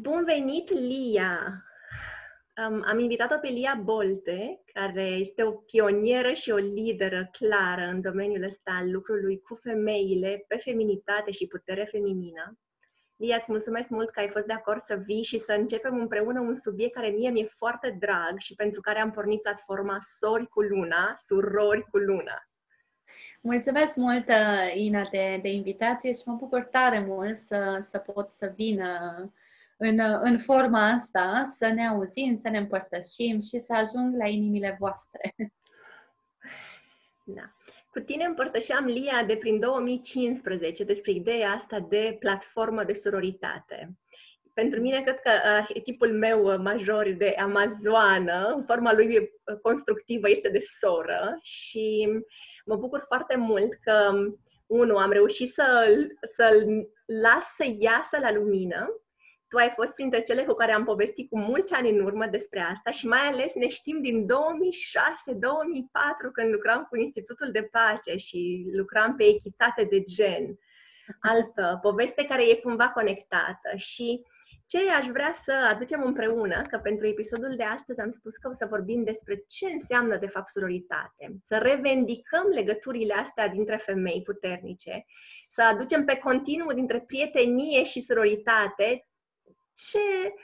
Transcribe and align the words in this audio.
Bun 0.00 0.24
venit, 0.24 0.70
Lia! 0.70 1.64
Um, 2.68 2.82
am 2.86 2.98
invitat-o 2.98 3.38
pe 3.38 3.48
Lia 3.48 3.80
Bolte, 3.82 4.60
care 4.72 5.02
este 5.02 5.42
o 5.42 5.50
pionieră 5.50 6.32
și 6.32 6.50
o 6.50 6.56
lideră 6.56 7.28
clară 7.32 7.82
în 7.82 8.00
domeniul 8.00 8.42
ăsta 8.42 8.70
al 8.80 8.90
lucrului 8.90 9.40
cu 9.40 9.54
femeile, 9.54 10.44
pe 10.48 10.56
feminitate 10.56 11.30
și 11.30 11.46
putere 11.46 11.84
feminină. 11.84 12.58
Lia, 13.16 13.36
îți 13.36 13.50
mulțumesc 13.52 13.88
mult 13.88 14.10
că 14.10 14.20
ai 14.20 14.28
fost 14.28 14.46
de 14.46 14.52
acord 14.52 14.84
să 14.84 14.94
vii 14.94 15.22
și 15.22 15.38
să 15.38 15.52
începem 15.52 16.00
împreună 16.00 16.40
un 16.40 16.54
subiect 16.54 16.94
care 16.94 17.08
mie 17.08 17.30
mi-e 17.30 17.54
foarte 17.56 17.96
drag 18.00 18.38
și 18.38 18.54
pentru 18.54 18.80
care 18.80 19.00
am 19.00 19.10
pornit 19.10 19.42
platforma 19.42 19.98
Sori 20.00 20.48
cu 20.48 20.60
Luna, 20.60 21.14
Surori 21.16 21.86
cu 21.90 21.96
Luna. 21.98 22.48
Mulțumesc 23.40 23.96
mult, 23.96 24.28
Ina, 24.74 25.08
de, 25.10 25.38
de 25.42 25.48
invitație 25.48 26.12
și 26.12 26.22
mă 26.24 26.34
bucur 26.34 26.62
tare 26.62 27.00
mult 27.00 27.36
să, 27.36 27.84
să 27.90 27.98
pot 27.98 28.34
să 28.34 28.52
vin 28.56 28.82
în, 29.78 29.98
în 30.00 30.38
forma 30.38 30.90
asta, 30.90 31.54
să 31.58 31.68
ne 31.68 31.86
auzim, 31.86 32.36
să 32.36 32.48
ne 32.48 32.58
împărtășim 32.58 33.40
și 33.40 33.60
să 33.60 33.72
ajung 33.72 34.16
la 34.16 34.28
inimile 34.28 34.76
voastre. 34.78 35.34
Da. 37.24 37.52
Cu 37.90 38.00
tine 38.00 38.24
împărtășeam, 38.24 38.84
Lia, 38.84 39.24
de 39.26 39.36
prin 39.36 39.60
2015 39.60 40.84
despre 40.84 41.10
ideea 41.10 41.50
asta 41.50 41.86
de 41.88 42.16
platformă 42.18 42.84
de 42.84 42.92
sororitate. 42.92 43.98
Pentru 44.54 44.80
mine, 44.80 45.00
cred 45.00 45.20
că 45.20 45.30
arhetipul 45.44 46.12
meu 46.12 46.62
major 46.62 47.08
de 47.08 47.34
amazoană, 47.38 48.52
în 48.56 48.64
forma 48.64 48.92
lui 48.92 49.30
constructivă, 49.62 50.30
este 50.30 50.48
de 50.48 50.60
soră 50.80 51.38
și 51.42 52.08
mă 52.64 52.76
bucur 52.76 53.04
foarte 53.06 53.36
mult 53.36 53.72
că, 53.80 54.12
unu, 54.66 54.96
am 54.96 55.10
reușit 55.10 55.48
să-l, 55.48 56.18
să-l 56.20 56.88
las 57.06 57.54
să 57.56 57.64
iasă 57.78 58.18
la 58.20 58.32
lumină 58.32 59.02
tu 59.48 59.56
ai 59.56 59.72
fost 59.76 59.94
printre 59.94 60.22
cele 60.22 60.42
cu 60.44 60.52
care 60.52 60.72
am 60.72 60.84
povestit 60.84 61.28
cu 61.28 61.38
mulți 61.38 61.74
ani 61.74 61.90
în 61.90 62.00
urmă 62.00 62.26
despre 62.26 62.60
asta 62.60 62.90
și 62.90 63.06
mai 63.06 63.20
ales 63.20 63.54
ne 63.54 63.68
știm 63.68 64.02
din 64.02 64.26
2006-2004 64.26 64.28
când 66.32 66.52
lucram 66.52 66.86
cu 66.90 66.96
Institutul 66.96 67.50
de 67.52 67.62
Pace 67.62 68.16
și 68.16 68.70
lucram 68.72 69.16
pe 69.16 69.24
echitate 69.24 69.84
de 69.84 70.02
gen. 70.02 70.58
Altă 71.20 71.78
poveste 71.82 72.24
care 72.24 72.48
e 72.48 72.54
cumva 72.54 72.88
conectată 72.88 73.76
și 73.76 74.22
ce 74.66 74.90
aș 74.90 75.06
vrea 75.06 75.32
să 75.44 75.52
aducem 75.70 76.02
împreună, 76.02 76.62
că 76.62 76.78
pentru 76.78 77.06
episodul 77.06 77.54
de 77.56 77.62
astăzi 77.62 78.00
am 78.00 78.10
spus 78.10 78.36
că 78.36 78.48
o 78.48 78.52
să 78.52 78.66
vorbim 78.70 79.04
despre 79.04 79.44
ce 79.46 79.70
înseamnă 79.70 80.16
de 80.16 80.26
fapt 80.26 80.48
sororitate, 80.48 81.40
să 81.44 81.56
revendicăm 81.56 82.46
legăturile 82.46 83.14
astea 83.14 83.48
dintre 83.48 83.76
femei 83.76 84.22
puternice, 84.22 85.06
să 85.48 85.62
aducem 85.62 86.04
pe 86.04 86.16
continuu 86.16 86.72
dintre 86.72 87.00
prietenie 87.00 87.82
și 87.84 88.00
sororitate 88.00 89.07
ce 89.90 90.34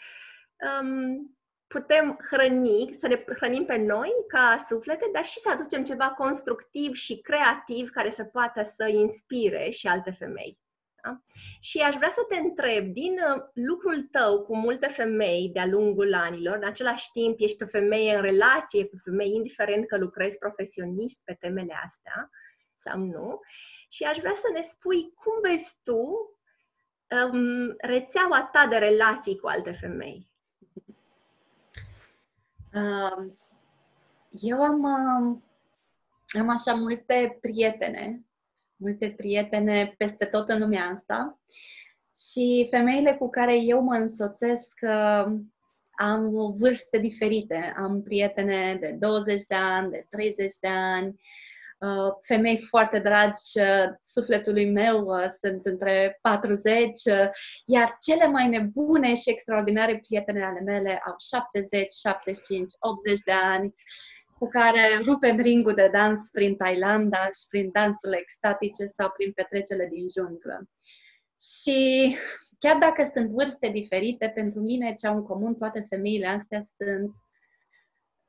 um, 0.80 1.36
putem 1.66 2.18
hrăni, 2.30 2.94
să 2.96 3.06
ne 3.06 3.24
hrănim 3.36 3.64
pe 3.64 3.76
noi 3.76 4.10
ca 4.28 4.64
suflete, 4.68 5.10
dar 5.12 5.24
și 5.24 5.38
să 5.38 5.50
aducem 5.50 5.84
ceva 5.84 6.08
constructiv 6.08 6.94
și 6.94 7.20
creativ 7.20 7.90
care 7.90 8.10
să 8.10 8.24
poată 8.24 8.62
să 8.62 8.88
inspire 8.88 9.70
și 9.70 9.86
alte 9.86 10.10
femei. 10.10 10.58
Da? 11.02 11.20
Și 11.60 11.78
aș 11.78 11.94
vrea 11.94 12.12
să 12.14 12.20
te 12.28 12.36
întreb, 12.36 12.92
din 12.92 13.12
uh, 13.12 13.42
lucrul 13.52 14.02
tău 14.02 14.42
cu 14.42 14.56
multe 14.56 14.86
femei 14.86 15.50
de-a 15.52 15.66
lungul 15.66 16.14
anilor, 16.14 16.56
în 16.56 16.64
același 16.64 17.10
timp 17.12 17.36
ești 17.40 17.62
o 17.62 17.66
femeie 17.66 18.14
în 18.14 18.22
relație 18.22 18.86
cu 18.86 18.96
femei, 19.04 19.32
indiferent 19.32 19.86
că 19.86 19.96
lucrezi 19.96 20.38
profesionist 20.38 21.20
pe 21.24 21.36
temele 21.40 21.74
astea 21.84 22.30
sau 22.84 22.98
nu, 22.98 23.40
și 23.88 24.04
aș 24.04 24.18
vrea 24.18 24.34
să 24.34 24.50
ne 24.52 24.60
spui 24.60 25.12
cum 25.14 25.32
vezi 25.42 25.78
tu 25.82 26.33
um, 27.10 27.74
rețeaua 27.78 28.48
ta 28.52 28.66
de 28.66 28.76
relații 28.76 29.38
cu 29.38 29.46
alte 29.46 29.72
femei? 29.72 30.28
Uh, 32.74 33.32
eu 34.30 34.62
am, 34.62 34.82
uh, 34.82 35.38
am 36.40 36.48
așa 36.48 36.74
multe 36.74 37.38
prietene, 37.40 38.24
multe 38.76 39.14
prietene 39.16 39.94
peste 39.98 40.24
tot 40.24 40.48
în 40.48 40.58
lumea 40.58 40.84
asta 40.84 41.38
și 42.30 42.66
femeile 42.70 43.14
cu 43.14 43.30
care 43.30 43.60
eu 43.60 43.80
mă 43.80 43.94
însoțesc 43.94 44.78
uh, 44.82 45.24
am 45.96 46.54
vârste 46.56 46.98
diferite. 46.98 47.74
Am 47.76 48.02
prietene 48.02 48.76
de 48.80 48.96
20 48.98 49.42
de 49.42 49.54
ani, 49.54 49.90
de 49.90 50.06
30 50.10 50.58
de 50.60 50.68
ani, 50.68 51.06
Uh, 51.06 51.20
femei 52.22 52.58
foarte 52.58 52.98
dragi 52.98 53.58
uh, 53.60 53.84
sufletului 54.02 54.70
meu 54.70 55.04
uh, 55.04 55.28
sunt 55.40 55.66
între 55.66 56.18
40, 56.20 57.00
iar 57.66 57.96
cele 58.04 58.26
mai 58.26 58.48
nebune 58.48 59.14
și 59.14 59.30
extraordinare 59.30 59.98
prietene 59.98 60.44
ale 60.44 60.60
mele 60.60 61.02
au 61.06 61.14
70, 61.18 61.92
75, 61.92 62.72
80 62.78 63.20
de 63.20 63.32
ani, 63.32 63.74
cu 64.38 64.48
care 64.48 64.80
rupem 65.04 65.40
ringul 65.40 65.74
de 65.74 65.90
dans 65.92 66.28
prin 66.32 66.56
Thailanda 66.56 67.24
și 67.24 67.46
prin 67.48 67.70
dansurile 67.72 68.18
extatice 68.20 68.86
sau 68.86 69.10
prin 69.16 69.32
petrecele 69.32 69.88
din 69.92 70.06
junglă. 70.16 70.68
Și 71.38 72.16
chiar 72.58 72.76
dacă 72.76 73.10
sunt 73.12 73.30
vârste 73.30 73.68
diferite, 73.68 74.32
pentru 74.34 74.60
mine 74.60 74.94
ce 74.94 75.06
au 75.06 75.16
în 75.16 75.22
comun 75.22 75.54
toate 75.54 75.86
femeile 75.88 76.26
astea 76.26 76.62
sunt 76.76 77.14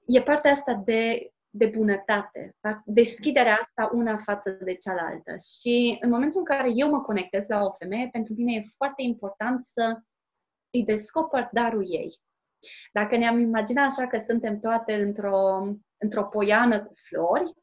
e 0.08 0.22
partea 0.22 0.52
asta 0.52 0.82
de 0.86 1.32
de 1.58 1.66
bunătate, 1.66 2.56
deschiderea 2.86 3.58
asta 3.62 3.90
una 3.94 4.18
față 4.18 4.50
de 4.50 4.74
cealaltă. 4.74 5.34
Și 5.36 5.98
în 6.02 6.10
momentul 6.10 6.40
în 6.40 6.46
care 6.46 6.70
eu 6.74 6.90
mă 6.90 7.02
conectez 7.02 7.48
la 7.48 7.64
o 7.64 7.72
femeie, 7.72 8.10
pentru 8.12 8.34
mine 8.34 8.54
e 8.54 8.62
foarte 8.78 9.02
important 9.02 9.64
să 9.64 10.00
îi 10.70 10.84
descoper 10.84 11.50
darul 11.52 11.84
ei. 11.88 12.20
Dacă 12.92 13.18
ne-am 13.18 13.40
imaginat 13.40 13.92
așa 13.92 14.08
că 14.08 14.20
suntem 14.28 14.60
toate 14.60 14.94
într-o, 14.94 15.68
într-o 15.98 16.24
poiană 16.24 16.84
cu 16.84 16.94
flori, 16.96 17.54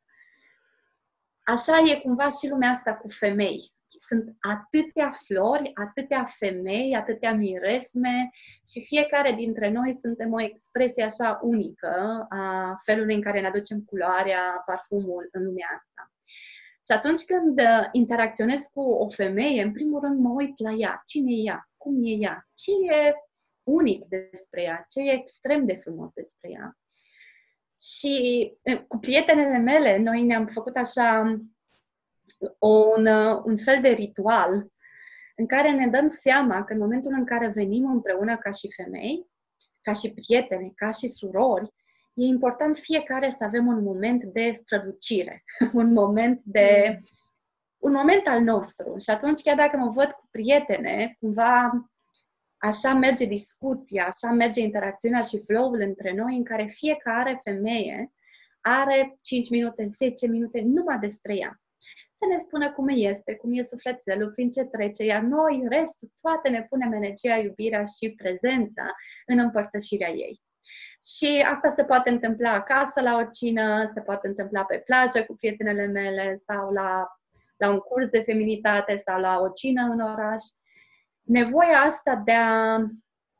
așa 1.45 1.79
e 1.79 2.01
cumva 2.01 2.29
și 2.29 2.49
lumea 2.49 2.71
asta 2.71 2.95
cu 2.95 3.09
femei 3.09 3.73
sunt 4.07 4.37
atâtea 4.41 5.11
flori, 5.27 5.71
atâtea 5.75 6.25
femei, 6.25 6.97
atâtea 6.97 7.35
miresme 7.35 8.31
și 8.71 8.85
fiecare 8.87 9.33
dintre 9.33 9.71
noi 9.71 9.99
suntem 10.01 10.33
o 10.33 10.41
expresie 10.41 11.05
așa 11.05 11.41
unică 11.43 12.27
a 12.29 12.77
felului 12.85 13.15
în 13.15 13.21
care 13.21 13.41
ne 13.41 13.47
aducem 13.47 13.81
culoarea, 13.81 14.63
parfumul 14.67 15.29
în 15.33 15.45
lumea 15.45 15.67
asta. 15.79 16.13
Și 16.85 16.93
atunci 16.93 17.23
când 17.25 17.61
uh, 17.61 17.89
interacționez 17.93 18.63
cu 18.63 18.81
o 18.81 19.09
femeie, 19.09 19.63
în 19.63 19.73
primul 19.73 20.01
rând 20.01 20.19
mă 20.19 20.31
uit 20.31 20.59
la 20.59 20.71
ea. 20.71 21.03
Cine 21.07 21.33
e 21.33 21.43
ea? 21.43 21.71
Cum 21.77 22.05
e 22.05 22.11
ea? 22.11 22.49
Ce 22.55 22.71
e 22.71 23.15
unic 23.63 24.05
despre 24.05 24.63
ea? 24.63 24.87
Ce 24.89 25.01
e 25.01 25.13
extrem 25.13 25.67
de 25.67 25.75
frumos 25.75 26.11
despre 26.15 26.51
ea? 26.51 26.77
Și 27.81 28.15
uh, 28.63 28.81
cu 28.89 28.99
prietenele 28.99 29.59
mele, 29.59 29.99
noi 29.99 30.23
ne-am 30.23 30.47
făcut 30.47 30.77
așa 30.77 31.37
un, 32.59 33.07
un 33.45 33.57
fel 33.57 33.81
de 33.81 33.89
ritual 33.89 34.67
în 35.37 35.47
care 35.47 35.71
ne 35.71 35.87
dăm 35.87 36.09
seama 36.09 36.65
că 36.65 36.73
în 36.73 36.79
momentul 36.79 37.13
în 37.13 37.25
care 37.25 37.49
venim 37.49 37.91
împreună 37.91 38.37
ca 38.37 38.51
și 38.51 38.73
femei, 38.77 39.27
ca 39.83 39.93
și 39.93 40.13
prietene, 40.15 40.73
ca 40.75 40.91
și 40.91 41.09
surori, 41.09 41.73
e 42.15 42.25
important 42.25 42.77
fiecare 42.77 43.31
să 43.31 43.45
avem 43.45 43.67
un 43.67 43.83
moment 43.83 44.25
de 44.25 44.53
strălucire, 44.55 45.45
un 45.73 45.93
moment 45.93 46.41
de 46.45 47.01
un 47.79 47.93
moment 47.93 48.27
al 48.27 48.41
nostru. 48.41 48.99
Și 48.99 49.11
atunci, 49.11 49.43
chiar 49.43 49.57
dacă 49.57 49.77
mă 49.77 49.91
văd 49.91 50.11
cu 50.11 50.29
prietene, 50.31 51.17
cumva 51.21 51.71
așa 52.57 52.95
merge 52.95 53.25
discuția, 53.25 54.07
așa 54.07 54.31
merge 54.31 54.61
interacțiunea 54.61 55.21
și 55.21 55.43
flow-ul 55.47 55.81
între 55.81 56.15
noi, 56.15 56.37
în 56.37 56.45
care 56.45 56.65
fiecare 56.65 57.41
femeie 57.43 58.13
are 58.61 59.19
5 59.21 59.51
minute, 59.51 59.85
10 59.85 60.27
minute 60.27 60.61
numai 60.61 60.99
despre 60.99 61.37
ea 61.37 61.62
să 62.13 62.27
ne 62.29 62.39
spună 62.39 62.73
cum 62.73 62.89
este, 62.89 63.35
cum 63.35 63.53
e 63.53 63.63
sufletelul, 63.63 64.31
prin 64.31 64.51
ce 64.51 64.65
trece, 64.65 65.05
iar 65.05 65.23
noi, 65.23 65.65
restul, 65.69 66.13
toate 66.21 66.49
ne 66.49 66.63
punem 66.63 66.93
energia, 66.93 67.37
iubirea 67.37 67.85
și 67.85 68.11
prezența 68.11 68.95
în 69.27 69.39
împărtășirea 69.39 70.11
ei. 70.11 70.41
Și 71.17 71.45
asta 71.53 71.71
se 71.71 71.85
poate 71.85 72.11
întâmpla 72.11 72.53
acasă 72.53 73.01
la 73.01 73.17
o 73.17 73.25
cină, 73.25 73.91
se 73.95 74.01
poate 74.01 74.29
întâmpla 74.29 74.65
pe 74.65 74.79
plajă 74.79 75.25
cu 75.25 75.35
prietenele 75.35 75.87
mele 75.87 76.37
sau 76.47 76.71
la, 76.71 77.07
la 77.57 77.71
un 77.71 77.79
curs 77.79 78.07
de 78.07 78.21
feminitate 78.21 78.97
sau 78.97 79.21
la 79.21 79.39
o 79.41 79.49
cină 79.49 79.83
în 79.83 80.01
oraș. 80.01 80.43
Nevoia 81.23 81.79
asta 81.79 82.17
de 82.17 82.33
a 82.33 82.79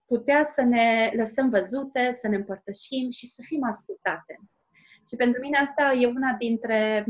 putea 0.07 0.45
să 0.45 0.63
ne 0.63 1.13
lăsăm 1.17 1.51
văzute, 1.51 2.17
să 2.21 2.29
ne 2.29 2.37
împărtășim 2.37 3.11
și 3.11 3.27
să 3.29 3.43
fim 3.45 3.65
ascultate. 3.65 4.39
Și 5.09 5.17
pentru 5.17 5.41
mine 5.41 5.59
asta 5.59 5.93
e 5.93 6.07
una 6.07 6.35
dintre 6.39 7.05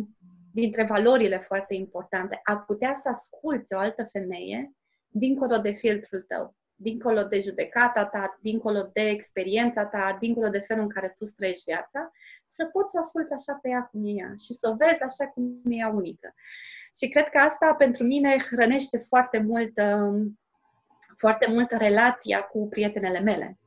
dintre 0.52 0.84
valorile 0.84 1.38
foarte 1.38 1.74
importante, 1.74 2.40
a 2.44 2.56
putea 2.56 2.94
să 2.94 3.08
asculți 3.08 3.74
o 3.74 3.78
altă 3.78 4.04
femeie 4.04 4.72
dincolo 5.08 5.56
de 5.56 5.70
filtrul 5.70 6.24
tău, 6.28 6.54
dincolo 6.74 7.22
de 7.22 7.40
judecata 7.40 8.04
ta, 8.04 8.38
dincolo 8.40 8.90
de 8.92 9.08
experiența 9.08 9.84
ta, 9.84 10.16
dincolo 10.20 10.48
de 10.48 10.58
felul 10.58 10.82
în 10.82 10.88
care 10.88 11.14
tu 11.16 11.24
trăiești 11.24 11.64
viața, 11.66 12.12
să 12.46 12.64
poți 12.64 12.90
să 12.90 12.98
asculți 12.98 13.32
așa 13.32 13.58
pe 13.62 13.68
ea 13.68 13.82
cum 13.82 14.06
e 14.06 14.10
ea 14.10 14.34
și 14.38 14.52
să 14.52 14.68
o 14.68 14.74
vezi 14.74 15.02
așa 15.02 15.26
cum 15.26 15.60
e 15.64 15.74
ea 15.74 15.88
unică. 15.88 16.34
Și 16.96 17.08
cred 17.08 17.28
că 17.28 17.38
asta 17.38 17.74
pentru 17.74 18.04
mine 18.04 18.36
hrănește 18.50 18.98
foarte 18.98 19.38
mult, 19.38 19.72
um, 19.80 20.40
foarte 21.16 21.50
mult 21.50 21.70
relația 21.70 22.40
cu 22.40 22.68
prietenele 22.68 23.20
mele. 23.20 23.58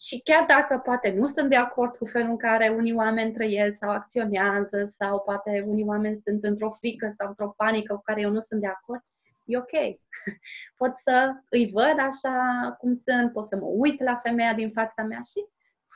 Și 0.00 0.20
chiar 0.24 0.46
dacă 0.46 0.78
poate 0.78 1.10
nu 1.10 1.26
sunt 1.26 1.48
de 1.48 1.56
acord 1.56 1.96
cu 1.96 2.04
felul 2.04 2.30
în 2.30 2.36
care 2.36 2.68
unii 2.68 2.94
oameni 2.94 3.32
trăiesc 3.32 3.78
sau 3.78 3.90
acționează, 3.90 4.94
sau 4.98 5.20
poate 5.20 5.64
unii 5.66 5.84
oameni 5.84 6.16
sunt 6.16 6.44
într-o 6.44 6.70
frică 6.70 7.14
sau 7.18 7.28
într-o 7.28 7.54
panică 7.56 7.94
cu 7.94 8.00
care 8.02 8.20
eu 8.20 8.30
nu 8.30 8.40
sunt 8.40 8.60
de 8.60 8.66
acord, 8.66 9.00
e 9.44 9.56
ok. 9.56 9.70
Pot 10.80 10.96
să 10.96 11.32
îi 11.48 11.70
văd 11.70 11.98
așa 11.98 12.36
cum 12.78 12.96
sunt, 12.96 13.32
pot 13.32 13.46
să 13.46 13.56
mă 13.56 13.66
uit 13.66 14.02
la 14.02 14.16
femeia 14.16 14.54
din 14.54 14.70
fața 14.70 15.02
mea 15.02 15.20
și 15.20 15.46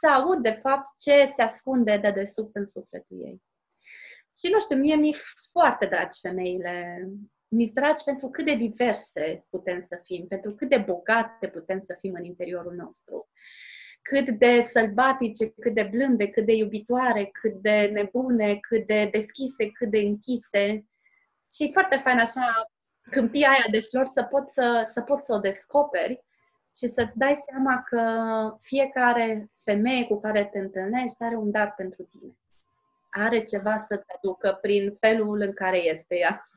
să 0.00 0.06
aud, 0.06 0.42
de 0.42 0.58
fapt, 0.62 0.86
ce 0.98 1.28
se 1.36 1.42
ascunde 1.42 1.96
de 1.96 2.10
desubt 2.10 2.56
în 2.56 2.66
sufletul 2.66 3.16
ei. 3.20 3.42
Și 4.36 4.48
nu 4.52 4.60
știu, 4.60 4.76
mie 4.76 4.94
mi-e 4.94 5.16
foarte 5.50 5.86
dragi 5.86 6.20
femeile. 6.20 7.04
Mi-e 7.48 7.70
dragi 7.74 8.04
pentru 8.04 8.28
cât 8.28 8.44
de 8.44 8.54
diverse 8.54 9.46
putem 9.50 9.86
să 9.88 10.00
fim, 10.04 10.26
pentru 10.26 10.54
cât 10.54 10.68
de 10.68 10.78
bogate 10.78 11.48
putem 11.48 11.80
să 11.80 11.94
fim 11.98 12.14
în 12.14 12.24
interiorul 12.24 12.74
nostru. 12.74 13.28
Cât 14.10 14.30
de 14.30 14.62
sălbatice, 14.62 15.48
cât 15.48 15.74
de 15.74 15.82
blânde, 15.82 16.28
cât 16.28 16.46
de 16.46 16.54
iubitoare, 16.54 17.24
cât 17.24 17.52
de 17.52 17.90
nebune, 17.92 18.56
cât 18.56 18.86
de 18.86 19.08
deschise, 19.12 19.70
cât 19.70 19.90
de 19.90 19.98
închise. 19.98 20.84
Și 21.52 21.64
e 21.64 21.72
foarte 21.72 21.96
fain 21.96 22.18
așa 22.18 22.68
câmpia 23.02 23.48
aia 23.48 23.66
de 23.70 23.80
flori 23.80 24.08
să 24.08 24.22
poți 24.22 24.52
să, 24.52 24.90
să, 24.92 25.00
poți 25.00 25.26
să 25.26 25.32
o 25.32 25.38
descoperi 25.38 26.24
și 26.76 26.88
să-ți 26.88 27.18
dai 27.18 27.42
seama 27.46 27.82
că 27.82 28.02
fiecare 28.60 29.50
femeie 29.64 30.04
cu 30.06 30.18
care 30.18 30.44
te 30.44 30.58
întâlnești 30.58 31.22
are 31.22 31.36
un 31.36 31.50
dar 31.50 31.74
pentru 31.76 32.02
tine. 32.02 32.36
Are 33.10 33.44
ceva 33.44 33.76
să 33.76 33.96
te 33.96 34.14
aducă 34.16 34.58
prin 34.60 34.94
felul 34.94 35.40
în 35.40 35.52
care 35.52 35.76
este 35.76 36.16
ea. 36.16 36.48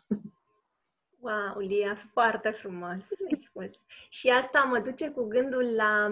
Wow, 1.20 1.58
Lia, 1.58 1.98
foarte 2.12 2.50
frumos 2.50 3.04
ai 3.30 3.40
spus. 3.46 3.82
Și 4.10 4.30
asta 4.30 4.60
mă 4.64 4.80
duce 4.80 5.10
cu 5.10 5.24
gândul 5.24 5.76
la 5.76 6.08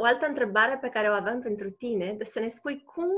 o 0.00 0.04
altă 0.04 0.26
întrebare 0.26 0.78
pe 0.80 0.88
care 0.88 1.08
o 1.08 1.12
avem 1.12 1.40
pentru 1.40 1.70
tine, 1.70 2.12
de 2.12 2.24
să 2.24 2.40
ne 2.40 2.48
spui 2.48 2.82
cum 2.82 3.08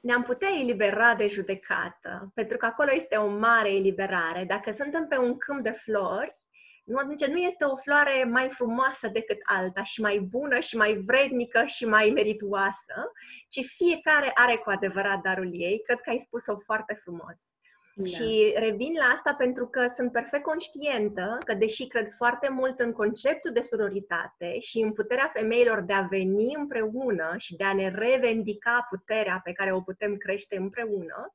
ne-am 0.00 0.22
putea 0.22 0.48
elibera 0.60 1.14
de 1.14 1.28
judecată, 1.28 2.30
pentru 2.34 2.56
că 2.56 2.66
acolo 2.66 2.90
este 2.92 3.16
o 3.16 3.28
mare 3.28 3.72
eliberare. 3.72 4.44
Dacă 4.44 4.72
suntem 4.72 5.06
pe 5.06 5.18
un 5.18 5.36
câmp 5.36 5.62
de 5.62 5.70
flori, 5.70 6.36
nu, 6.84 6.96
atunci 6.96 7.24
nu 7.24 7.36
este 7.36 7.64
o 7.64 7.76
floare 7.76 8.24
mai 8.24 8.48
frumoasă 8.48 9.08
decât 9.08 9.38
alta 9.42 9.82
și 9.82 10.00
mai 10.00 10.18
bună 10.18 10.60
și 10.60 10.76
mai 10.76 10.94
vrednică 10.94 11.64
și 11.64 11.86
mai 11.86 12.10
merituoasă, 12.14 13.12
ci 13.48 13.60
fiecare 13.64 14.30
are 14.34 14.56
cu 14.56 14.70
adevărat 14.70 15.20
darul 15.20 15.50
ei. 15.52 15.82
Cred 15.82 16.00
că 16.00 16.10
ai 16.10 16.18
spus-o 16.18 16.58
foarte 16.58 16.94
frumos. 16.94 17.55
Da. 17.98 18.04
Și 18.04 18.54
revin 18.56 18.92
la 18.98 19.04
asta 19.14 19.34
pentru 19.34 19.66
că 19.66 19.86
sunt 19.86 20.12
perfect 20.12 20.42
conștientă 20.42 21.38
că, 21.44 21.54
deși 21.54 21.86
cred 21.86 22.12
foarte 22.16 22.48
mult 22.48 22.80
în 22.80 22.92
conceptul 22.92 23.52
de 23.52 23.60
sororitate 23.60 24.58
și 24.60 24.78
în 24.78 24.92
puterea 24.92 25.30
femeilor 25.34 25.80
de 25.80 25.92
a 25.92 26.02
veni 26.02 26.54
împreună 26.54 27.34
și 27.36 27.56
de 27.56 27.64
a 27.64 27.74
ne 27.74 27.88
revendica 27.88 28.86
puterea 28.90 29.40
pe 29.44 29.52
care 29.52 29.72
o 29.72 29.80
putem 29.80 30.16
crește 30.16 30.56
împreună, 30.56 31.34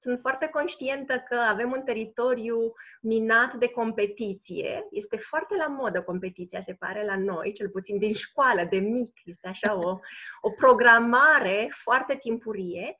sunt 0.00 0.20
foarte 0.20 0.46
conștientă 0.46 1.18
că 1.28 1.34
avem 1.34 1.72
un 1.72 1.82
teritoriu 1.82 2.72
minat 3.00 3.54
de 3.54 3.68
competiție. 3.68 4.86
Este 4.90 5.16
foarte 5.16 5.54
la 5.56 5.66
modă 5.66 6.02
competiția, 6.02 6.62
se 6.62 6.72
pare, 6.72 7.04
la 7.04 7.18
noi, 7.18 7.52
cel 7.52 7.68
puțin 7.68 7.98
din 7.98 8.14
școală, 8.14 8.66
de 8.70 8.78
mic. 8.78 9.12
Este 9.24 9.48
așa 9.48 9.78
o, 9.78 9.98
o 10.40 10.50
programare 10.50 11.68
foarte 11.70 12.16
timpurie 12.16 12.96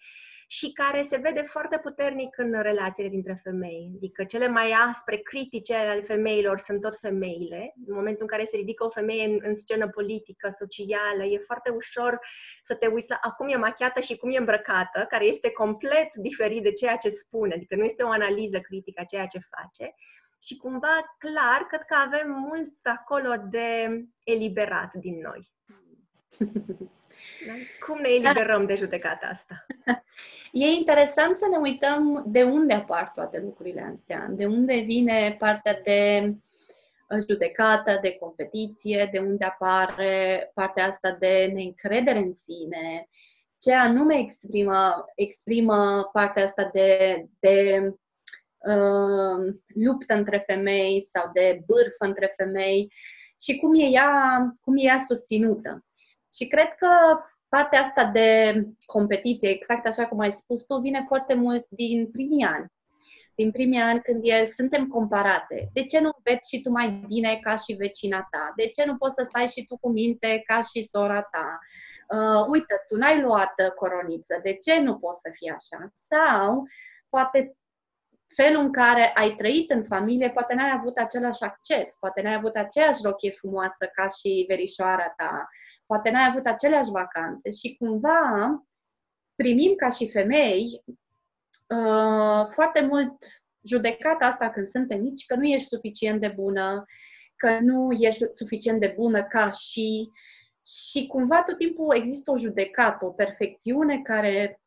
și 0.51 0.73
care 0.73 1.03
se 1.03 1.17
vede 1.17 1.43
foarte 1.43 1.79
puternic 1.79 2.39
în 2.39 2.63
relațiile 2.63 3.09
dintre 3.09 3.41
femei. 3.43 3.93
Adică 3.97 4.25
cele 4.25 4.49
mai 4.49 4.71
aspre 4.89 5.17
critice 5.17 5.75
ale 5.75 6.01
femeilor 6.01 6.59
sunt 6.59 6.81
tot 6.81 6.99
femeile. 7.01 7.75
În 7.87 7.95
momentul 7.95 8.23
în 8.23 8.29
care 8.29 8.45
se 8.45 8.57
ridică 8.57 8.85
o 8.85 8.91
femeie 8.91 9.25
în, 9.25 9.39
în 9.43 9.55
scenă 9.55 9.89
politică, 9.89 10.49
socială, 10.49 11.25
e 11.25 11.39
foarte 11.39 11.71
ușor 11.71 12.19
să 12.65 12.75
te 12.75 12.87
uiți 12.87 13.11
la 13.11 13.19
acum 13.21 13.49
e 13.49 13.57
machiată 13.57 14.01
și 14.01 14.17
cum 14.17 14.31
e 14.31 14.37
îmbrăcată, 14.37 15.07
care 15.09 15.25
este 15.25 15.51
complet 15.51 16.15
diferit 16.15 16.63
de 16.63 16.73
ceea 16.73 16.97
ce 16.97 17.09
spune. 17.09 17.55
Adică 17.55 17.77
nu 17.77 17.85
este 17.85 18.03
o 18.03 18.11
analiză 18.11 18.61
critică 18.61 19.01
a 19.01 19.05
ceea 19.05 19.27
ce 19.27 19.39
face. 19.57 19.95
Și 20.43 20.57
cumva, 20.57 21.17
clar, 21.19 21.67
cred 21.69 21.83
că 21.83 21.95
avem 22.07 22.31
mult 22.31 22.75
acolo 22.83 23.35
de 23.51 24.01
eliberat 24.25 24.95
din 24.95 25.21
noi. 25.21 25.53
Cum 27.87 27.99
ne 28.01 28.09
eliberăm 28.09 28.67
de 28.67 28.75
judecata 28.75 29.27
asta? 29.27 29.67
E 30.53 30.67
interesant 30.67 31.39
să 31.39 31.47
ne 31.51 31.57
uităm 31.57 32.25
de 32.27 32.43
unde 32.43 32.75
apar 32.75 33.11
toate 33.15 33.41
lucrurile 33.41 33.95
astea, 33.97 34.27
de 34.31 34.47
unde 34.47 34.79
vine 34.79 35.37
partea 35.39 35.81
de 35.85 36.33
uh, 37.09 37.25
judecată, 37.29 37.99
de 38.03 38.17
competiție, 38.21 39.09
de 39.13 39.19
unde 39.19 39.45
apare 39.45 40.51
partea 40.55 40.87
asta 40.87 41.17
de 41.19 41.51
neîncredere 41.55 42.19
în 42.19 42.35
sine, 42.35 43.09
ce 43.61 43.73
anume 43.73 44.19
exprimă, 44.19 45.05
exprimă 45.15 46.11
partea 46.13 46.45
asta 46.45 46.71
de, 46.73 47.25
de 47.39 47.81
uh, 48.59 49.55
luptă 49.75 50.15
între 50.15 50.39
femei 50.47 51.03
sau 51.03 51.31
de 51.33 51.63
bârfă 51.67 52.05
între 52.05 52.33
femei 52.37 52.93
și 53.41 53.57
cum 53.57 53.75
e 53.75 53.85
ea, 53.85 54.13
cum 54.61 54.77
e 54.77 54.83
ea 54.83 54.99
susținută. 54.99 55.85
Și 56.39 56.47
cred 56.47 56.75
că 56.75 56.89
partea 57.49 57.81
asta 57.81 58.05
de 58.05 58.63
competiție, 58.87 59.49
exact 59.49 59.87
așa 59.87 60.07
cum 60.07 60.19
ai 60.19 60.33
spus 60.33 60.63
tu, 60.63 60.77
vine 60.77 61.05
foarte 61.07 61.35
mult 61.35 61.67
din 61.69 62.11
primii 62.11 62.45
ani. 62.45 62.67
Din 63.35 63.51
primii 63.51 63.81
ani 63.81 64.01
când 64.01 64.21
e, 64.23 64.47
suntem 64.47 64.87
comparate. 64.87 65.69
De 65.73 65.85
ce 65.85 66.01
nu 66.01 66.11
vezi 66.23 66.49
și 66.49 66.63
tu 66.63 66.71
mai 66.71 67.05
bine 67.09 67.39
ca 67.43 67.57
și 67.57 67.73
vecina 67.73 68.27
ta? 68.31 68.53
De 68.57 68.67
ce 68.67 68.85
nu 68.85 68.97
poți 68.97 69.15
să 69.15 69.23
stai 69.25 69.47
și 69.47 69.65
tu 69.65 69.77
cu 69.79 69.89
minte 69.89 70.43
ca 70.47 70.61
și 70.61 70.83
sora 70.83 71.23
ta? 71.23 71.59
Uh, 72.17 72.47
uite, 72.49 72.75
tu 72.89 72.97
n-ai 72.97 73.21
luat 73.21 73.55
coroniță, 73.75 74.41
de 74.43 74.55
ce 74.55 74.81
nu 74.81 74.99
poți 74.99 75.21
să 75.21 75.31
fii 75.33 75.51
așa? 75.51 75.93
Sau 75.95 76.63
poate 77.09 77.57
felul 78.35 78.63
în 78.63 78.73
care 78.73 79.13
ai 79.15 79.35
trăit 79.37 79.71
în 79.71 79.85
familie, 79.85 80.31
poate 80.31 80.55
n-ai 80.55 80.73
avut 80.75 80.97
același 80.97 81.43
acces, 81.43 81.97
poate 82.01 82.23
n-ai 82.23 82.35
avut 82.35 82.57
aceeași 82.57 83.01
rochie 83.03 83.31
frumoasă 83.31 83.91
ca 83.93 84.07
și 84.07 84.45
verișoara 84.49 85.09
ta, 85.17 85.49
poate 85.87 86.11
n-ai 86.11 86.29
avut 86.29 86.47
aceleași 86.47 86.91
vacanțe 86.91 87.51
și 87.51 87.77
cumva 87.79 88.21
primim 89.35 89.75
ca 89.75 89.89
și 89.89 90.11
femei 90.11 90.85
uh, 91.67 92.47
foarte 92.51 92.81
mult 92.81 93.17
judecata 93.63 94.27
asta 94.27 94.51
când 94.51 94.67
suntem 94.67 95.01
mici, 95.01 95.27
că 95.27 95.35
nu 95.35 95.45
ești 95.45 95.69
suficient 95.69 96.21
de 96.21 96.33
bună, 96.37 96.85
că 97.37 97.59
nu 97.61 97.89
ești 97.99 98.25
suficient 98.33 98.81
de 98.81 98.93
bună 98.97 99.25
ca 99.25 99.51
și 99.51 100.11
și 100.91 101.07
cumva 101.07 101.43
tot 101.43 101.59
timpul 101.59 101.97
există 101.97 102.31
o 102.31 102.37
judecată, 102.37 103.05
o 103.05 103.11
perfecțiune 103.11 104.03
care 104.03 104.61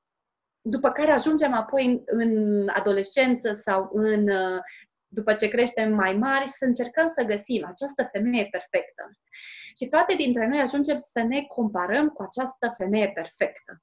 după 0.62 0.92
care 0.92 1.12
ajungem 1.12 1.54
apoi 1.54 1.86
în, 1.86 2.02
în 2.06 2.70
adolescență 2.70 3.54
sau 3.54 3.90
în, 3.94 4.30
uh, 4.30 4.60
după 5.08 5.34
ce 5.34 5.48
creștem 5.48 5.94
mai 5.94 6.14
mari, 6.14 6.50
să 6.50 6.66
încercăm 6.66 7.08
să 7.08 7.24
găsim 7.24 7.66
această 7.66 8.10
femeie 8.12 8.48
perfectă. 8.52 9.12
Și 9.78 9.88
toate 9.88 10.14
dintre 10.16 10.48
noi 10.48 10.60
ajungem 10.60 10.98
să 10.98 11.22
ne 11.22 11.42
comparăm 11.42 12.08
cu 12.08 12.22
această 12.22 12.74
femeie 12.78 13.12
perfectă. 13.14 13.82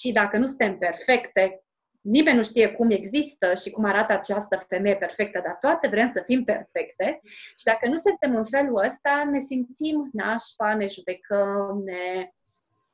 Și 0.00 0.12
dacă 0.12 0.36
nu 0.36 0.46
suntem 0.46 0.78
perfecte, 0.78 1.62
nimeni 2.00 2.36
nu 2.36 2.44
știe 2.44 2.72
cum 2.72 2.90
există 2.90 3.54
și 3.54 3.70
cum 3.70 3.84
arată 3.84 4.12
această 4.12 4.64
femeie 4.68 4.96
perfectă, 4.96 5.40
dar 5.44 5.56
toate 5.60 5.88
vrem 5.88 6.12
să 6.14 6.22
fim 6.26 6.44
perfecte. 6.44 7.20
Și 7.56 7.64
dacă 7.64 7.88
nu 7.88 7.98
suntem 7.98 8.34
în 8.34 8.44
felul 8.44 8.84
ăsta, 8.86 9.28
ne 9.30 9.38
simțim 9.38 10.08
nașpa, 10.12 10.74
ne 10.74 10.86
judecăm, 10.86 11.82
ne 11.84 12.30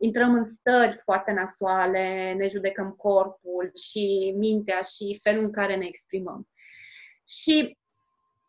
intrăm 0.05 0.35
în 0.35 0.45
stări 0.45 0.97
foarte 1.03 1.33
nasoale, 1.33 2.33
ne 2.33 2.49
judecăm 2.49 2.91
corpul 2.91 3.73
și 3.75 4.35
mintea 4.37 4.81
și 4.81 5.21
felul 5.23 5.45
în 5.45 5.53
care 5.53 5.77
ne 5.77 5.87
exprimăm. 5.87 6.49
Și 7.27 7.79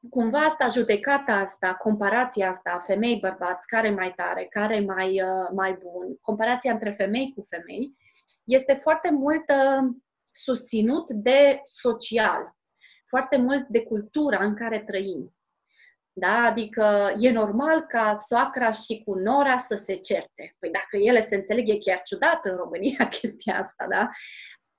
cumva 0.10 0.40
asta, 0.40 0.70
judecata 0.70 1.34
asta, 1.34 1.74
comparația 1.74 2.50
asta, 2.50 2.84
femei-bărbați, 2.86 3.68
care 3.68 3.90
mai 3.90 4.14
tare, 4.16 4.46
care 4.50 4.80
mai, 4.80 5.22
uh, 5.22 5.50
mai 5.54 5.78
bun, 5.82 6.18
comparația 6.22 6.72
între 6.72 6.92
femei 6.92 7.34
cu 7.36 7.42
femei, 7.50 7.96
este 8.44 8.74
foarte 8.74 9.12
mult 9.12 9.50
uh, 9.50 9.96
susținut 10.32 11.12
de 11.12 11.60
social, 11.64 12.56
foarte 13.06 13.38
mult 13.38 13.68
de 13.68 13.84
cultura 13.84 14.44
în 14.44 14.56
care 14.56 14.80
trăim. 14.80 15.35
Da? 16.18 16.46
Adică 16.46 17.14
e 17.18 17.32
normal 17.32 17.82
ca 17.82 18.18
soacra 18.28 18.72
și 18.72 19.02
cu 19.06 19.14
nora 19.14 19.58
să 19.58 19.76
se 19.76 19.96
certe. 19.96 20.56
Păi 20.60 20.72
dacă 20.72 20.98
ele 20.98 21.22
se 21.22 21.36
înțeleg, 21.36 21.70
e 21.70 21.78
chiar 21.78 22.02
ciudat 22.04 22.46
în 22.46 22.56
România 22.56 23.08
chestia 23.20 23.60
asta, 23.62 23.88
da? 23.90 24.10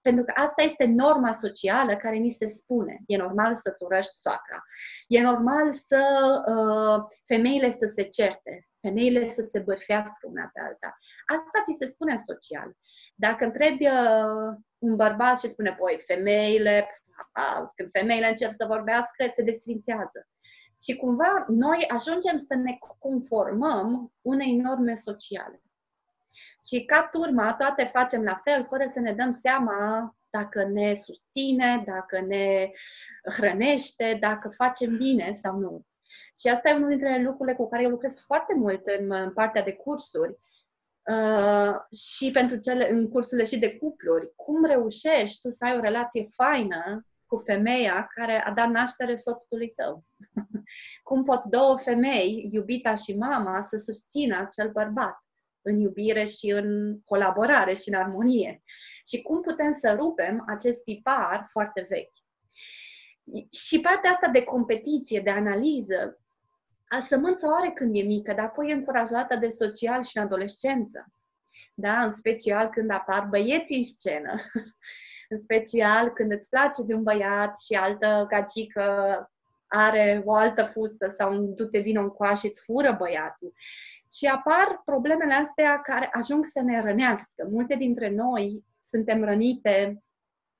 Pentru 0.00 0.24
că 0.24 0.32
asta 0.36 0.62
este 0.62 0.84
norma 0.84 1.32
socială 1.32 1.96
care 1.96 2.16
ni 2.16 2.30
se 2.30 2.46
spune. 2.46 3.02
E 3.06 3.16
normal 3.16 3.54
să-ți 3.54 3.82
urăști 3.82 4.14
soacra. 4.14 4.62
E 5.06 5.20
normal 5.20 5.72
să 5.72 6.02
uh, 6.48 7.18
femeile 7.26 7.70
să 7.70 7.86
se 7.86 8.02
certe, 8.02 8.68
femeile 8.80 9.28
să 9.28 9.42
se 9.42 9.58
bărfească 9.58 10.28
una 10.28 10.50
pe 10.52 10.60
alta. 10.60 10.98
Asta 11.26 11.62
ți 11.64 11.76
se 11.78 11.86
spune 11.86 12.16
social. 12.16 12.72
Dacă 13.14 13.44
întrebi 13.44 13.86
uh, 13.86 14.54
un 14.78 14.96
bărbat 14.96 15.38
și 15.38 15.48
spune, 15.48 15.76
păi, 15.78 16.02
femeile, 16.06 17.02
uh, 17.36 17.68
când 17.74 17.90
femeile 17.90 18.28
încep 18.28 18.50
să 18.50 18.64
vorbească, 18.66 19.32
se 19.34 19.42
desfințează 19.42 20.26
Și 20.82 20.96
cumva 20.96 21.44
noi 21.48 21.86
ajungem 21.88 22.36
să 22.36 22.54
ne 22.54 22.78
conformăm 22.98 24.12
unei 24.22 24.56
norme 24.56 24.94
sociale. 24.94 25.62
Și 26.66 26.84
ca 26.84 27.08
turma, 27.12 27.54
toate 27.54 27.84
facem 27.84 28.22
la 28.22 28.40
fel, 28.44 28.64
fără 28.64 28.90
să 28.92 29.00
ne 29.00 29.12
dăm 29.12 29.32
seama 29.32 30.16
dacă 30.30 30.64
ne 30.64 30.94
susține, 30.94 31.82
dacă 31.86 32.20
ne 32.20 32.70
hrănește, 33.36 34.16
dacă 34.20 34.48
facem 34.48 34.96
bine 34.96 35.32
sau 35.32 35.58
nu. 35.58 35.84
Și 36.38 36.48
asta 36.48 36.68
e 36.68 36.74
unul 36.74 36.88
dintre 36.88 37.22
lucrurile 37.22 37.56
cu 37.56 37.68
care 37.68 37.82
eu 37.82 37.90
lucrez 37.90 38.20
foarte 38.20 38.54
mult 38.54 38.86
în, 38.86 39.12
în 39.12 39.32
partea 39.32 39.62
de 39.62 39.72
cursuri 39.72 40.38
uh, 41.10 41.74
și 41.98 42.30
pentru 42.30 42.56
cele 42.56 42.90
în 42.90 43.08
cursurile 43.08 43.46
și 43.46 43.58
de 43.58 43.76
cupluri. 43.76 44.32
Cum 44.34 44.64
reușești 44.64 45.40
tu 45.40 45.50
să 45.50 45.64
ai 45.64 45.76
o 45.76 45.80
relație 45.80 46.26
faină 46.28 47.06
cu 47.26 47.36
femeia 47.36 48.08
care 48.14 48.44
a 48.44 48.52
dat 48.52 48.68
naștere 48.68 49.16
soțului 49.16 49.72
tău? 49.76 50.04
Cum 51.02 51.24
pot 51.24 51.44
două 51.44 51.78
femei, 51.78 52.48
iubita 52.52 52.94
și 52.94 53.16
mama, 53.16 53.62
să 53.62 53.76
susțină 53.76 54.38
acel 54.38 54.70
bărbat 54.70 55.24
în 55.62 55.80
iubire 55.80 56.24
și 56.24 56.50
în 56.50 57.00
colaborare 57.04 57.74
și 57.74 57.88
în 57.88 57.94
armonie? 57.94 58.62
Și 59.06 59.22
cum 59.22 59.40
putem 59.40 59.74
să 59.74 59.94
rupem 59.98 60.44
acest 60.46 60.82
tipar 60.82 61.46
foarte 61.50 61.86
vechi? 61.88 62.24
Și 63.50 63.80
partea 63.80 64.10
asta 64.10 64.28
de 64.28 64.42
competiție, 64.42 65.20
de 65.20 65.30
analiză, 65.30 66.20
sămânța 67.08 67.48
oare 67.48 67.70
când 67.70 67.96
e 67.96 68.02
mică, 68.02 68.32
dar 68.32 68.44
apoi 68.44 68.70
e 68.70 68.72
încurajată 68.72 69.36
de 69.36 69.48
social 69.48 70.02
și 70.02 70.16
în 70.16 70.22
adolescență. 70.22 71.06
Da? 71.74 72.02
În 72.02 72.12
special 72.12 72.68
când 72.68 72.90
apar 72.90 73.26
băieți 73.30 73.72
în 73.72 73.84
scenă. 73.84 74.34
în 75.28 75.38
special 75.38 76.08
când 76.12 76.32
îți 76.32 76.48
place 76.48 76.82
de 76.82 76.94
un 76.94 77.02
băiat 77.02 77.58
și 77.58 77.74
altă 77.74 78.26
gagică 78.28 79.30
are 79.66 80.22
o 80.24 80.34
altă 80.34 80.64
fustă 80.64 81.10
sau 81.18 81.32
un 81.32 81.54
du-te 81.54 81.78
vino 81.78 82.00
în 82.00 82.08
coaș 82.08 82.38
și 82.38 82.46
îți 82.46 82.62
fură 82.62 82.96
băiatul. 82.98 83.52
Și 84.12 84.26
apar 84.26 84.82
problemele 84.84 85.34
astea 85.34 85.80
care 85.80 86.08
ajung 86.12 86.44
să 86.44 86.60
ne 86.60 86.80
rănească. 86.80 87.48
Multe 87.50 87.74
dintre 87.74 88.10
noi 88.10 88.64
suntem 88.88 89.24
rănite 89.24 90.02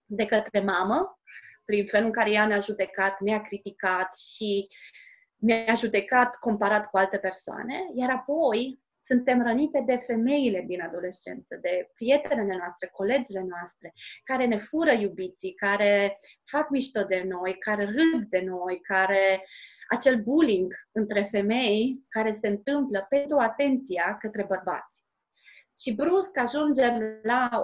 de 0.04 0.24
către 0.24 0.60
mamă, 0.60 1.20
prin 1.64 1.86
felul 1.86 2.06
în 2.06 2.12
care 2.12 2.30
ea 2.30 2.46
ne-a 2.46 2.60
judecat, 2.60 3.20
ne-a 3.20 3.40
criticat 3.40 4.16
și 4.16 4.68
ne-a 5.36 5.74
judecat 5.74 6.36
comparat 6.36 6.90
cu 6.90 6.96
alte 6.96 7.18
persoane, 7.18 7.74
iar 7.94 8.10
apoi 8.10 8.80
suntem 9.06 9.42
rănite 9.42 9.82
de 9.86 9.96
femeile 9.96 10.64
din 10.66 10.80
adolescență, 10.80 11.58
de 11.60 11.90
prietenele 11.94 12.56
noastre, 12.56 12.88
colegile 12.92 13.44
noastre, 13.48 13.92
care 14.24 14.46
ne 14.46 14.58
fură 14.58 14.92
iubiții, 14.92 15.54
care 15.54 16.18
fac 16.50 16.70
mișto 16.70 17.02
de 17.02 17.22
noi, 17.26 17.58
care 17.58 17.84
râd 17.84 18.28
de 18.28 18.40
noi, 18.40 18.80
care 18.80 19.44
acel 19.88 20.22
bullying 20.22 20.74
între 20.92 21.22
femei 21.22 22.04
care 22.08 22.32
se 22.32 22.48
întâmplă 22.48 23.06
pentru 23.08 23.36
atenția 23.38 24.16
către 24.20 24.44
bărbați. 24.48 25.04
Și 25.78 25.94
brusc 25.94 26.38
ajungem 26.38 27.20
la 27.22 27.62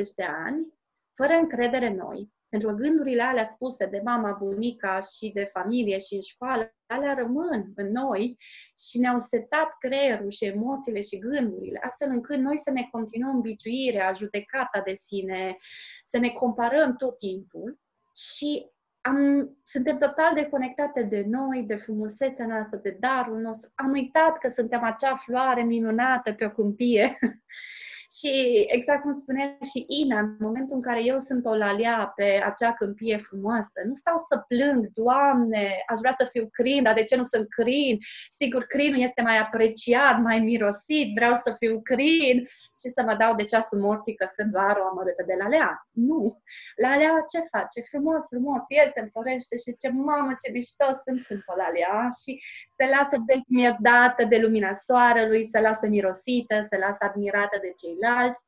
18-20 0.00 0.14
de 0.16 0.22
ani, 0.22 0.74
fără 1.14 1.32
încredere 1.32 1.94
noi, 1.94 2.32
pentru 2.56 2.74
că 2.74 2.82
gândurile 2.82 3.22
alea 3.22 3.44
spuse 3.44 3.86
de 3.86 4.00
mama, 4.04 4.32
bunica 4.32 5.00
și 5.00 5.30
de 5.34 5.50
familie 5.52 5.98
și 5.98 6.14
în 6.14 6.20
școală, 6.20 6.74
alea 6.86 7.14
rămân 7.14 7.72
în 7.74 7.90
noi 7.90 8.36
și 8.78 8.98
ne-au 8.98 9.18
setat 9.18 9.76
creierul 9.78 10.30
și 10.30 10.44
emoțiile 10.44 11.00
și 11.00 11.18
gândurile, 11.18 11.80
astfel 11.82 12.08
încât 12.08 12.36
noi 12.36 12.58
să 12.58 12.70
ne 12.70 12.88
continuăm 12.90 13.40
biciuirea, 13.40 14.12
judecata 14.12 14.82
de 14.84 14.96
sine, 15.00 15.56
să 16.04 16.18
ne 16.18 16.28
comparăm 16.28 16.96
tot 16.96 17.18
timpul 17.18 17.78
și 18.14 18.66
am, 19.00 19.50
suntem 19.62 19.98
total 19.98 20.34
deconectate 20.34 21.02
de 21.02 21.24
noi, 21.28 21.62
de 21.62 21.76
frumusețea 21.76 22.46
noastră, 22.46 22.78
de 22.82 22.96
darul 23.00 23.40
nostru. 23.40 23.70
Am 23.74 23.90
uitat 23.90 24.38
că 24.38 24.48
suntem 24.48 24.82
acea 24.82 25.14
floare 25.14 25.62
minunată 25.62 26.32
pe 26.32 26.44
o 26.44 26.50
câmpie 26.50 27.18
Și 28.12 28.64
exact 28.66 29.02
cum 29.02 29.14
spunea 29.14 29.58
și 29.72 29.84
Ina, 29.88 30.18
în 30.18 30.36
momentul 30.38 30.76
în 30.76 30.82
care 30.82 31.04
eu 31.04 31.20
sunt 31.20 31.44
o 31.46 31.54
lalea 31.54 32.12
pe 32.16 32.42
acea 32.44 32.72
câmpie 32.72 33.16
frumoasă, 33.16 33.78
nu 33.86 33.94
stau 33.94 34.18
să 34.28 34.44
plâng, 34.48 34.90
Doamne, 34.92 35.82
aș 35.86 35.98
vrea 35.98 36.14
să 36.18 36.28
fiu 36.30 36.48
crin, 36.52 36.82
dar 36.82 36.94
de 36.94 37.04
ce 37.04 37.16
nu 37.16 37.22
sunt 37.22 37.48
crin? 37.48 37.98
Sigur, 38.30 38.64
crinul 38.64 39.00
este 39.00 39.22
mai 39.22 39.38
apreciat, 39.38 40.20
mai 40.22 40.38
mirosit, 40.38 41.14
vreau 41.14 41.34
să 41.44 41.54
fiu 41.58 41.80
crin 41.82 42.46
și 42.80 42.88
să 42.94 43.02
mă 43.02 43.14
dau 43.14 43.34
de 43.34 43.44
ceasul 43.44 43.78
morții 43.78 44.14
că 44.14 44.28
sunt 44.36 44.52
doar 44.52 44.76
o 44.76 44.86
amărâtă 44.86 45.22
de 45.26 45.34
lalea. 45.38 45.88
Nu. 45.90 46.42
Lalea 46.76 47.24
ce 47.32 47.38
face? 47.50 47.80
Frumos, 47.90 48.22
frumos, 48.28 48.62
el 48.68 48.90
se 48.94 49.00
înflorește 49.00 49.56
și 49.56 49.76
ce 49.80 49.88
mamă, 49.90 50.34
ce 50.42 50.52
mișto 50.52 50.88
sunt, 51.04 51.20
sunt 51.22 51.42
o 51.46 51.54
lalea 51.56 52.08
și 52.20 52.32
se 52.78 52.86
lasă 52.94 53.16
dezmierdată 53.30 54.24
de 54.24 54.38
lumina 54.44 54.72
soarelui, 54.74 55.46
se 55.46 55.60
lasă 55.60 55.86
mirosită, 55.86 56.56
se 56.70 56.76
lasă 56.84 57.02
admirată 57.08 57.56
de 57.60 57.72
ceilalți 57.80 58.05
ceilalți 58.06 58.44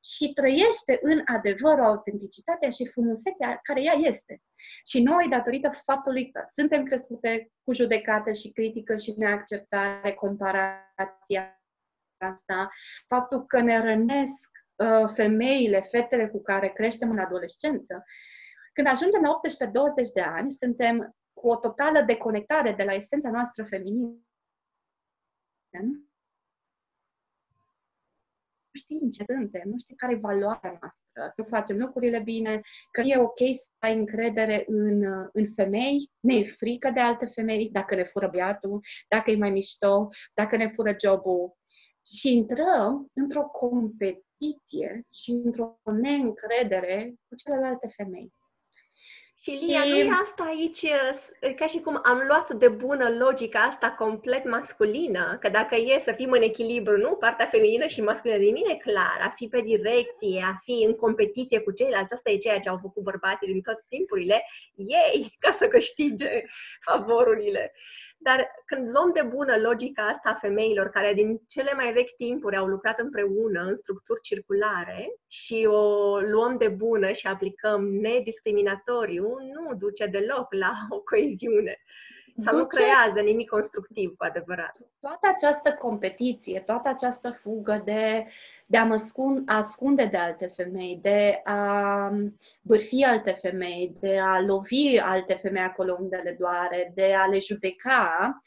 și 0.00 0.32
trăiește 0.32 0.98
în 1.00 1.22
adevăr 1.24 1.78
autenticitatea 1.78 2.70
și 2.70 2.86
frumusețea 2.86 3.58
care 3.62 3.82
ea 3.82 3.92
este. 3.92 4.42
Și 4.84 5.02
noi, 5.02 5.28
datorită 5.28 5.70
faptului 5.84 6.30
că 6.30 6.44
suntem 6.52 6.84
crescute 6.84 7.50
cu 7.62 7.72
judecată 7.72 8.32
și 8.32 8.52
critică 8.52 8.96
și 8.96 9.14
neacceptare, 9.16 10.12
comparația 10.14 11.60
asta, 12.18 12.70
faptul 13.06 13.46
că 13.46 13.60
ne 13.60 13.78
rănesc 13.80 14.50
uh, 14.74 15.10
femeile, 15.14 15.80
fetele 15.80 16.28
cu 16.28 16.42
care 16.42 16.68
creștem 16.68 17.10
în 17.10 17.18
adolescență, 17.18 18.04
când 18.72 18.86
ajungem 18.86 19.22
la 19.22 19.40
18-20 20.08 20.12
de 20.14 20.20
ani, 20.20 20.52
suntem 20.52 21.16
cu 21.32 21.48
o 21.48 21.56
totală 21.56 22.02
deconectare 22.02 22.72
de 22.72 22.82
la 22.82 22.92
esența 22.92 23.30
noastră 23.30 23.64
feminină 23.64 24.20
știm 28.76 29.10
ce 29.10 29.24
suntem, 29.26 29.62
nu 29.64 29.78
știm 29.78 29.94
care 29.96 30.12
e 30.12 30.16
valoarea 30.16 30.78
noastră, 30.80 31.32
că 31.36 31.42
facem 31.42 31.78
lucrurile 31.78 32.20
bine, 32.20 32.60
că 32.90 33.00
e 33.00 33.18
ok 33.18 33.38
să 33.38 33.70
ai 33.78 33.98
încredere 33.98 34.64
în, 34.66 35.02
în 35.32 35.46
femei, 35.54 36.10
ne 36.20 36.34
e 36.34 36.44
frică 36.44 36.90
de 36.90 37.00
alte 37.00 37.26
femei, 37.26 37.70
dacă 37.70 37.94
ne 37.94 38.02
fură 38.02 38.28
băiatul, 38.32 38.80
dacă 39.08 39.30
e 39.30 39.36
mai 39.36 39.50
mișto, 39.50 40.08
dacă 40.34 40.56
ne 40.56 40.68
fură 40.68 40.96
jobul. 41.04 41.56
Și 42.06 42.32
intrăm 42.32 43.10
într-o 43.12 43.44
competiție 43.44 45.06
și 45.12 45.30
într-o 45.30 45.78
neîncredere 46.02 47.14
cu 47.28 47.34
celelalte 47.34 47.88
femei. 47.88 48.32
Și 49.40 49.50
Lia, 49.66 49.82
și... 49.82 49.90
nu 49.90 49.96
e 49.96 50.08
asta 50.22 50.42
aici, 50.42 50.86
ca 51.56 51.66
și 51.66 51.80
cum 51.80 52.00
am 52.04 52.24
luat 52.26 52.50
de 52.54 52.68
bună 52.68 53.08
logica 53.18 53.60
asta 53.60 53.90
complet 53.90 54.44
masculină, 54.44 55.36
că 55.40 55.48
dacă 55.48 55.74
e 55.74 55.98
să 55.98 56.12
fim 56.12 56.30
în 56.30 56.42
echilibru, 56.42 56.96
nu? 56.96 57.14
Partea 57.14 57.46
feminină 57.46 57.86
și 57.86 58.02
masculină, 58.02 58.38
de 58.38 58.50
mine 58.50 58.74
clar, 58.74 59.18
a 59.20 59.32
fi 59.36 59.48
pe 59.48 59.60
direcție, 59.60 60.44
a 60.44 60.56
fi 60.62 60.84
în 60.86 60.94
competiție 60.94 61.60
cu 61.60 61.70
ceilalți, 61.70 62.12
asta 62.12 62.30
e 62.30 62.36
ceea 62.36 62.58
ce 62.58 62.68
au 62.68 62.78
făcut 62.82 63.02
bărbații 63.02 63.52
din 63.52 63.60
toate 63.60 63.84
timpurile, 63.88 64.44
ei, 64.76 65.32
ca 65.40 65.52
să 65.52 65.68
câștige 65.68 66.42
favorurile. 66.80 67.72
Dar 68.18 68.50
când 68.66 68.90
luăm 68.90 69.12
de 69.12 69.22
bună 69.22 69.56
logica 69.56 70.06
asta 70.06 70.30
a 70.30 70.38
femeilor 70.40 70.88
care 70.88 71.12
din 71.12 71.40
cele 71.48 71.72
mai 71.72 71.92
vechi 71.92 72.16
timpuri 72.16 72.56
au 72.56 72.66
lucrat 72.66 72.98
împreună 73.00 73.60
în 73.60 73.76
structuri 73.76 74.20
circulare 74.20 75.08
și 75.26 75.66
o 75.68 76.18
luăm 76.20 76.56
de 76.56 76.68
bună 76.68 77.12
și 77.12 77.26
aplicăm 77.26 77.84
nediscriminatoriu, 77.84 79.36
nu 79.54 79.74
duce 79.74 80.06
deloc 80.06 80.52
la 80.52 80.72
o 80.88 81.00
coeziune 81.00 81.78
sau 82.36 82.56
nu 82.56 82.66
creează 82.66 83.20
nimic 83.20 83.48
constructiv 83.48 84.14
cu 84.16 84.24
adevărat. 84.24 84.76
Toată 85.00 85.28
această 85.34 85.72
competiție, 85.72 86.60
toată 86.60 86.88
această 86.88 87.30
fugă 87.30 87.82
de, 87.84 88.26
de 88.66 88.76
a 88.76 88.84
mă 88.84 88.96
scund, 88.96 89.50
ascunde 89.50 90.04
de 90.04 90.16
alte 90.16 90.46
femei, 90.46 90.98
de 91.02 91.40
a 91.44 92.10
bârfi 92.62 93.02
alte 93.02 93.32
femei, 93.32 93.96
de 94.00 94.18
a 94.18 94.40
lovi 94.40 94.98
alte 94.98 95.34
femei 95.34 95.62
acolo 95.62 95.96
unde 96.00 96.16
le 96.16 96.36
doare, 96.38 96.92
de 96.94 97.14
a 97.14 97.26
le 97.26 97.38
judeca, 97.38 98.40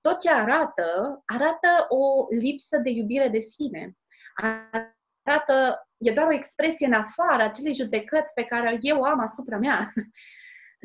tot 0.00 0.20
ce 0.20 0.30
arată, 0.30 1.22
arată 1.26 1.86
o 1.88 2.26
lipsă 2.30 2.76
de 2.76 2.90
iubire 2.90 3.28
de 3.28 3.38
sine. 3.38 3.96
Arată, 4.34 5.88
e 5.98 6.12
doar 6.12 6.26
o 6.26 6.32
expresie 6.32 6.86
în 6.86 6.92
afara 6.92 7.44
acelei 7.44 7.74
judecăți 7.74 8.32
pe 8.32 8.44
care 8.44 8.78
eu 8.80 9.02
am 9.02 9.20
asupra 9.20 9.58
mea. 9.58 9.92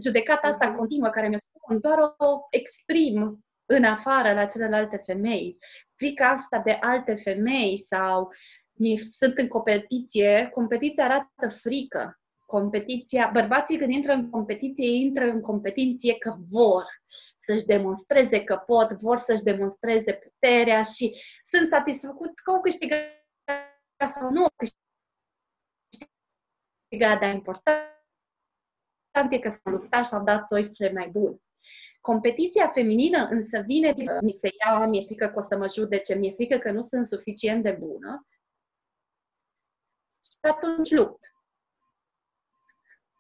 Judecata 0.04 0.48
asta 0.48 0.68
mhm. 0.68 0.78
continuă 0.78 1.10
care 1.10 1.28
mi-o 1.28 1.38
spun, 1.38 1.45
doar 1.68 1.98
o 2.18 2.40
exprim 2.50 3.46
în 3.66 3.84
afară 3.84 4.34
la 4.34 4.46
celelalte 4.46 5.02
femei. 5.06 5.58
Frica 5.96 6.30
asta 6.30 6.60
de 6.60 6.72
alte 6.72 7.16
femei 7.16 7.84
sau 7.84 8.34
sunt 9.12 9.38
în 9.38 9.48
competiție, 9.48 10.50
competiția 10.52 11.04
arată 11.04 11.48
frică. 11.48 12.20
Competiția, 12.46 13.30
bărbații 13.34 13.78
când 13.78 13.92
intră 13.92 14.14
în 14.14 14.30
competiție, 14.30 14.88
intră 14.88 15.26
în 15.26 15.42
competiție 15.42 16.18
că 16.18 16.36
vor 16.50 16.86
să-și 17.38 17.66
demonstreze 17.66 18.44
că 18.44 18.56
pot, 18.56 18.92
vor 18.92 19.18
să-și 19.18 19.44
demonstreze 19.44 20.14
puterea 20.14 20.82
și 20.82 21.22
sunt 21.44 21.70
satisfăcuți 21.70 22.44
că 22.44 22.52
au 22.52 22.62
câștigat 22.62 23.00
sau 24.14 24.30
nu 24.30 24.44
au 24.44 24.54
câștigat, 26.90 27.20
dar 27.20 27.34
important 27.34 27.84
e 29.30 29.40
că 29.40 29.50
s-au 29.50 29.72
luptat 29.72 30.06
și 30.06 30.14
au 30.14 30.24
dat 30.24 30.48
tot 30.48 30.74
ce 30.74 30.92
mai 30.94 31.08
bun. 31.08 31.40
Competiția 32.06 32.68
feminină 32.68 33.28
însă 33.32 33.60
vine 33.66 33.94
din 33.94 34.10
mi 34.22 34.32
se 34.32 34.50
ia, 34.66 34.86
mi-e 34.86 35.06
frică 35.06 35.28
că 35.28 35.40
o 35.40 35.42
să 35.42 35.58
mă 35.58 35.68
judece, 35.68 36.16
mi-e 36.16 36.32
frică 36.32 36.58
că 36.58 36.72
nu 36.72 36.82
sunt 36.82 37.06
suficient 37.06 37.64
de 37.64 37.72
bună 37.72 38.28
și 40.24 40.38
atunci 40.42 40.92
lupt. 40.92 41.20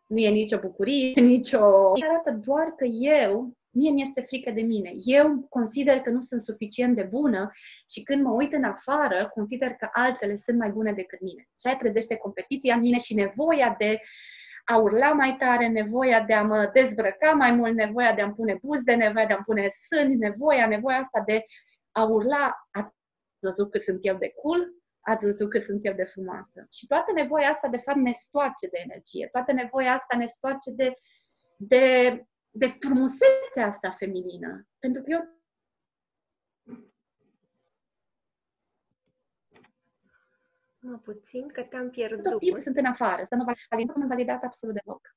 Nu 0.08 0.18
e 0.18 0.30
nicio 0.30 0.60
bucurie, 0.60 1.22
nicio... 1.36 1.92
Arată 2.02 2.32
doar 2.32 2.68
că 2.68 2.86
eu 2.86 3.54
mie 3.70 3.92
mi-este 3.92 4.22
frică 4.22 4.52
de 4.52 4.62
mine. 4.62 4.94
Eu 4.96 5.46
consider 5.50 6.00
că 6.00 6.10
nu 6.10 6.22
sunt 6.22 6.42
suficient 6.42 6.96
de 6.96 7.04
bună 7.04 7.52
și 7.90 8.04
când 8.04 8.24
mă 8.24 8.34
uit 8.34 8.54
în 8.54 8.64
afară, 8.64 9.32
consider 9.34 9.72
că 9.74 9.90
altele 9.92 10.38
sunt 10.38 10.58
mai 10.58 10.70
bune 10.70 10.94
decât 10.94 11.22
mine. 11.22 11.50
Și 11.60 11.68
aia 11.68 11.78
trezește 11.78 12.16
competiția 12.16 12.76
în 12.76 12.80
mine 12.80 13.00
și 13.00 13.14
nevoia 13.14 13.76
de 13.78 14.02
a 14.66 14.78
urla 14.78 15.14
mai 15.14 15.36
tare, 15.40 15.68
nevoia 15.68 16.22
de 16.22 16.34
a 16.34 16.44
mă 16.44 16.70
dezbrăca 16.74 17.32
mai 17.32 17.52
mult, 17.52 17.74
nevoia 17.74 18.14
de 18.14 18.22
a-mi 18.22 18.34
pune 18.34 18.60
buze, 18.62 18.96
nevoia 18.96 19.26
de 19.26 19.34
a-mi 19.34 19.44
pune 19.44 19.68
sâni, 19.70 20.16
nevoia, 20.16 20.68
nevoia 20.68 20.98
asta 20.98 21.24
de 21.26 21.46
a 21.92 22.04
urla, 22.04 22.68
ați 22.72 22.96
văzut 23.40 23.72
cât 23.72 23.84
sunt 23.84 24.00
eu 24.02 24.18
de 24.18 24.34
cool, 24.42 24.74
ați 25.00 25.26
văzut 25.26 25.50
cât 25.50 25.64
sunt 25.64 25.86
eu 25.86 25.94
de 25.94 26.04
frumoasă. 26.04 26.68
Și 26.72 26.88
toată 26.88 27.12
nevoia 27.12 27.50
asta, 27.50 27.68
de 27.68 27.78
fapt, 27.78 27.98
ne 27.98 28.12
stoarce 28.12 28.68
de 28.68 28.80
energie, 28.84 29.30
toată 29.32 29.52
nevoia 29.52 29.94
asta 29.94 30.18
ne 30.18 30.26
stoarce 30.26 30.72
de, 30.72 30.94
de 31.58 32.26
de 32.58 32.68
frumusețea 32.80 33.68
asta 33.68 33.92
feminină. 33.92 34.68
Pentru 34.80 35.02
că 35.02 35.12
eu 35.12 35.35
Mă 40.88 40.98
puțin 41.04 41.48
că 41.48 41.62
te-am 41.62 41.90
pierdut. 41.90 42.24
Tot 42.24 42.40
timpul 42.40 42.60
sunt 42.60 42.78
în 42.78 42.86
afară, 42.86 43.24
să 43.24 43.36
mă 43.36 43.44
validez, 43.70 43.96
nu 43.96 44.02
am 44.02 44.08
validat 44.08 44.44
absolut 44.44 44.76
deloc. 44.84 45.16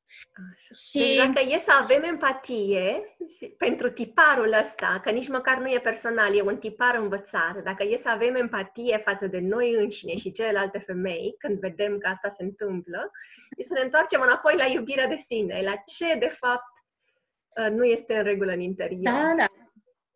Și... 0.82 0.98
Deci 0.98 1.16
dacă 1.16 1.40
e 1.48 1.58
să 1.58 1.70
avem 1.80 2.02
empatie 2.02 3.16
pentru 3.56 3.90
tiparul 3.90 4.52
ăsta, 4.62 5.00
că 5.02 5.10
nici 5.10 5.28
măcar 5.28 5.58
nu 5.58 5.70
e 5.70 5.78
personal, 5.78 6.37
e 6.37 6.42
un 6.42 6.58
tipar 6.58 6.94
învățat, 6.94 7.62
dacă 7.62 7.84
e 7.84 7.96
să 7.96 8.08
avem 8.08 8.34
empatie 8.34 8.98
față 8.98 9.26
de 9.26 9.38
noi 9.40 9.75
înșine 9.75 10.16
și 10.16 10.32
celelalte 10.32 10.78
femei, 10.78 11.34
când 11.38 11.58
vedem 11.58 11.98
că 11.98 12.08
asta 12.08 12.28
se 12.28 12.42
întâmplă, 12.42 13.10
e 13.56 13.62
să 13.62 13.72
ne 13.72 13.80
întoarcem 13.80 14.20
înapoi 14.20 14.56
la 14.56 14.66
iubirea 14.66 15.06
de 15.06 15.16
sine, 15.16 15.60
la 15.62 15.75
ce 15.75 16.18
de 16.18 16.37
fapt 16.38 16.76
Uh, 17.58 17.70
nu 17.70 17.84
este 17.84 18.16
în 18.16 18.22
regulă 18.22 18.52
în 18.52 18.60
interior. 18.60 19.12
Da, 19.12 19.34
da. 19.37 19.44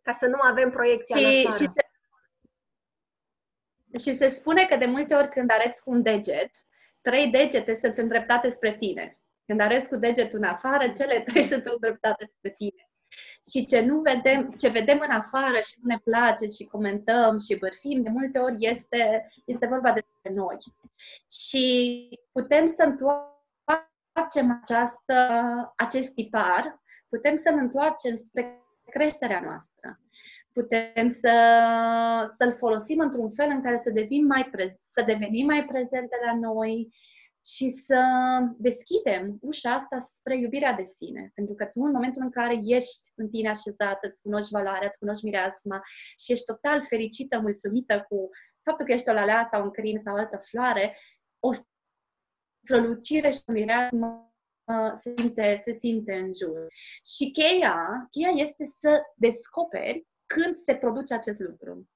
Ca 0.03 0.13
să 0.13 0.27
nu 0.27 0.39
avem 0.41 0.71
proiecția 0.71 1.17
și, 1.17 1.25
în 1.25 1.47
afară. 1.47 1.63
Și 1.63 1.71
se, 1.75 1.82
și 3.99 4.17
se 4.17 4.29
spune 4.29 4.65
că 4.65 4.77
de 4.77 4.85
multe 4.85 5.15
ori 5.15 5.29
când 5.29 5.51
arăți 5.51 5.83
cu 5.83 5.91
un 5.91 6.03
deget, 6.03 6.51
trei 7.01 7.27
degete 7.27 7.75
sunt 7.75 7.99
îndreptate 7.99 8.51
spre 8.51 8.77
tine. 8.77 9.19
Când 9.47 9.61
arăți 9.61 9.89
cu 9.89 9.97
degetul 9.97 10.39
în 10.39 10.45
afară, 10.45 10.89
cele 10.89 11.21
trei 11.27 11.47
sunt 11.47 11.67
îndreptate 11.67 12.31
spre 12.37 12.51
tine. 12.51 12.91
Și 13.51 13.65
ce 13.65 13.81
nu 13.81 14.01
vedem, 14.01 14.51
ce 14.51 14.69
vedem 14.69 15.03
în 15.09 15.11
afară 15.11 15.61
și 15.61 15.79
nu 15.81 15.87
ne 15.89 15.99
place 15.99 16.47
și 16.47 16.65
comentăm 16.65 17.39
și 17.39 17.57
bărfim, 17.57 18.03
de 18.03 18.09
multe 18.09 18.39
ori 18.39 18.57
este, 18.59 19.33
este 19.45 19.67
vorba 19.67 19.93
despre 19.93 20.33
noi. 20.33 20.57
Și 21.31 22.09
putem 22.33 22.67
să 22.67 22.83
întoarcem 22.83 24.61
această, 24.63 25.17
acest 25.77 26.15
tipar 26.15 26.81
putem 27.09 27.37
să-l 27.37 27.55
întoarcem 27.55 28.17
spre 28.17 28.63
creșterea 28.91 29.41
noastră. 29.41 30.01
Putem 30.53 31.09
să, 31.21 31.33
să-l 32.39 32.53
folosim 32.53 32.99
într-un 32.99 33.31
fel 33.31 33.49
în 33.51 33.63
care 33.63 33.81
să, 33.83 33.91
devin 33.91 34.27
mai 34.27 34.49
pre- 34.51 34.77
să 34.83 35.03
devenim 35.07 35.47
mai 35.47 35.65
prezente 35.65 36.17
la 36.25 36.39
noi 36.39 36.95
și 37.45 37.69
să 37.69 38.01
deschidem 38.57 39.39
ușa 39.41 39.75
asta 39.75 39.99
spre 39.99 40.39
iubirea 40.39 40.73
de 40.73 40.85
sine. 40.85 41.31
Pentru 41.35 41.55
că 41.55 41.65
tu, 41.65 41.81
în 41.83 41.91
momentul 41.91 42.23
în 42.23 42.31
care 42.31 42.59
ești 42.65 43.13
în 43.15 43.29
tine 43.29 43.49
așezată, 43.49 44.07
îți 44.07 44.23
cunoști 44.23 44.53
valoarea, 44.53 44.89
îți 44.89 44.99
cunoști 44.99 45.25
mireasma 45.25 45.83
și 46.19 46.33
ești 46.33 46.45
total 46.45 46.83
fericită, 46.89 47.41
mulțumită 47.41 48.05
cu 48.09 48.29
faptul 48.63 48.87
că 48.87 48.93
ești 48.93 49.09
o 49.09 49.13
lalea 49.13 49.49
sau 49.51 49.63
un 49.63 49.71
crin 49.71 49.99
sau 49.99 50.15
altă 50.15 50.37
floare, 50.37 50.97
o 51.41 51.51
strălucire 52.63 53.31
și 53.31 53.43
o 53.47 53.53
mireasmă 53.53 54.27
se 54.95 55.15
simte, 55.17 55.61
se 55.65 55.77
simte 55.79 56.15
în 56.15 56.33
jur. 56.35 56.67
Și 57.17 57.31
cheia, 57.31 58.07
cheia 58.11 58.31
este 58.35 58.65
să 58.67 59.03
descoperi 59.17 60.07
când 60.33 60.57
se 60.57 60.75
produce 60.75 61.15
acest 61.15 61.41
lucru. 61.41 61.89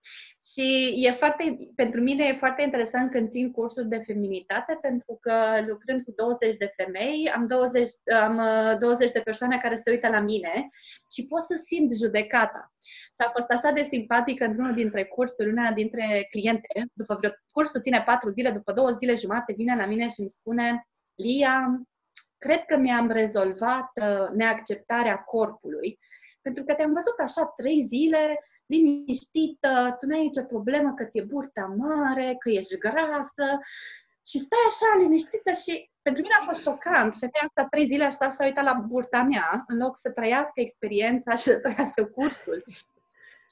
Și 0.52 0.94
e 0.96 1.10
foarte, 1.10 1.56
pentru 1.74 2.00
mine 2.00 2.24
e 2.26 2.32
foarte 2.32 2.62
interesant 2.62 3.10
când 3.10 3.30
țin 3.30 3.50
cursuri 3.50 3.88
de 3.88 4.02
feminitate, 4.06 4.78
pentru 4.80 5.18
că 5.20 5.34
lucrând 5.66 6.02
cu 6.02 6.12
20 6.16 6.56
de 6.56 6.72
femei, 6.76 7.30
am 7.34 7.46
20, 7.46 7.90
am 8.22 8.40
20 8.78 9.06
uh, 9.06 9.12
de 9.12 9.20
persoane 9.20 9.58
care 9.58 9.80
se 9.84 9.90
uită 9.90 10.08
la 10.08 10.20
mine 10.20 10.70
și 11.12 11.26
pot 11.26 11.42
să 11.42 11.62
simt 11.64 11.96
judecata. 11.96 12.72
Și 12.84 13.26
a 13.26 13.30
fost 13.36 13.50
așa 13.50 13.70
de 13.70 13.82
simpatică 13.82 14.44
într-unul 14.44 14.74
dintre 14.74 15.04
cursuri, 15.04 15.50
una 15.50 15.72
dintre 15.72 16.26
cliente, 16.30 16.88
după 16.92 17.14
vreo 17.14 17.30
cursul 17.50 17.80
ține 17.80 18.02
patru 18.06 18.30
zile, 18.30 18.50
după 18.50 18.72
două 18.72 18.90
zile 18.90 19.14
jumate, 19.14 19.54
vine 19.56 19.76
la 19.76 19.86
mine 19.86 20.08
și 20.08 20.20
îmi 20.20 20.30
spune 20.30 20.88
Lia, 21.14 21.80
cred 22.38 22.64
că 22.64 22.76
mi-am 22.76 23.10
rezolvat 23.10 23.90
uh, 23.94 24.28
neacceptarea 24.34 25.16
corpului, 25.16 25.98
pentru 26.46 26.64
că 26.64 26.74
te-am 26.74 26.92
văzut 26.92 27.18
așa 27.18 27.44
trei 27.46 27.82
zile, 27.82 28.44
liniștită, 28.66 29.96
tu 29.98 30.06
n-ai 30.06 30.22
nicio 30.22 30.42
problemă 30.42 30.94
că 30.94 31.04
ți-e 31.04 31.22
burta 31.22 31.74
mare, 31.76 32.34
că 32.38 32.48
ești 32.50 32.78
grasă 32.78 33.48
și 34.26 34.38
stai 34.38 34.64
așa 34.68 35.02
liniștită 35.02 35.52
și 35.52 35.90
pentru 36.02 36.22
mine 36.22 36.34
a 36.40 36.44
fost 36.44 36.62
șocant. 36.62 37.12
Femeia 37.12 37.46
asta 37.46 37.66
trei 37.70 37.86
zile 37.86 38.04
așa 38.04 38.30
s-a 38.30 38.44
uitat 38.44 38.64
la 38.64 38.72
burta 38.72 39.22
mea 39.22 39.64
în 39.66 39.76
loc 39.76 39.98
să 39.98 40.10
trăiască 40.10 40.52
experiența 40.54 41.34
și 41.34 41.42
să 41.42 41.58
trăiască 41.58 42.04
cursul. 42.04 42.64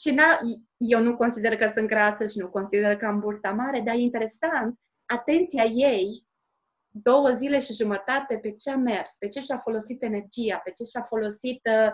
Și 0.01 0.11
na, 0.11 0.39
eu 0.77 1.01
nu 1.03 1.17
consider 1.17 1.57
că 1.57 1.73
sunt 1.77 1.89
grasă 1.89 2.27
și 2.27 2.39
nu 2.39 2.49
consider 2.49 2.97
că 2.97 3.07
am 3.07 3.21
burta 3.21 3.53
mare, 3.53 3.81
dar 3.81 3.95
e 3.95 3.99
interesant, 3.99 4.79
atenția 5.07 5.65
ei 5.65 6.27
două 6.91 7.31
zile 7.31 7.61
și 7.61 7.73
jumătate 7.73 8.39
pe 8.39 8.51
ce 8.51 8.71
a 8.71 8.77
mers, 8.77 9.11
pe 9.19 9.29
ce 9.29 9.41
și-a 9.41 9.57
folosit 9.57 10.03
energia, 10.03 10.61
pe 10.65 10.71
ce 10.71 10.85
și-a 10.85 11.03
folosit 11.03 11.61
uh, 11.71 11.93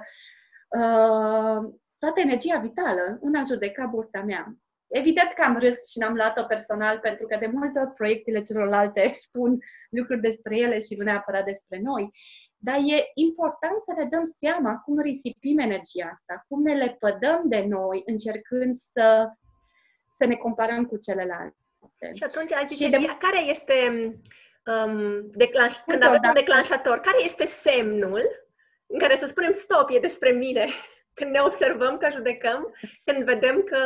uh, 0.78 1.72
toată 1.98 2.20
energia 2.20 2.58
vitală 2.58 3.18
în 3.20 3.34
a 3.34 3.42
judeca 3.42 3.86
burta 3.86 4.22
mea. 4.22 4.54
Evident 4.88 5.32
că 5.34 5.42
am 5.42 5.58
râs 5.58 5.88
și 5.88 5.98
n-am 5.98 6.14
luat-o 6.14 6.42
personal, 6.42 6.98
pentru 6.98 7.26
că 7.26 7.36
de 7.36 7.46
multe 7.46 7.78
ori 7.78 7.94
proiecțiile 7.94 8.42
celorlalte 8.42 9.12
spun 9.26 9.58
lucruri 9.90 10.20
despre 10.20 10.58
ele 10.58 10.80
și 10.80 10.94
nu 10.94 11.04
neapărat 11.04 11.44
despre 11.44 11.80
noi. 11.82 12.10
Dar 12.56 12.76
e 12.76 13.10
important 13.14 13.82
să 13.82 13.92
ne 13.96 14.04
dăm 14.04 14.24
seama 14.24 14.76
cum 14.76 15.00
risipim 15.00 15.58
energia 15.58 16.10
asta, 16.14 16.44
cum 16.48 16.62
ne 16.62 16.74
lepădăm 16.74 17.42
de 17.44 17.64
noi 17.68 18.02
încercând 18.04 18.76
să, 18.76 19.30
să 20.10 20.24
ne 20.26 20.34
comparăm 20.34 20.84
cu 20.84 20.96
celelalte. 20.96 21.54
Și 22.14 22.22
atunci, 22.22 22.50
zice, 22.66 22.84
și 22.84 22.90
de... 22.90 23.16
care 23.18 23.40
este 23.44 23.74
um, 24.66 25.30
declanș, 25.30 25.76
când 25.76 26.02
avem 26.02 26.20
un 26.24 26.32
declanșator, 26.34 27.00
care 27.00 27.24
este 27.24 27.46
semnul 27.46 28.49
în 28.90 28.98
care 28.98 29.16
să 29.16 29.26
spunem 29.26 29.52
stop, 29.52 29.90
e 29.90 29.98
despre 29.98 30.30
mine? 30.30 30.68
Când 31.14 31.30
ne 31.30 31.40
observăm 31.40 31.98
că 31.98 32.10
judecăm, 32.10 32.74
când 33.04 33.24
vedem 33.24 33.62
că 33.62 33.78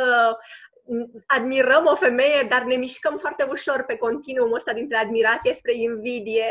admirăm 1.25 1.85
o 1.85 1.95
femeie, 1.95 2.45
dar 2.49 2.63
ne 2.63 2.75
mișcăm 2.75 3.17
foarte 3.17 3.43
ușor 3.43 3.83
pe 3.83 3.97
continuumul 3.97 4.55
ăsta 4.55 4.73
dintre 4.73 4.97
admirație 4.97 5.53
spre 5.53 5.75
invidie, 5.75 6.45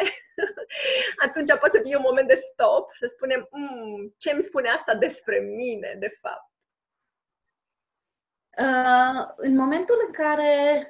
atunci 1.26 1.48
poate 1.48 1.76
să 1.76 1.82
fie 1.82 1.96
un 1.96 2.02
moment 2.06 2.28
de 2.28 2.34
stop, 2.34 2.90
să 3.00 3.06
spunem 3.06 3.48
mm, 3.50 4.14
ce 4.18 4.30
îmi 4.30 4.42
spune 4.42 4.68
asta 4.68 4.94
despre 4.94 5.38
mine, 5.38 5.96
de 5.98 6.18
fapt. 6.20 6.52
Uh, 8.58 9.32
în 9.36 9.56
momentul 9.56 10.02
în 10.06 10.12
care 10.12 10.88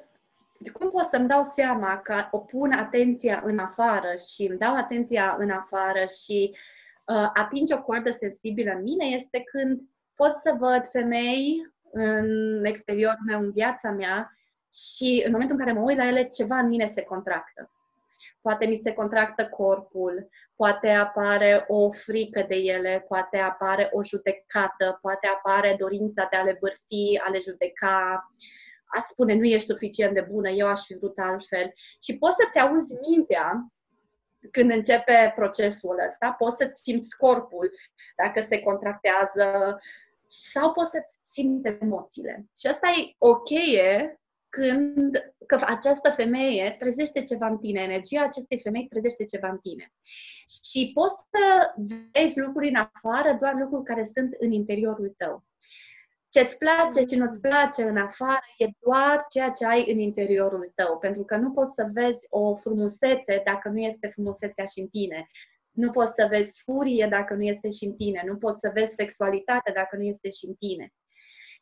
cum 0.72 0.90
pot 0.90 1.08
să-mi 1.10 1.28
dau 1.28 1.44
seama 1.44 1.98
că 1.98 2.28
o 2.30 2.38
pun 2.38 2.72
atenția 2.72 3.42
în 3.44 3.58
afară 3.58 4.14
și 4.14 4.46
îmi 4.46 4.58
dau 4.58 4.76
atenția 4.76 5.36
în 5.38 5.50
afară 5.50 6.04
și 6.24 6.56
uh, 7.04 7.30
ating 7.34 7.68
o 7.72 7.82
coardă 7.82 8.10
sensibilă 8.10 8.72
în 8.72 8.82
mine 8.82 9.04
este 9.04 9.42
când 9.44 9.80
pot 10.14 10.34
să 10.34 10.54
văd 10.58 10.86
femei 10.86 11.72
în 11.92 12.64
exteriorul 12.64 13.24
meu, 13.26 13.40
în 13.40 13.52
viața 13.52 13.90
mea 13.90 14.30
și 14.72 15.22
în 15.26 15.32
momentul 15.32 15.56
în 15.58 15.64
care 15.64 15.78
mă 15.78 15.84
uit 15.84 15.96
la 15.96 16.06
ele, 16.06 16.28
ceva 16.28 16.58
în 16.58 16.68
mine 16.68 16.86
se 16.86 17.02
contractă. 17.02 17.70
Poate 18.40 18.66
mi 18.66 18.76
se 18.76 18.92
contractă 18.92 19.46
corpul, 19.48 20.28
poate 20.56 20.88
apare 20.88 21.64
o 21.68 21.90
frică 21.90 22.44
de 22.48 22.56
ele, 22.56 23.04
poate 23.08 23.38
apare 23.38 23.88
o 23.92 24.04
judecată, 24.04 24.98
poate 25.00 25.26
apare 25.26 25.76
dorința 25.78 26.28
de 26.30 26.36
a 26.36 26.42
le 26.42 26.56
bârfi, 26.60 27.20
a 27.26 27.30
le 27.30 27.38
judeca, 27.38 28.30
uh, 28.30 28.44
a 28.94 29.00
spune 29.08 29.34
nu 29.34 29.44
ești 29.44 29.68
suficient 29.68 30.14
de 30.14 30.26
bună, 30.30 30.48
eu 30.48 30.66
aș 30.66 30.80
fi 30.84 30.96
vrut 30.96 31.18
altfel. 31.18 31.72
Și 32.02 32.18
poți 32.18 32.36
să-ți 32.36 32.58
auzi 32.58 32.94
mintea 33.08 33.66
când 34.50 34.70
începe 34.70 35.32
procesul 35.36 35.96
ăsta, 36.08 36.32
poți 36.38 36.56
să-ți 36.56 36.82
simți 36.82 37.16
corpul 37.16 37.70
dacă 38.16 38.46
se 38.48 38.60
contractează 38.60 39.78
sau 40.26 40.72
poți 40.72 40.90
să-ți 40.90 41.18
simți 41.22 41.66
emoțiile. 41.80 42.46
Și 42.58 42.66
asta 42.66 42.88
e 42.88 43.14
o 43.18 43.36
cheie 43.36 44.18
când 44.48 45.34
că 45.46 45.58
această 45.66 46.10
femeie 46.10 46.76
trezește 46.78 47.22
ceva 47.22 47.46
în 47.46 47.58
tine, 47.58 47.80
energia 47.80 48.22
acestei 48.22 48.60
femei 48.60 48.88
trezește 48.88 49.24
ceva 49.24 49.48
în 49.48 49.58
tine. 49.58 49.92
Și 50.64 50.90
poți 50.94 51.14
să 51.30 51.74
vezi 52.12 52.38
lucruri 52.38 52.68
în 52.68 52.74
afară, 52.74 53.36
doar 53.40 53.54
lucruri 53.54 53.84
care 53.84 54.04
sunt 54.04 54.34
în 54.38 54.52
interiorul 54.52 55.14
tău. 55.16 55.44
Ce-ți 56.34 56.58
place 56.58 57.04
și 57.06 57.16
nu-ți 57.16 57.40
place 57.40 57.82
în 57.82 57.96
afară 57.96 58.40
e 58.58 58.66
doar 58.80 59.24
ceea 59.28 59.50
ce 59.50 59.66
ai 59.66 59.92
în 59.92 59.98
interiorul 59.98 60.72
tău, 60.74 60.98
pentru 60.98 61.24
că 61.24 61.36
nu 61.36 61.50
poți 61.50 61.74
să 61.74 61.88
vezi 61.92 62.26
o 62.28 62.56
frumusețe 62.56 63.42
dacă 63.44 63.68
nu 63.68 63.78
este 63.78 64.08
frumusețea 64.08 64.64
și 64.64 64.80
în 64.80 64.86
tine. 64.88 65.26
Nu 65.70 65.90
poți 65.90 66.12
să 66.14 66.26
vezi 66.30 66.62
furie 66.62 67.06
dacă 67.10 67.34
nu 67.34 67.42
este 67.42 67.70
și 67.70 67.84
în 67.84 67.94
tine. 67.94 68.22
Nu 68.26 68.36
poți 68.36 68.60
să 68.60 68.70
vezi 68.74 68.94
sexualitate 68.94 69.72
dacă 69.74 69.96
nu 69.96 70.02
este 70.02 70.30
și 70.30 70.46
în 70.46 70.54
tine. 70.54 70.92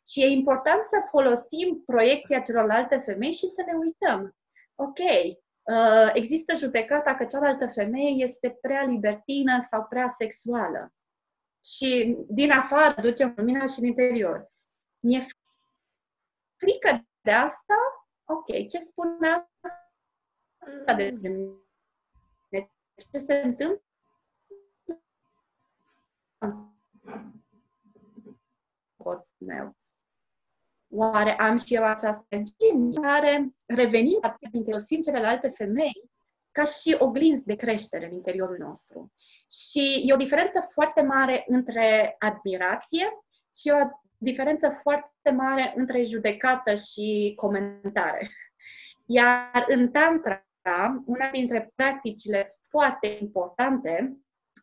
Și 0.07 0.21
e 0.21 0.25
important 0.25 0.83
să 0.83 1.07
folosim 1.09 1.83
proiecția 1.85 2.39
celorlalte 2.39 2.97
femei 2.97 3.33
și 3.33 3.47
să 3.47 3.63
ne 3.65 3.73
uităm. 3.73 4.35
Ok, 4.75 4.99
uh, 4.99 6.09
există 6.13 6.55
judecata 6.55 7.15
că 7.15 7.25
cealaltă 7.25 7.67
femeie 7.67 8.23
este 8.23 8.57
prea 8.61 8.83
libertină 8.83 9.65
sau 9.69 9.85
prea 9.89 10.07
sexuală. 10.07 10.93
Și 11.63 12.17
din 12.27 12.51
afară 12.51 13.01
ducem 13.01 13.33
lumina 13.35 13.65
și 13.65 13.79
în 13.79 13.85
interior. 13.85 14.51
Mi-e 15.03 15.27
frică 16.55 17.05
de 17.21 17.31
asta? 17.31 17.75
Ok, 18.25 18.45
ce 18.69 18.79
spune 18.79 19.49
asta 19.61 20.93
despre 20.93 21.29
mine? 21.29 22.71
Ce 23.11 23.19
se 23.19 23.41
întâmplă? 23.43 23.81
meu. 29.45 29.75
Oare 30.89 31.37
am 31.39 31.57
și 31.57 31.73
eu 31.73 31.83
această 31.83 32.25
energie 32.27 33.01
care 33.01 33.53
revenim 33.65 34.19
din 34.51 34.79
simt 34.79 35.03
celelalte 35.03 35.49
femei 35.49 36.11
ca 36.51 36.63
și 36.63 36.95
oglinzi 36.99 37.45
de 37.45 37.55
creștere 37.55 38.05
în 38.05 38.11
interiorul 38.11 38.57
nostru. 38.57 39.11
Și 39.49 40.03
e 40.05 40.13
o 40.13 40.17
diferență 40.17 40.67
foarte 40.73 41.01
mare 41.01 41.43
între 41.47 42.15
admirație 42.19 43.05
și 43.55 43.69
o 43.69 43.87
diferență 44.23 44.69
foarte 44.81 45.31
mare 45.31 45.73
între 45.75 46.03
judecată 46.03 46.75
și 46.75 47.33
comentare. 47.35 48.29
Iar 49.05 49.65
în 49.67 49.91
Tantra, 49.91 50.45
una 51.05 51.29
dintre 51.31 51.71
practicile 51.75 52.47
foarte 52.69 53.17
importante 53.19 54.17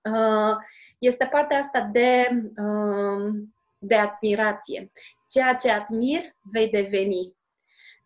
uh, 0.04 0.56
este 0.98 1.24
partea 1.24 1.58
asta 1.58 1.88
de, 1.92 2.28
uh, 2.56 3.32
de 3.78 3.94
admirație. 3.94 4.90
Ceea 5.28 5.54
ce 5.54 5.70
admir, 5.70 6.20
vei 6.52 6.70
deveni. 6.70 7.36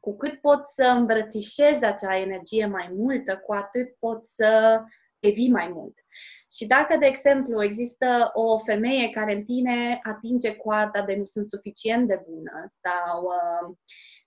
Cu 0.00 0.16
cât 0.16 0.40
poți 0.40 0.74
să 0.74 0.84
îmbrățișezi 0.96 1.84
acea 1.84 2.18
energie 2.18 2.66
mai 2.66 2.90
multă, 2.92 3.36
cu 3.36 3.52
atât 3.52 3.94
poți 3.98 4.34
să 4.34 4.82
devii 5.18 5.50
mai 5.50 5.68
mult. 5.68 5.98
Și 6.54 6.66
dacă, 6.66 6.96
de 6.96 7.06
exemplu, 7.06 7.62
există 7.62 8.30
o 8.32 8.58
femeie 8.58 9.10
care 9.10 9.34
în 9.34 9.44
tine 9.44 10.00
atinge 10.02 10.56
coarda 10.56 11.02
de 11.02 11.16
nu 11.16 11.24
sunt 11.24 11.46
suficient 11.46 12.08
de 12.08 12.24
bună 12.28 12.66
sau 12.82 13.22
uh, 13.22 13.76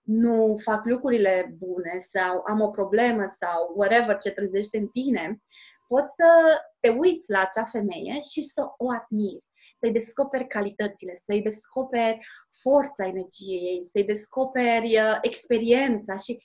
nu 0.01 0.55
fac 0.63 0.85
lucrurile 0.85 1.55
bune 1.57 1.97
sau 1.99 2.43
am 2.47 2.61
o 2.61 2.69
problemă 2.69 3.25
sau 3.39 3.73
whatever 3.75 4.17
ce 4.17 4.31
trezește 4.31 4.77
în 4.77 4.87
tine, 4.87 5.41
poți 5.87 6.13
să 6.15 6.59
te 6.79 6.89
uiți 6.89 7.31
la 7.31 7.39
acea 7.39 7.63
femeie 7.63 8.21
și 8.21 8.41
să 8.41 8.61
o 8.77 8.91
admiri 8.91 9.45
să-i 9.75 9.91
descoperi 9.91 10.47
calitățile, 10.47 11.15
să-i 11.15 11.41
descoperi 11.41 12.27
forța 12.61 13.05
energiei 13.05 13.87
să-i 13.91 14.03
descoperi 14.03 14.99
uh, 14.99 15.17
experiența 15.21 16.17
și 16.17 16.43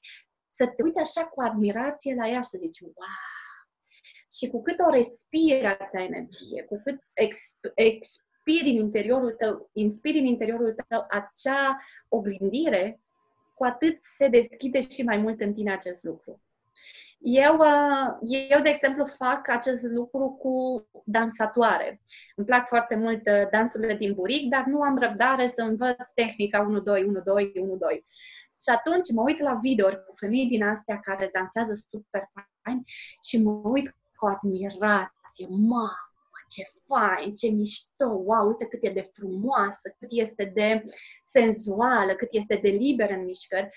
să 0.50 0.66
te 0.66 0.82
uiți 0.82 0.98
așa 0.98 1.24
cu 1.24 1.42
admirație 1.42 2.14
la 2.14 2.28
ea 2.28 2.40
și 2.40 2.48
să 2.48 2.56
zici, 2.60 2.80
wow! 2.80 3.41
Și 4.36 4.48
cu 4.48 4.62
cât 4.62 4.78
o 4.78 4.90
respiri 4.90 5.66
acea 5.66 6.02
energie, 6.02 6.62
cu 6.62 6.80
cât 6.84 7.00
exp- 7.00 7.72
expiri 7.74 8.70
în 8.70 8.76
interiorul 8.76 9.32
tău, 9.32 9.70
inspiri 9.72 10.18
în 10.18 10.26
interiorul 10.26 10.74
tău 10.88 11.06
acea 11.08 11.78
oglindire, 12.08 13.00
cu 13.54 13.64
atât 13.64 13.98
se 14.16 14.28
deschide 14.28 14.80
și 14.80 15.02
mai 15.02 15.18
mult 15.18 15.40
în 15.40 15.54
tine 15.54 15.72
acest 15.72 16.02
lucru. 16.02 16.42
Eu, 17.24 17.56
uh, 17.56 18.18
eu, 18.48 18.60
de 18.60 18.68
exemplu, 18.68 19.06
fac 19.06 19.48
acest 19.48 19.82
lucru 19.82 20.30
cu 20.40 20.86
dansatoare. 21.04 22.00
Îmi 22.36 22.46
plac 22.46 22.66
foarte 22.66 22.94
mult 22.94 23.26
uh, 23.26 23.48
dansurile 23.50 23.94
din 23.94 24.14
buric, 24.14 24.48
dar 24.48 24.64
nu 24.64 24.80
am 24.80 24.98
răbdare 24.98 25.48
să 25.48 25.62
învăț 25.62 26.10
tehnica 26.14 26.82
1-2, 26.98 27.00
1-2, 27.00 27.04
1-2. 27.04 28.04
Și 28.62 28.68
atunci 28.68 29.10
mă 29.12 29.22
uit 29.22 29.40
la 29.40 29.54
video 29.54 29.88
cu 29.88 30.14
femei 30.16 30.46
din 30.46 30.62
astea 30.62 31.00
care 31.00 31.30
dansează 31.32 31.74
super 31.74 32.30
fain 32.62 32.82
și 33.22 33.38
mă 33.38 33.60
uit 33.64 33.96
cu 34.22 34.28
admirație. 34.28 35.46
Mamă, 35.48 35.90
ce 36.48 36.62
fain, 36.86 37.34
ce 37.34 37.48
mișto, 37.48 38.08
wow, 38.24 38.46
uite 38.46 38.64
cât 38.64 38.78
e 38.82 38.90
de 38.90 39.10
frumoasă, 39.12 39.94
cât 39.98 40.08
este 40.10 40.44
de 40.54 40.82
senzuală, 41.24 42.14
cât 42.14 42.28
este 42.30 42.56
de 42.62 42.68
liberă 42.68 43.12
în 43.12 43.24
mișcări 43.24 43.70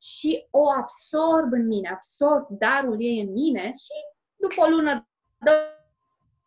și 0.00 0.46
o 0.50 0.70
absorb 0.70 1.52
în 1.52 1.66
mine, 1.66 1.88
absorb 1.88 2.46
darul 2.50 2.96
ei 3.02 3.20
în 3.20 3.32
mine 3.32 3.62
și 3.62 3.96
după 4.36 4.54
o 4.66 4.68
lună, 4.68 5.08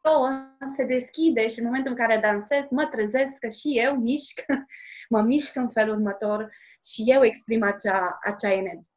două, 0.02 0.30
se 0.76 0.84
deschide 0.84 1.50
și 1.50 1.60
în 1.60 1.66
momentul 1.66 1.92
în 1.92 1.98
care 1.98 2.20
dansez, 2.20 2.66
mă 2.70 2.86
trezesc 2.86 3.38
că 3.40 3.48
și 3.50 3.80
eu 3.80 3.96
mișc, 3.96 4.46
mă 5.14 5.22
mișc 5.22 5.56
în 5.56 5.70
felul 5.70 5.96
următor 5.96 6.52
și 6.84 7.04
eu 7.06 7.24
exprim 7.24 7.64
acea, 7.64 8.20
acea 8.22 8.52
energie. 8.52 8.90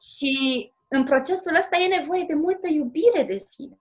Și 0.00 0.71
în 0.94 1.04
procesul 1.04 1.54
ăsta 1.54 1.76
e 1.76 1.98
nevoie 1.98 2.24
de 2.26 2.34
multă 2.34 2.68
iubire 2.68 3.22
de 3.22 3.38
sine. 3.38 3.80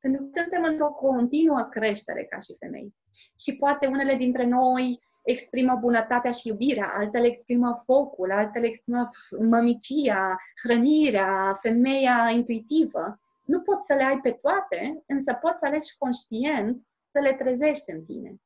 Pentru 0.00 0.22
că 0.22 0.40
suntem 0.40 0.62
într-o 0.62 0.88
continuă 0.88 1.68
creștere 1.70 2.24
ca 2.24 2.38
și 2.38 2.56
femei. 2.58 2.94
Și 3.38 3.56
poate 3.56 3.86
unele 3.86 4.14
dintre 4.14 4.44
noi 4.44 5.00
exprimă 5.24 5.74
bunătatea 5.80 6.30
și 6.30 6.48
iubirea, 6.48 6.92
altele 6.96 7.26
exprimă 7.26 7.82
focul, 7.84 8.32
altele 8.32 8.66
exprimă 8.66 9.08
mămicia, 9.40 10.36
hrănirea, 10.62 11.58
femeia 11.60 12.30
intuitivă. 12.32 13.20
Nu 13.44 13.60
poți 13.60 13.86
să 13.86 13.94
le 13.94 14.02
ai 14.02 14.18
pe 14.18 14.30
toate, 14.30 15.02
însă 15.06 15.38
poți 15.40 15.58
să 15.58 15.66
alegi 15.66 15.96
conștient 15.98 16.86
să 17.12 17.18
le 17.18 17.32
trezești 17.32 17.90
în 17.90 18.04
tine 18.04 18.40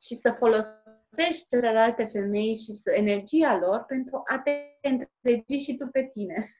și 0.00 0.14
să 0.16 0.30
folosești 0.30 1.46
celelalte 1.48 2.04
femei 2.04 2.56
și 2.56 2.80
energia 2.84 3.58
lor 3.58 3.84
pentru 3.84 4.22
a 4.24 4.38
te 4.38 4.50
întregi 4.80 5.64
și 5.64 5.76
tu 5.76 5.86
pe 5.86 6.10
tine. 6.14 6.54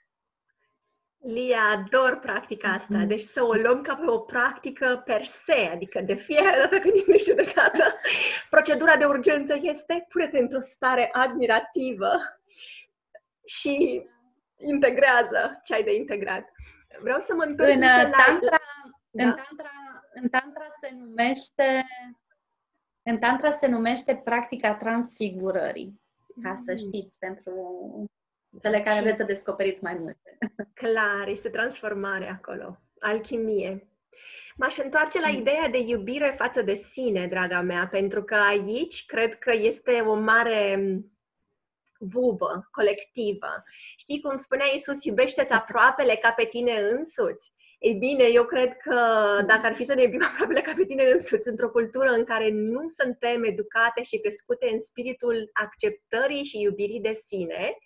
Lia, 1.24 1.60
ador 1.72 2.18
practica 2.18 2.68
asta. 2.68 2.98
Mm-hmm. 3.02 3.06
Deci 3.06 3.20
să 3.20 3.42
o 3.42 3.52
luăm 3.52 3.80
ca 3.80 3.94
pe 3.94 4.10
o 4.10 4.18
practică 4.18 5.02
per 5.04 5.24
se, 5.26 5.70
adică 5.72 6.00
de 6.00 6.14
fiecare 6.14 6.58
dată 6.60 6.78
când 6.78 6.94
ești 7.06 7.28
judecată, 7.28 7.94
procedura 8.50 8.96
de 8.96 9.04
urgență 9.04 9.58
este 9.60 10.06
pune-te 10.08 10.38
într-o 10.38 10.60
stare 10.60 11.08
admirativă 11.12 12.10
și 13.44 14.02
integrează 14.56 15.60
ce 15.64 15.74
ai 15.74 15.82
de 15.82 15.94
integrat. 15.94 16.44
Vreau 17.00 17.20
să 17.20 17.34
mă 17.34 17.42
întorc 17.42 17.70
în, 17.70 17.80
la... 17.80 18.10
tantra, 18.26 18.58
da? 19.10 19.24
în, 19.24 19.34
tantra, 19.34 19.70
în 20.14 20.28
tantra 20.28 20.66
se 20.80 20.94
numește 20.98 21.84
în 23.02 23.18
tantra 23.18 23.52
se 23.52 23.66
numește 23.66 24.16
practica 24.24 24.74
transfigurării. 24.74 26.00
Ca 26.42 26.58
să 26.64 26.70
mm. 26.70 26.76
știți, 26.76 27.18
pentru 27.18 27.52
cele 28.62 28.83
care 28.83 29.01
vreți 29.01 29.17
să 29.17 29.25
descoperiți 29.25 29.83
mai 29.83 29.95
multe. 29.95 30.38
Clar, 30.75 31.29
este 31.29 31.49
transformare 31.49 32.29
acolo, 32.29 32.79
alchimie. 32.99 33.88
M-aș 34.57 34.77
întoarce 34.77 35.21
la 35.21 35.29
mm. 35.29 35.38
ideea 35.38 35.69
de 35.69 35.79
iubire 35.79 36.35
față 36.38 36.62
de 36.62 36.75
sine, 36.75 37.27
draga 37.27 37.61
mea, 37.61 37.88
pentru 37.90 38.23
că 38.25 38.35
aici 38.35 39.07
cred 39.07 39.38
că 39.38 39.53
este 39.53 40.01
o 40.01 40.14
mare 40.14 40.81
vubă 41.99 42.69
colectivă. 42.71 43.62
Știi 43.97 44.21
cum 44.21 44.37
spunea 44.37 44.67
Iisus, 44.73 45.05
iubește-ți 45.05 45.53
aproapele 45.61 46.14
ca 46.14 46.31
pe 46.31 46.45
tine 46.45 46.73
însuți? 46.73 47.53
Ei 47.79 47.95
bine, 47.95 48.25
eu 48.25 48.45
cred 48.45 48.77
că 48.77 48.99
dacă 49.47 49.67
ar 49.67 49.75
fi 49.75 49.85
să 49.85 49.95
ne 49.95 50.03
iubim 50.03 50.23
aproapele 50.25 50.61
ca 50.61 50.73
pe 50.77 50.85
tine 50.85 51.05
însuți, 51.05 51.49
într-o 51.49 51.71
cultură 51.71 52.09
în 52.09 52.25
care 52.25 52.51
nu 52.51 52.88
suntem 52.88 53.45
educate 53.45 54.03
și 54.03 54.19
crescute 54.19 54.69
în 54.73 54.81
spiritul 54.81 55.51
acceptării 55.53 56.45
și 56.45 56.61
iubirii 56.61 57.01
de 57.01 57.12
sine, 57.27 57.79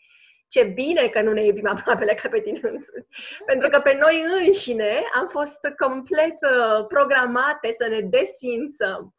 ce 0.48 0.64
bine 0.64 1.08
că 1.08 1.22
nu 1.22 1.32
ne 1.32 1.44
iubim 1.44 1.66
aproapele 1.76 2.14
ca 2.14 2.28
pe 2.28 2.40
tine 2.40 2.60
însuți. 2.62 3.06
Pentru 3.46 3.68
că 3.68 3.80
pe 3.80 3.96
noi 4.00 4.24
înșine 4.38 5.02
am 5.14 5.28
fost 5.28 5.58
complet 5.78 6.36
uh, 6.40 6.86
programate 6.86 7.72
să 7.72 7.86
ne 7.88 8.00
desfințăm. 8.00 9.14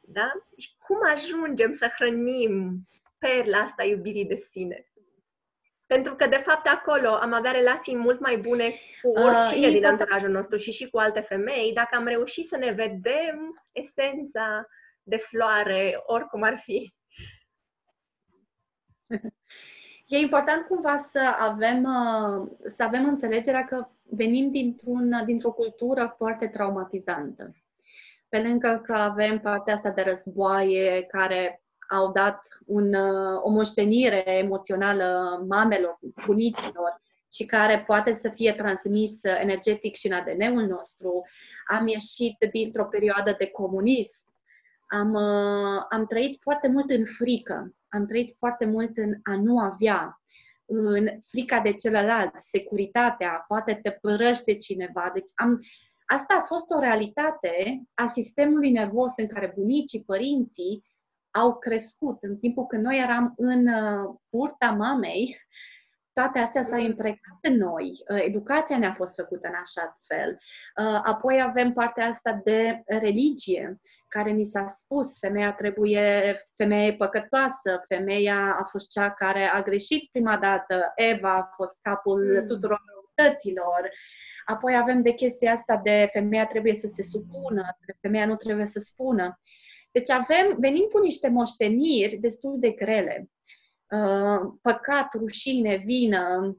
Da? 0.00 0.32
Și 0.56 0.70
cum 0.78 0.98
ajungem 1.14 1.72
să 1.72 1.92
hrănim 1.96 2.86
perla 3.18 3.58
asta 3.58 3.84
iubirii 3.84 4.24
de 4.24 4.36
sine? 4.50 4.82
Pentru 5.86 6.16
că, 6.16 6.26
de 6.26 6.42
fapt, 6.46 6.66
acolo 6.66 7.08
am 7.08 7.32
avea 7.32 7.50
relații 7.50 7.96
mult 7.96 8.20
mai 8.20 8.36
bune 8.36 8.74
cu 9.02 9.08
uh, 9.08 9.24
oricine 9.24 9.66
uh, 9.66 9.72
din 9.72 9.84
anturajul 9.84 10.30
nostru 10.30 10.56
și 10.56 10.72
și 10.72 10.88
cu 10.90 10.98
alte 10.98 11.20
femei, 11.20 11.72
dacă 11.72 11.96
am 11.96 12.06
reușit 12.06 12.46
să 12.46 12.56
ne 12.56 12.70
vedem 12.70 13.64
esența 13.72 14.66
de 15.02 15.16
floare, 15.16 16.02
oricum 16.06 16.42
ar 16.42 16.60
fi. 16.64 16.94
e 20.08 20.18
important 20.18 20.66
cumva 20.66 20.96
să 20.98 21.34
avem, 21.38 21.82
uh, 21.84 22.70
să 22.70 22.82
avem 22.82 23.04
înțelegerea 23.04 23.64
că 23.64 23.88
venim 24.02 24.50
dintr-un, 24.50 25.22
dintr-o 25.24 25.52
cultură 25.52 26.14
foarte 26.16 26.46
traumatizantă. 26.46 27.54
Pe 28.28 28.38
lângă 28.38 28.82
că 28.84 28.92
avem 28.92 29.40
partea 29.40 29.74
asta 29.74 29.90
de 29.90 30.02
războaie 30.02 31.02
care 31.02 31.62
au 31.88 32.12
dat 32.12 32.48
un, 32.66 32.94
uh, 32.94 33.40
o 33.42 33.50
moștenire 33.50 34.38
emoțională 34.38 35.44
mamelor, 35.48 35.98
bunicilor, 36.26 37.00
și 37.32 37.44
care 37.44 37.84
poate 37.86 38.12
să 38.12 38.28
fie 38.28 38.52
transmis 38.52 39.12
energetic 39.22 39.94
și 39.94 40.06
în 40.06 40.12
ADN-ul 40.12 40.66
nostru. 40.66 41.26
Am 41.66 41.86
ieșit 41.86 42.36
dintr-o 42.52 42.84
perioadă 42.84 43.34
de 43.38 43.46
comunism. 43.46 44.27
Am, 44.88 45.12
uh, 45.12 45.84
am 45.88 46.06
trăit 46.06 46.42
foarte 46.42 46.68
mult 46.68 46.90
în 46.90 47.04
frică. 47.04 47.74
Am 47.88 48.06
trăit 48.06 48.34
foarte 48.36 48.64
mult 48.64 48.96
în 48.96 49.14
a 49.22 49.36
nu 49.36 49.58
avea, 49.58 50.20
în 50.66 51.08
frica 51.30 51.60
de 51.60 51.72
celălalt, 51.72 52.32
securitatea, 52.40 53.44
poate 53.48 53.74
te 53.82 53.90
părăște 53.90 54.56
cineva. 54.56 55.10
Deci 55.14 55.30
am, 55.34 55.60
asta 56.06 56.38
a 56.40 56.46
fost 56.46 56.70
o 56.70 56.78
realitate 56.78 57.82
a 57.94 58.06
sistemului 58.06 58.70
nervos 58.70 59.12
în 59.16 59.26
care 59.26 59.52
bunicii, 59.56 60.04
părinții 60.04 60.84
au 61.30 61.58
crescut 61.58 62.22
în 62.22 62.38
timpul 62.38 62.66
când 62.66 62.84
noi 62.84 62.98
eram 62.98 63.32
în 63.36 63.66
uh, 63.66 64.14
purta 64.30 64.70
mamei, 64.70 65.36
toate 66.18 66.38
astea 66.38 66.64
s-au 66.64 66.78
impregnat 66.78 67.38
în 67.42 67.56
noi, 67.56 67.90
uh, 68.08 68.22
educația 68.24 68.78
ne-a 68.78 68.92
fost 68.92 69.14
făcută 69.14 69.48
în 69.48 69.54
așa 69.62 69.98
fel. 70.06 70.30
Uh, 70.30 71.00
apoi 71.04 71.42
avem 71.42 71.72
partea 71.72 72.06
asta 72.06 72.40
de 72.44 72.82
religie, 72.86 73.80
care 74.08 74.30
ni 74.30 74.44
s-a 74.44 74.66
spus, 74.68 75.18
femeia 75.18 75.52
trebuie, 75.52 76.34
femeia 76.56 76.94
păcătoasă, 76.94 77.84
femeia 77.88 78.56
a 78.60 78.64
fost 78.64 78.88
cea 78.88 79.10
care 79.10 79.44
a 79.44 79.62
greșit 79.62 80.10
prima 80.12 80.36
dată, 80.36 80.92
Eva 80.94 81.34
a 81.36 81.52
fost 81.56 81.78
capul 81.82 82.38
mm. 82.40 82.46
tuturor 82.46 82.80
răutăților. 82.92 83.90
Apoi 84.44 84.76
avem 84.76 85.02
de 85.02 85.12
chestia 85.12 85.52
asta 85.52 85.80
de 85.82 86.08
femeia 86.12 86.46
trebuie 86.46 86.74
să 86.74 86.90
se 86.94 87.02
supună, 87.02 87.76
femeia 88.00 88.26
nu 88.26 88.36
trebuie 88.36 88.66
să 88.66 88.80
spună. 88.80 89.40
Deci 89.90 90.10
avem, 90.10 90.56
venim 90.58 90.86
cu 90.92 90.98
niște 90.98 91.28
moșteniri 91.28 92.16
destul 92.16 92.56
de 92.58 92.70
grele. 92.70 93.28
Uh, 93.90 94.52
păcat, 94.62 95.14
rușine, 95.14 95.76
vină, 95.76 96.56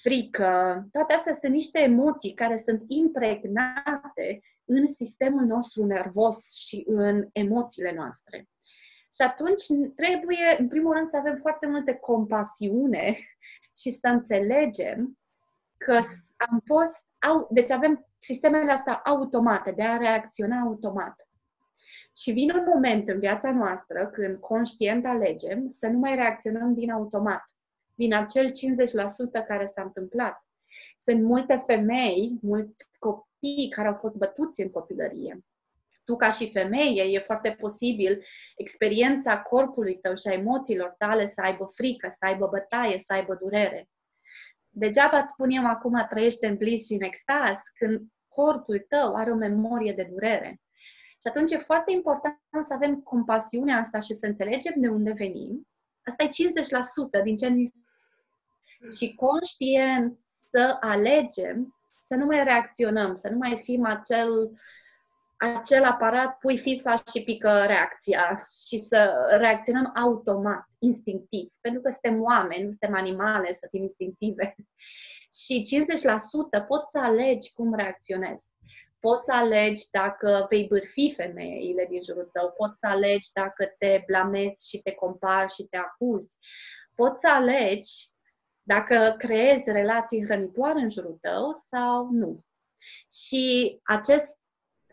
frică, 0.00 0.84
toate 0.92 1.12
astea 1.12 1.34
sunt 1.34 1.52
niște 1.52 1.80
emoții 1.80 2.34
care 2.34 2.56
sunt 2.56 2.84
impregnate 2.88 4.40
în 4.64 4.88
sistemul 4.88 5.44
nostru 5.44 5.84
nervos 5.84 6.52
și 6.52 6.84
în 6.86 7.28
emoțiile 7.32 7.92
noastre. 7.92 8.48
Și 9.14 9.22
atunci 9.22 9.64
trebuie, 9.96 10.56
în 10.58 10.68
primul 10.68 10.92
rând, 10.94 11.06
să 11.06 11.16
avem 11.16 11.36
foarte 11.36 11.66
multe 11.66 11.94
compasiune 11.94 13.16
și 13.80 13.90
să 13.90 14.08
înțelegem 14.08 15.18
că 15.76 16.00
am 16.36 16.62
fost, 16.64 17.06
au, 17.28 17.48
deci 17.50 17.70
avem 17.70 18.08
sistemele 18.18 18.70
astea 18.70 18.94
automate, 18.94 19.70
de 19.70 19.82
a 19.82 19.96
reacționa 19.96 20.60
automat. 20.60 21.23
Și 22.16 22.30
vine 22.30 22.54
un 22.54 22.64
moment 22.74 23.08
în 23.08 23.18
viața 23.18 23.52
noastră 23.52 24.06
când 24.06 24.36
conștient 24.36 25.06
alegem 25.06 25.70
să 25.70 25.86
nu 25.86 25.98
mai 25.98 26.14
reacționăm 26.14 26.74
din 26.74 26.90
automat, 26.90 27.50
din 27.94 28.14
acel 28.14 28.50
50% 28.50 28.52
care 29.46 29.66
s-a 29.66 29.82
întâmplat. 29.82 30.44
Sunt 30.98 31.22
multe 31.22 31.62
femei, 31.66 32.38
mulți 32.42 32.88
copii 32.98 33.68
care 33.70 33.88
au 33.88 33.94
fost 33.94 34.16
bătuți 34.16 34.60
în 34.60 34.70
copilărie. 34.70 35.44
Tu, 36.04 36.16
ca 36.16 36.30
și 36.30 36.50
femeie, 36.50 37.02
e 37.02 37.18
foarte 37.18 37.56
posibil 37.60 38.24
experiența 38.56 39.40
corpului 39.40 39.98
tău 39.98 40.14
și 40.16 40.28
a 40.28 40.32
emoțiilor 40.32 40.94
tale 40.98 41.26
să 41.26 41.40
aibă 41.40 41.64
frică, 41.64 42.14
să 42.18 42.26
aibă 42.26 42.46
bătaie, 42.50 42.98
să 42.98 43.12
aibă 43.12 43.34
durere. 43.34 43.88
Degeaba 44.68 45.18
îți 45.18 45.32
spun 45.32 45.50
eu 45.50 45.66
acum 45.66 46.06
trăiește 46.08 46.46
în 46.46 46.56
bliss 46.56 46.86
și 46.86 46.92
în 46.92 47.02
extaz 47.02 47.56
când 47.74 48.00
corpul 48.28 48.78
tău 48.88 49.14
are 49.14 49.30
o 49.30 49.34
memorie 49.34 49.92
de 49.92 50.08
durere. 50.10 50.60
Și 51.24 51.30
atunci 51.30 51.50
e 51.50 51.56
foarte 51.56 51.90
important 51.92 52.38
să 52.66 52.74
avem 52.74 53.00
compasiunea 53.00 53.78
asta 53.78 54.00
și 54.00 54.14
să 54.14 54.26
înțelegem 54.26 54.72
de 54.76 54.88
unde 54.88 55.12
venim. 55.12 55.68
Asta 56.04 56.22
e 56.22 56.28
50% 57.20 57.22
din 57.22 57.36
ce 57.36 57.48
ni 57.48 57.72
și 58.96 59.14
conștient 59.14 60.18
să 60.50 60.76
alegem 60.80 61.74
să 62.06 62.14
nu 62.14 62.24
mai 62.24 62.44
reacționăm, 62.44 63.14
să 63.14 63.28
nu 63.28 63.36
mai 63.36 63.58
fim 63.58 63.84
acel, 63.84 64.50
acel 65.36 65.84
aparat, 65.84 66.38
pui 66.38 66.58
fisa 66.58 66.94
și 66.96 67.22
pică 67.22 67.64
reacția 67.66 68.46
și 68.66 68.78
să 68.78 69.12
reacționăm 69.38 69.92
automat, 69.94 70.68
instinctiv. 70.78 71.52
Pentru 71.60 71.80
că 71.80 71.90
suntem 71.90 72.22
oameni, 72.22 72.62
nu 72.62 72.70
suntem 72.70 72.94
animale 72.94 73.52
să 73.52 73.66
fim 73.70 73.82
instinctive. 73.82 74.54
Și 75.44 75.84
50% 76.62 76.66
poți 76.66 76.90
să 76.90 76.98
alegi 76.98 77.52
cum 77.52 77.74
reacționezi. 77.74 78.46
Poți 79.04 79.24
să 79.24 79.32
alegi 79.32 79.88
dacă 79.90 80.46
vei 80.48 80.66
bârfi 80.66 81.14
femeile 81.14 81.86
din 81.90 82.02
jurul 82.02 82.28
tău, 82.32 82.54
poți 82.56 82.78
să 82.78 82.86
alegi 82.86 83.30
dacă 83.32 83.74
te 83.78 84.02
blamezi 84.06 84.68
și 84.68 84.78
te 84.78 84.92
compari 84.92 85.52
și 85.52 85.62
te 85.62 85.76
acuzi. 85.76 86.36
Poți 86.94 87.20
să 87.20 87.28
alegi 87.28 88.12
dacă 88.62 89.14
creezi 89.18 89.70
relații 89.70 90.24
hrănitoare 90.24 90.80
în 90.80 90.90
jurul 90.90 91.18
tău 91.20 91.52
sau 91.68 92.08
nu. 92.10 92.44
Și 93.24 93.78
acest, 93.82 94.38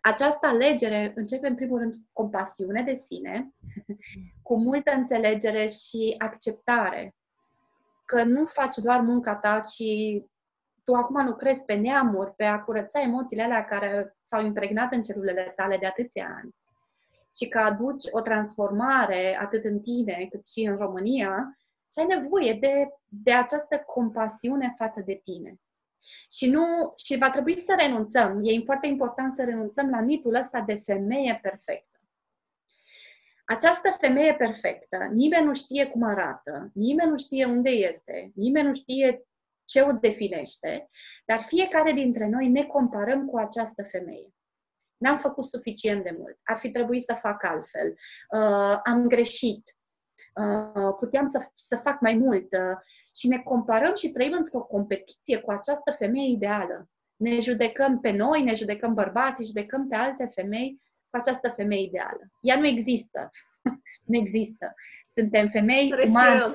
această 0.01 0.47
alegere 0.47 1.13
începe 1.15 1.47
în 1.47 1.55
primul 1.55 1.79
rând 1.79 1.93
cu 1.93 2.09
compasiune 2.13 2.83
de 2.83 2.95
sine, 2.95 3.51
cu 4.47 4.57
multă 4.57 4.91
înțelegere 4.91 5.67
și 5.67 6.15
acceptare 6.17 7.15
că 8.05 8.23
nu 8.23 8.45
faci 8.45 8.75
doar 8.75 8.99
munca 8.99 9.35
ta, 9.35 9.59
ci 9.59 9.83
tu 10.91 10.97
acum 10.97 11.25
lucrezi 11.25 11.65
pe 11.65 11.73
neamuri, 11.73 12.33
pe 12.35 12.43
a 12.43 12.59
curăța 12.59 13.01
emoțiile 13.01 13.43
alea 13.43 13.65
care 13.65 14.15
s-au 14.21 14.45
impregnat 14.45 14.91
în 14.91 15.03
celulele 15.03 15.53
tale 15.55 15.77
de 15.77 15.85
atâția 15.85 16.37
ani 16.41 16.55
și 17.35 17.47
că 17.47 17.59
aduci 17.59 18.03
o 18.11 18.21
transformare 18.21 19.37
atât 19.39 19.63
în 19.63 19.79
tine 19.79 20.27
cât 20.29 20.47
și 20.47 20.61
în 20.61 20.77
România 20.77 21.57
și 21.91 21.99
ai 21.99 22.05
nevoie 22.05 22.53
de, 22.53 22.87
de 23.07 23.33
această 23.33 23.77
compasiune 23.77 24.73
față 24.77 25.01
de 25.05 25.21
tine. 25.23 25.55
Și, 26.29 26.49
nu, 26.49 26.93
și 26.95 27.17
va 27.17 27.29
trebui 27.29 27.59
să 27.59 27.75
renunțăm. 27.77 28.39
E 28.43 28.61
foarte 28.65 28.87
important 28.87 29.33
să 29.33 29.43
renunțăm 29.43 29.89
la 29.89 29.99
mitul 29.99 30.35
ăsta 30.35 30.61
de 30.61 30.75
femeie 30.75 31.39
perfectă. 31.41 31.99
Această 33.45 33.89
femeie 33.99 34.35
perfectă, 34.35 35.09
nimeni 35.13 35.45
nu 35.45 35.53
știe 35.53 35.85
cum 35.85 36.03
arată, 36.03 36.71
nimeni 36.73 37.09
nu 37.09 37.17
știe 37.17 37.45
unde 37.45 37.69
este, 37.69 38.31
nimeni 38.35 38.67
nu 38.67 38.73
știe 38.73 39.25
ce 39.71 39.81
o 39.81 39.91
definește, 39.91 40.89
dar 41.25 41.39
fiecare 41.39 41.91
dintre 41.91 42.27
noi 42.27 42.47
ne 42.47 42.63
comparăm 42.63 43.25
cu 43.25 43.37
această 43.37 43.83
femeie. 43.83 44.29
N-am 44.97 45.17
făcut 45.17 45.49
suficient 45.49 46.03
de 46.03 46.15
mult, 46.17 46.39
ar 46.43 46.57
fi 46.57 46.71
trebuit 46.71 47.03
să 47.03 47.17
fac 47.21 47.43
altfel, 47.43 47.95
uh, 48.35 48.79
am 48.83 49.07
greșit, 49.07 49.75
uh, 50.35 50.93
puteam 50.99 51.27
să, 51.27 51.49
să 51.53 51.75
fac 51.75 51.99
mai 51.99 52.13
mult 52.13 52.53
uh, 52.53 52.77
și 53.15 53.27
ne 53.27 53.39
comparăm 53.39 53.95
și 53.95 54.09
trăim 54.09 54.33
într-o 54.33 54.61
competiție 54.61 55.37
cu 55.37 55.51
această 55.51 55.91
femeie 55.91 56.29
ideală. 56.29 56.89
Ne 57.15 57.39
judecăm 57.39 57.99
pe 57.99 58.11
noi, 58.11 58.43
ne 58.43 58.55
judecăm 58.55 58.93
bărbații, 58.93 59.45
judecăm 59.45 59.87
pe 59.87 59.95
alte 59.95 60.29
femei 60.33 60.81
cu 61.09 61.17
această 61.17 61.49
femeie 61.49 61.81
ideală. 61.81 62.21
Ea 62.39 62.57
nu 62.59 62.65
există. 62.65 63.29
nu 64.11 64.17
există. 64.17 64.73
Suntem 65.13 65.49
femei 65.49 65.93
umane. 66.07 66.43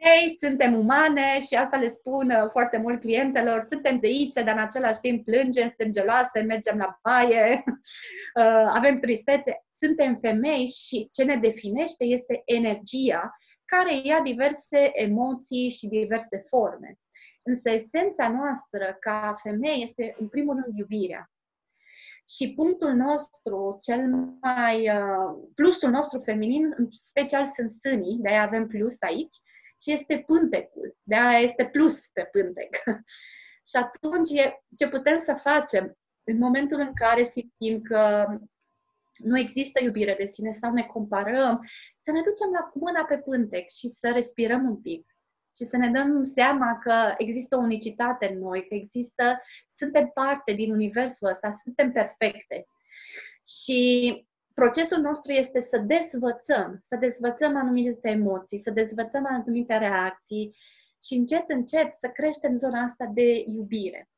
femei, 0.00 0.36
suntem 0.40 0.78
umane 0.78 1.40
și 1.40 1.54
asta 1.54 1.76
le 1.76 1.88
spun 1.88 2.30
uh, 2.30 2.48
foarte 2.50 2.78
mult 2.78 3.00
clientelor, 3.00 3.66
suntem 3.68 4.00
zeițe, 4.04 4.42
dar 4.42 4.54
în 4.54 4.62
același 4.62 5.00
timp 5.00 5.24
plângem, 5.24 5.66
suntem 5.66 5.90
geloase, 5.90 6.40
mergem 6.40 6.76
la 6.76 6.98
baie, 7.02 7.64
uh, 7.66 8.70
avem 8.74 9.00
tristețe. 9.00 9.64
Suntem 9.72 10.18
femei 10.20 10.66
și 10.66 11.08
ce 11.12 11.24
ne 11.24 11.36
definește 11.36 12.04
este 12.04 12.42
energia 12.44 13.38
care 13.64 14.00
ia 14.02 14.20
diverse 14.20 14.90
emoții 14.92 15.70
și 15.70 15.86
diverse 15.86 16.44
forme. 16.46 16.98
Însă 17.42 17.70
esența 17.70 18.28
noastră 18.28 18.96
ca 19.00 19.34
femei 19.42 19.82
este 19.82 20.16
în 20.18 20.28
primul 20.28 20.54
rând 20.54 20.76
iubirea. 20.76 21.30
Și 22.36 22.52
punctul 22.54 22.92
nostru, 22.92 23.78
cel 23.80 24.06
mai, 24.40 24.88
uh, 24.88 25.48
plusul 25.54 25.90
nostru 25.90 26.20
feminin, 26.20 26.74
în 26.76 26.88
special 26.90 27.52
sunt 27.54 27.70
sânii, 27.70 28.18
de-aia 28.20 28.42
avem 28.42 28.66
plus 28.66 28.96
aici, 29.00 29.36
și 29.80 29.92
este 29.92 30.24
pântecul. 30.26 30.96
De 31.02 31.14
aia 31.16 31.38
este 31.38 31.66
plus 31.66 32.06
pe 32.12 32.28
pântec. 32.32 32.76
și 33.68 33.76
atunci 33.76 34.28
ce 34.76 34.88
putem 34.88 35.18
să 35.18 35.34
facem 35.34 35.98
în 36.24 36.38
momentul 36.38 36.80
în 36.80 36.92
care 36.94 37.24
simțim 37.24 37.82
că 37.82 38.26
nu 39.18 39.38
există 39.38 39.82
iubire 39.82 40.14
de 40.18 40.26
sine 40.26 40.52
sau 40.52 40.72
ne 40.72 40.82
comparăm, 40.82 41.68
să 42.02 42.12
ne 42.12 42.20
ducem 42.20 42.50
la 42.52 42.70
mâna 42.74 43.04
pe 43.04 43.18
pântec 43.18 43.70
și 43.70 43.88
să 43.88 44.10
respirăm 44.10 44.64
un 44.64 44.80
pic 44.80 45.06
și 45.56 45.64
să 45.64 45.76
ne 45.76 45.90
dăm 45.90 46.24
seama 46.24 46.78
că 46.78 47.14
există 47.16 47.56
o 47.56 47.60
unicitate 47.60 48.32
în 48.32 48.38
noi, 48.38 48.68
că 48.68 48.74
există, 48.74 49.40
suntem 49.72 50.10
parte 50.14 50.52
din 50.52 50.72
universul 50.72 51.28
ăsta, 51.28 51.52
suntem 51.62 51.92
perfecte. 51.92 52.66
Și 53.44 54.27
procesul 54.58 54.98
nostru 54.98 55.32
este 55.32 55.60
să 55.60 55.78
dezvățăm, 55.78 56.80
să 56.82 56.96
dezvățăm 56.96 57.56
anumite 57.56 58.08
emoții, 58.08 58.58
să 58.58 58.70
dezvățăm 58.70 59.26
anumite 59.30 59.78
reacții 59.78 60.56
și 61.04 61.14
încet, 61.14 61.44
încet 61.48 61.94
să 61.94 62.08
creștem 62.08 62.56
zona 62.56 62.82
asta 62.82 63.10
de 63.14 63.44
iubire. 63.46 64.10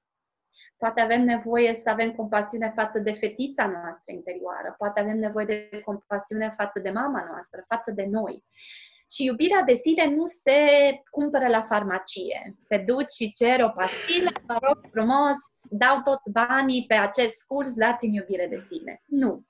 Poate 0.76 1.00
avem 1.00 1.22
nevoie 1.24 1.74
să 1.74 1.90
avem 1.90 2.12
compasiune 2.12 2.72
față 2.74 2.98
de 2.98 3.12
fetița 3.12 3.66
noastră 3.66 4.12
interioară, 4.12 4.74
poate 4.79 5.00
avem 5.00 5.18
nevoie 5.18 5.44
de 5.44 5.81
compasiune 5.85 6.50
față 6.57 6.81
de 6.81 6.90
mama 6.90 7.24
noastră, 7.31 7.64
față 7.66 7.90
de 7.90 8.07
noi. 8.11 8.44
Și 9.11 9.24
iubirea 9.24 9.62
de 9.62 9.74
sine 9.74 10.14
nu 10.14 10.26
se 10.26 10.61
cumpără 11.11 11.48
la 11.48 11.62
farmacie. 11.62 12.57
Te 12.68 12.76
duci 12.76 13.12
și 13.12 13.33
ceri 13.33 13.62
o 13.62 13.68
pastilă, 13.68 14.31
vă 14.46 14.57
rog 14.61 14.79
frumos, 14.90 15.37
dau 15.70 16.00
toți 16.03 16.31
banii 16.31 16.85
pe 16.87 16.94
acest 16.94 17.44
curs, 17.46 17.72
dați-mi 17.72 18.16
iubire 18.16 18.46
de 18.46 18.66
sine. 18.70 19.03
Nu. 19.05 19.48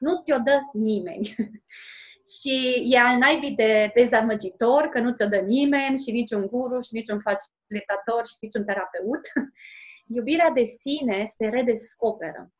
Nu 0.00 0.20
ți-o 0.22 0.38
dă 0.38 0.60
nimeni. 0.72 1.34
și 2.38 2.84
e 2.86 2.98
al 2.98 3.18
naibii 3.18 3.54
de 3.54 3.90
dezamăgitor 3.94 4.82
că 4.82 5.00
nu 5.00 5.12
ți-o 5.12 5.26
dă 5.26 5.36
nimeni 5.36 5.98
și 5.98 6.10
niciun 6.10 6.46
guru 6.46 6.80
și 6.80 6.94
niciun 6.94 7.20
facilitator 7.20 8.26
și 8.26 8.36
niciun 8.40 8.64
terapeut. 8.64 9.20
Iubirea 10.16 10.50
de 10.50 10.64
sine 10.64 11.24
se 11.26 11.46
redescoperă. 11.46 12.52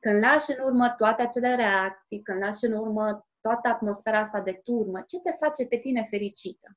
Când 0.00 0.22
lași 0.22 0.50
în 0.56 0.64
urmă 0.64 0.94
toate 0.96 1.22
acele 1.22 1.54
reacții, 1.54 2.22
când 2.22 2.42
lași 2.42 2.64
în 2.64 2.72
urmă 2.72 3.26
toată 3.40 3.68
atmosfera 3.68 4.18
asta 4.18 4.40
de 4.40 4.60
turmă, 4.62 5.04
ce 5.06 5.20
te 5.20 5.30
face 5.40 5.66
pe 5.66 5.76
tine 5.76 6.04
fericită? 6.10 6.68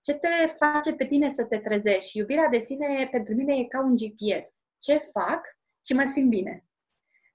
Ce 0.00 0.14
te 0.14 0.28
face 0.56 0.92
pe 0.92 1.06
tine 1.06 1.30
să 1.30 1.44
te 1.44 1.58
trezești? 1.58 2.18
Iubirea 2.18 2.48
de 2.48 2.58
sine 2.58 3.08
pentru 3.10 3.34
mine 3.34 3.54
e 3.54 3.64
ca 3.64 3.80
un 3.80 3.94
GPS. 3.94 4.50
Ce 4.78 4.96
fac 4.96 5.40
și 5.86 5.92
mă 5.92 6.10
simt 6.14 6.28
bine. 6.28 6.64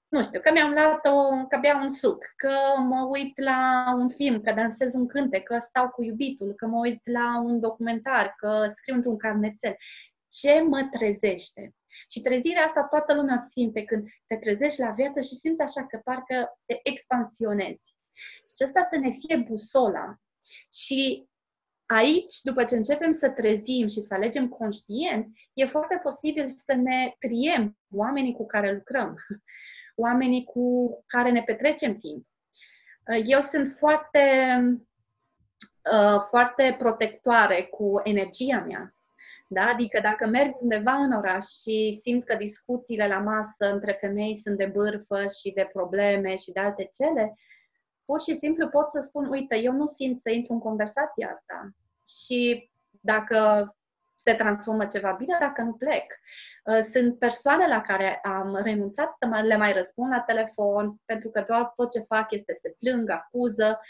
Nu 0.08 0.22
știu, 0.22 0.40
că 0.40 0.50
mi-am 0.52 0.72
luat 0.72 1.06
o, 1.06 1.46
că 1.46 1.58
beau 1.60 1.80
un 1.80 1.90
suc, 1.90 2.24
că 2.36 2.80
mă 2.80 3.08
uit 3.10 3.40
la 3.40 3.84
un 3.96 4.08
film, 4.08 4.40
că 4.40 4.52
dansez 4.52 4.94
un 4.94 5.06
cântec, 5.06 5.42
că 5.42 5.58
stau 5.68 5.88
cu 5.88 6.02
iubitul, 6.02 6.54
că 6.54 6.66
mă 6.66 6.78
uit 6.78 7.00
la 7.04 7.40
un 7.40 7.60
documentar, 7.60 8.34
că 8.36 8.72
scriu 8.74 8.94
într-un 8.94 9.16
carnețel. 9.16 9.76
Ce 10.28 10.60
mă 10.60 10.88
trezește? 10.90 11.74
Și 12.10 12.20
trezirea 12.20 12.64
asta 12.64 12.84
toată 12.84 13.14
lumea 13.14 13.46
simte 13.50 13.84
când 13.84 14.08
te 14.26 14.36
trezești 14.36 14.80
la 14.80 14.90
viață 14.90 15.20
și 15.20 15.34
simți 15.34 15.62
așa 15.62 15.86
că 15.86 16.00
parcă 16.04 16.58
te 16.66 16.80
expansionezi. 16.82 17.94
Și 18.56 18.62
asta 18.64 18.88
să 18.90 18.98
ne 18.98 19.10
fie 19.10 19.36
busola. 19.36 20.16
Și 20.72 21.28
aici, 21.86 22.40
după 22.42 22.64
ce 22.64 22.76
începem 22.76 23.12
să 23.12 23.30
trezim 23.30 23.88
și 23.88 24.00
să 24.00 24.14
alegem 24.14 24.48
conștient, 24.48 25.26
e 25.52 25.66
foarte 25.66 26.00
posibil 26.02 26.46
să 26.46 26.74
ne 26.74 27.14
triem 27.18 27.78
oamenii 27.90 28.34
cu 28.34 28.46
care 28.46 28.72
lucrăm, 28.72 29.16
oamenii 30.00 30.44
cu 30.44 30.88
care 31.06 31.30
ne 31.30 31.42
petrecem 31.42 31.98
timp. 31.98 32.26
Eu 33.24 33.40
sunt 33.40 33.68
foarte, 33.68 34.24
uh, 35.92 36.20
foarte 36.28 36.76
protectoare 36.78 37.62
cu 37.62 38.00
energia 38.04 38.60
mea. 38.60 38.92
Da? 39.48 39.62
Adică 39.62 40.00
dacă 40.00 40.26
merg 40.26 40.56
undeva 40.60 40.92
în 40.92 41.12
oraș 41.12 41.44
și 41.44 41.98
simt 42.02 42.24
că 42.24 42.34
discuțiile 42.34 43.08
la 43.08 43.18
masă 43.18 43.72
între 43.72 43.92
femei 43.92 44.36
sunt 44.36 44.56
de 44.56 44.66
bârfă 44.66 45.26
și 45.40 45.52
de 45.52 45.68
probleme 45.72 46.36
și 46.36 46.52
de 46.52 46.60
alte 46.60 46.88
cele, 46.92 47.34
pur 48.04 48.20
și 48.20 48.38
simplu 48.38 48.68
pot 48.68 48.90
să 48.90 49.00
spun, 49.00 49.28
uite, 49.28 49.56
eu 49.56 49.72
nu 49.72 49.86
simt 49.86 50.20
să 50.20 50.30
intru 50.30 50.52
în 50.52 50.58
conversația 50.58 51.30
asta. 51.34 51.70
Și 52.06 52.70
dacă 53.00 53.68
se 54.28 54.34
transformă 54.34 54.86
ceva 54.86 55.12
bine, 55.18 55.36
dacă 55.40 55.62
nu 55.62 55.72
plec. 55.72 56.04
Uh, 56.64 56.80
sunt 56.92 57.18
persoane 57.18 57.66
la 57.66 57.80
care 57.80 58.18
am 58.22 58.60
renunțat 58.62 59.16
să 59.20 59.40
le 59.42 59.56
mai 59.56 59.72
răspund 59.72 60.12
la 60.12 60.20
telefon, 60.20 61.00
pentru 61.04 61.30
că 61.30 61.44
doar 61.46 61.70
tot 61.74 61.90
ce 61.90 61.98
fac 61.98 62.32
este 62.32 62.54
să 62.62 62.74
plâng, 62.78 63.10
acuză. 63.10 63.80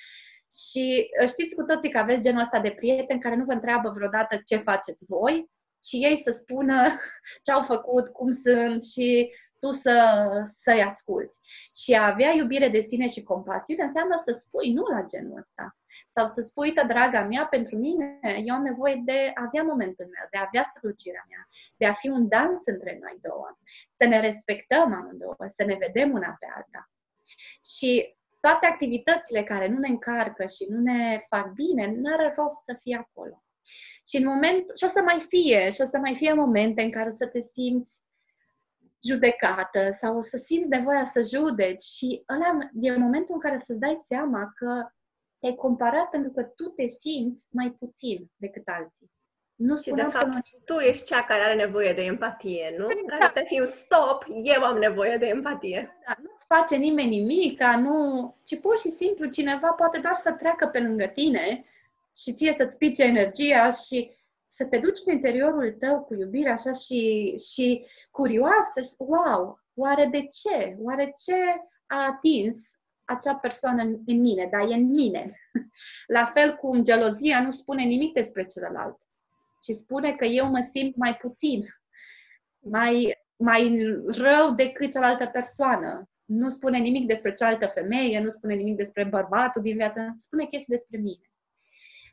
Și 0.68 1.10
uh, 1.20 1.28
știți 1.28 1.54
cu 1.54 1.62
toții 1.62 1.90
că 1.90 1.98
aveți 1.98 2.20
genul 2.20 2.42
ăsta 2.42 2.60
de 2.60 2.70
prieteni 2.70 3.20
care 3.20 3.34
nu 3.34 3.44
vă 3.44 3.52
întreabă 3.52 3.90
vreodată 3.90 4.40
ce 4.44 4.56
faceți 4.56 5.04
voi, 5.08 5.50
și 5.84 5.96
ei 5.96 6.20
să 6.24 6.30
spună 6.30 6.94
ce 7.44 7.52
au 7.52 7.62
făcut, 7.62 8.08
cum 8.08 8.32
sunt 8.32 8.84
și 8.84 9.32
tu 9.60 9.70
să, 9.70 9.94
să-i 10.60 10.82
asculți. 10.82 11.40
Și 11.74 11.92
a 11.94 12.06
avea 12.06 12.30
iubire 12.32 12.68
de 12.68 12.80
sine 12.80 13.08
și 13.08 13.22
compasiune 13.22 13.84
înseamnă 13.84 14.22
să 14.24 14.32
spui 14.32 14.72
nu 14.72 14.82
la 14.82 15.02
genul 15.02 15.38
ăsta. 15.38 15.76
Sau 16.08 16.26
să 16.26 16.40
spui, 16.40 16.68
uite, 16.68 16.86
draga 16.86 17.22
mea, 17.22 17.46
pentru 17.46 17.76
mine, 17.76 18.20
eu 18.44 18.54
am 18.54 18.62
nevoie 18.62 19.02
de 19.04 19.30
a 19.34 19.42
avea 19.46 19.62
momentul 19.62 20.04
meu, 20.04 20.26
de 20.30 20.38
a 20.38 20.44
avea 20.46 20.72
strălucirea 20.74 21.26
mea, 21.28 21.48
de 21.76 21.86
a 21.86 21.92
fi 21.92 22.08
un 22.08 22.28
dans 22.28 22.62
între 22.64 22.98
noi 23.00 23.18
două, 23.20 23.58
să 23.94 24.06
ne 24.06 24.20
respectăm 24.20 24.92
amândouă, 24.92 25.36
să 25.56 25.64
ne 25.64 25.74
vedem 25.74 26.12
una 26.12 26.36
pe 26.40 26.46
alta. 26.54 26.90
Și 27.64 28.16
toate 28.40 28.66
activitățile 28.66 29.42
care 29.42 29.68
nu 29.68 29.78
ne 29.78 29.88
încarcă 29.88 30.46
și 30.46 30.66
nu 30.68 30.80
ne 30.80 31.26
fac 31.28 31.52
bine, 31.52 31.86
nu 31.86 32.12
are 32.12 32.34
rost 32.36 32.62
să 32.66 32.76
fie 32.82 32.96
acolo. 32.96 33.42
Și 34.08 34.16
în 34.16 34.24
moment, 34.24 34.64
și 34.76 34.84
o 34.84 34.88
să 34.88 35.00
mai 35.02 35.20
fie, 35.28 35.70
și 35.70 35.80
o 35.80 35.84
să 35.84 35.98
mai 35.98 36.14
fie 36.14 36.32
momente 36.32 36.82
în 36.82 36.90
care 36.90 37.10
să 37.10 37.26
te 37.26 37.40
simți 37.40 38.02
judecată 39.02 39.90
sau 39.90 40.22
să 40.22 40.36
simți 40.36 40.68
nevoia 40.68 41.04
să 41.04 41.22
judeci 41.22 41.82
și 41.82 42.22
ăla 42.34 42.58
e 42.80 42.96
momentul 42.96 43.34
în 43.34 43.40
care 43.40 43.58
să-ți 43.58 43.78
dai 43.78 44.00
seama 44.04 44.52
că 44.54 44.88
te-ai 45.38 45.54
comparat 45.54 46.08
pentru 46.08 46.30
că 46.30 46.42
tu 46.42 46.64
te 46.64 46.86
simți 46.86 47.46
mai 47.50 47.70
puțin 47.78 48.30
decât 48.36 48.62
alții. 48.66 49.10
Nu 49.54 49.76
și 49.76 49.90
de 49.90 50.02
fapt, 50.02 50.26
nu... 50.26 50.38
tu 50.64 50.78
ești 50.78 51.04
cea 51.04 51.24
care 51.24 51.42
are 51.42 51.54
nevoie 51.54 51.92
de 51.92 52.02
empatie, 52.02 52.74
nu? 52.78 52.86
Exact. 52.90 53.18
Care 53.18 53.32
te 53.34 53.44
fi 53.46 53.60
un 53.60 53.66
stop, 53.66 54.24
eu 54.42 54.62
am 54.64 54.78
nevoie 54.78 55.16
de 55.16 55.26
empatie. 55.26 55.98
Da, 56.06 56.14
nu-ți 56.22 56.46
face 56.46 56.76
nimeni 56.76 57.18
nimic, 57.18 57.62
nu... 57.62 58.36
ci 58.44 58.60
pur 58.60 58.78
și 58.78 58.90
simplu 58.90 59.26
cineva 59.26 59.68
poate 59.68 59.98
doar 59.98 60.14
să 60.14 60.32
treacă 60.32 60.66
pe 60.66 60.80
lângă 60.80 61.06
tine 61.06 61.64
și 62.16 62.32
ție 62.32 62.54
să-ți 62.58 62.76
pice 62.76 63.02
energia 63.02 63.70
și 63.70 64.17
să 64.58 64.64
te 64.64 64.78
duci 64.78 64.98
în 65.04 65.12
interiorul 65.12 65.76
tău 65.78 66.02
cu 66.02 66.14
iubire 66.14 66.50
așa 66.50 66.72
și, 66.72 67.34
și 67.52 67.86
curioasă, 68.10 68.80
și, 68.82 68.94
wow, 68.98 69.60
oare 69.74 70.06
de 70.06 70.26
ce? 70.26 70.76
Oare 70.78 71.14
ce 71.24 71.34
a 71.86 72.06
atins 72.06 72.60
acea 73.04 73.34
persoană 73.34 73.82
în, 73.82 73.98
în 74.06 74.20
mine, 74.20 74.48
dar 74.50 74.70
e 74.70 74.74
în 74.74 74.84
mine. 74.84 75.38
La 76.16 76.24
fel 76.24 76.56
cum 76.56 76.82
gelozia 76.82 77.42
nu 77.42 77.50
spune 77.50 77.84
nimic 77.84 78.12
despre 78.12 78.46
celălalt, 78.46 78.98
ci 79.60 79.74
spune 79.74 80.12
că 80.12 80.24
eu 80.24 80.46
mă 80.46 80.68
simt 80.72 80.96
mai 80.96 81.16
puțin, 81.16 81.64
mai, 82.58 83.18
mai 83.36 83.78
rău 84.06 84.54
decât 84.54 84.92
cealaltă 84.92 85.26
persoană. 85.26 86.10
Nu 86.24 86.48
spune 86.48 86.78
nimic 86.78 87.06
despre 87.06 87.32
cealaltă 87.32 87.66
femeie, 87.66 88.20
nu 88.20 88.28
spune 88.28 88.54
nimic 88.54 88.76
despre 88.76 89.04
bărbatul 89.04 89.62
din 89.62 89.76
viață, 89.76 90.14
spune 90.16 90.44
chestii 90.44 90.76
despre 90.76 90.98
mine. 90.98 91.27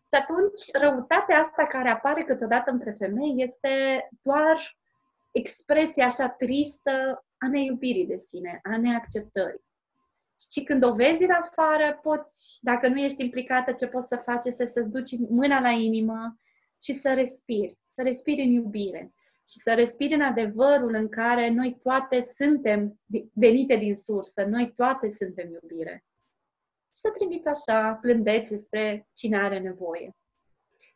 Și 0.07 0.15
atunci, 0.21 0.71
răutatea 0.73 1.39
asta 1.39 1.65
care 1.65 1.89
apare 1.89 2.23
câteodată 2.23 2.71
între 2.71 2.91
femei 2.91 3.33
este 3.37 3.69
doar 4.21 4.77
expresia 5.31 6.05
așa 6.05 6.29
tristă 6.29 7.25
a 7.37 7.47
neiubirii 7.47 8.05
de 8.05 8.17
sine, 8.17 8.59
a 8.63 8.77
neacceptării. 8.77 9.63
Și 10.51 10.63
când 10.63 10.83
o 10.83 10.93
vezi 10.93 11.23
în 11.23 11.31
afară, 11.31 11.99
poți, 12.01 12.57
dacă 12.61 12.87
nu 12.87 12.99
ești 12.99 13.23
implicată, 13.23 13.71
ce 13.71 13.87
poți 13.87 14.07
să 14.07 14.15
faci 14.15 14.45
este 14.45 14.65
să-ți 14.65 14.89
duci 14.89 15.17
mâna 15.29 15.59
la 15.59 15.69
inimă 15.69 16.39
și 16.81 16.93
să 16.93 17.13
respiri, 17.13 17.77
să 17.95 18.01
respiri 18.01 18.41
în 18.41 18.51
iubire 18.51 19.13
și 19.47 19.59
să 19.59 19.73
respiri 19.73 20.13
în 20.13 20.21
adevărul 20.21 20.93
în 20.93 21.09
care 21.09 21.49
noi 21.49 21.77
toate 21.83 22.33
suntem 22.35 22.99
venite 23.33 23.75
din 23.75 23.95
sursă, 23.95 24.45
noi 24.45 24.73
toate 24.75 25.11
suntem 25.11 25.51
iubire 25.51 26.05
să 26.95 27.11
trimit 27.11 27.47
așa 27.47 27.95
plândețe 28.01 28.57
spre 28.57 29.07
cine 29.13 29.37
are 29.37 29.59
nevoie. 29.59 30.15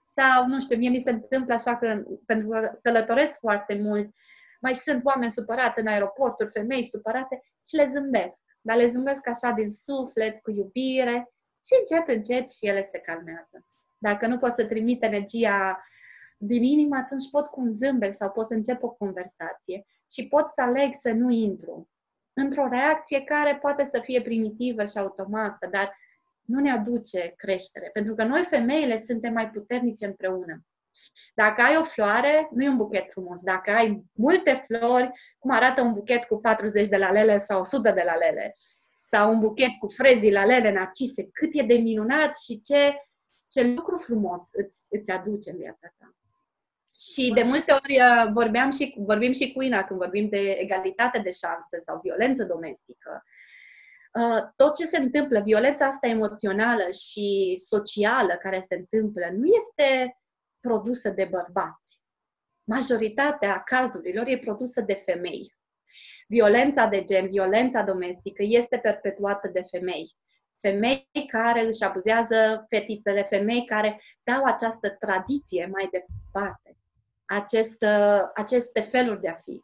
Sau, 0.05 0.47
nu 0.47 0.61
știu, 0.61 0.77
mie 0.77 0.89
mi 0.89 1.01
se 1.01 1.09
întâmplă 1.09 1.53
așa 1.53 1.77
că, 1.77 2.03
pentru 2.25 2.49
că 2.49 2.79
călătoresc 2.81 3.39
foarte 3.39 3.75
mult, 3.75 4.13
mai 4.61 4.75
sunt 4.75 5.05
oameni 5.05 5.31
supărați 5.31 5.79
în 5.79 5.87
aeroporturi, 5.87 6.51
femei 6.51 6.83
supărate 6.83 7.43
și 7.67 7.75
le 7.75 7.89
zâmbesc. 7.91 8.37
Dar 8.61 8.77
le 8.77 8.91
zâmbesc 8.91 9.27
așa 9.27 9.51
din 9.51 9.71
suflet, 9.83 10.41
cu 10.41 10.51
iubire 10.51 11.31
și 11.65 11.73
încet, 11.79 12.15
încet 12.15 12.49
și 12.49 12.67
ele 12.67 12.89
se 12.91 12.99
calmează. 12.99 13.65
Dacă 13.97 14.27
nu 14.27 14.37
pot 14.37 14.53
să 14.53 14.65
trimit 14.65 15.03
energia 15.03 15.83
din 16.37 16.63
inimă, 16.63 16.95
atunci 16.95 17.29
pot 17.31 17.47
cu 17.47 17.61
un 17.61 17.73
zâmbet 17.73 18.15
sau 18.15 18.31
pot 18.31 18.45
să 18.45 18.53
încep 18.53 18.83
o 18.83 18.89
conversație 18.89 19.85
și 20.11 20.27
pot 20.27 20.47
să 20.47 20.61
aleg 20.61 20.93
să 20.93 21.11
nu 21.11 21.29
intru 21.29 21.89
într-o 22.39 22.67
reacție 22.67 23.21
care 23.21 23.55
poate 23.55 23.89
să 23.93 23.99
fie 23.99 24.21
primitivă 24.21 24.85
și 24.85 24.97
automată, 24.97 25.67
dar 25.71 25.97
nu 26.45 26.59
ne 26.59 26.71
aduce 26.71 27.33
creștere. 27.37 27.89
Pentru 27.93 28.15
că 28.15 28.23
noi, 28.23 28.45
femeile, 28.49 29.03
suntem 29.05 29.33
mai 29.33 29.49
puternice 29.49 30.05
împreună. 30.05 30.63
Dacă 31.33 31.61
ai 31.61 31.77
o 31.77 31.83
floare, 31.83 32.49
nu 32.51 32.63
e 32.63 32.69
un 32.69 32.77
buchet 32.77 33.11
frumos. 33.11 33.41
Dacă 33.41 33.71
ai 33.71 34.03
multe 34.13 34.65
flori, 34.67 35.11
cum 35.39 35.51
arată 35.51 35.81
un 35.81 35.93
buchet 35.93 36.23
cu 36.23 36.37
40 36.37 36.87
de 36.87 36.97
lalele 36.97 37.39
sau 37.39 37.59
100 37.59 37.91
de 37.91 38.03
lalele, 38.05 38.55
sau 39.01 39.31
un 39.31 39.39
buchet 39.39 39.71
cu 39.79 39.87
frezii, 39.87 40.31
lalele, 40.31 40.71
narcise, 40.71 41.29
cât 41.31 41.49
e 41.51 41.63
de 41.63 41.73
minunat 41.73 42.37
și 42.37 42.59
ce, 42.59 42.95
ce 43.47 43.63
lucru 43.63 43.97
frumos 43.97 44.47
îți, 44.51 44.85
îți 44.89 45.11
aduce 45.11 45.51
în 45.51 45.57
viața 45.57 45.93
ta. 45.97 46.18
Și 46.99 47.31
de 47.35 47.43
multe 47.43 47.71
ori 47.71 47.95
uh, 47.95 48.31
vorbeam 48.33 48.71
și, 48.71 48.95
vorbim 48.97 49.31
și 49.31 49.53
cu 49.53 49.61
Ina 49.61 49.83
când 49.83 49.99
vorbim 49.99 50.29
de 50.29 50.37
egalitate 50.37 51.19
de 51.19 51.31
șanse 51.31 51.79
sau 51.79 51.99
violență 52.03 52.43
domestică. 52.43 53.23
uh, 54.13 54.43
tot 54.55 54.75
ce 54.75 54.85
se 54.85 54.97
întâmplă, 54.97 55.39
violența 55.39 55.85
asta 55.85 56.07
emoțională 56.07 56.91
și 56.91 57.55
socială 57.65 58.35
care 58.35 58.65
se 58.67 58.75
întâmplă, 58.75 59.29
nu 59.31 59.45
este 59.45 60.17
produsă 60.59 61.09
de 61.09 61.27
bărbați. 61.31 62.03
Majoritatea 62.63 63.61
cazurilor 63.63 64.27
e 64.27 64.37
produsă 64.37 64.81
de 64.81 64.93
femei. 64.93 65.53
Violența 66.27 66.85
de 66.85 67.03
gen, 67.03 67.29
violența 67.29 67.81
domestică 67.81 68.43
este 68.45 68.77
perpetuată 68.77 69.47
de 69.47 69.61
femei. 69.61 70.15
Femei 70.59 71.09
care 71.27 71.65
își 71.65 71.83
abuzează 71.83 72.65
fetițele, 72.69 73.23
femei 73.23 73.65
care 73.65 74.01
dau 74.23 74.43
această 74.43 74.89
tradiție 74.89 75.69
mai 75.71 75.89
departe, 75.91 76.78
acest, 77.29 77.85
aceste 78.33 78.81
feluri 78.81 79.21
de 79.21 79.29
a 79.29 79.33
fi. 79.33 79.63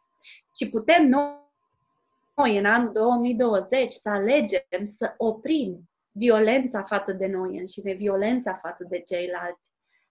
Și 0.56 0.68
putem 0.68 1.06
noi, 1.06 2.58
în 2.58 2.64
anul 2.64 2.92
2020, 2.92 3.92
să 3.92 4.08
alegem 4.08 4.84
să 4.84 5.14
oprim 5.16 5.88
violența 6.12 6.82
față 6.82 7.12
de 7.12 7.26
noi 7.26 7.58
înșine, 7.58 7.92
violența 7.92 8.54
față 8.62 8.86
de 8.88 8.98
ceilalți 8.98 9.70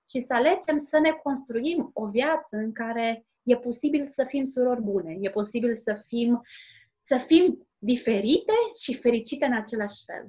și 0.09 0.19
să 0.19 0.33
alegem 0.33 0.77
să 0.77 0.99
ne 0.99 1.11
construim 1.11 1.89
o 1.93 2.05
viață 2.05 2.57
în 2.57 2.71
care 2.71 3.25
e 3.43 3.57
posibil 3.57 4.07
să 4.07 4.23
fim 4.23 4.45
surori 4.45 4.81
bune, 4.81 5.17
e 5.19 5.29
posibil 5.29 5.75
să 5.75 6.03
fim, 6.07 6.41
să 7.03 7.17
fim 7.17 7.67
diferite 7.77 8.53
și 8.79 8.93
fericite 8.93 9.45
în 9.45 9.53
același 9.53 10.03
fel. 10.05 10.27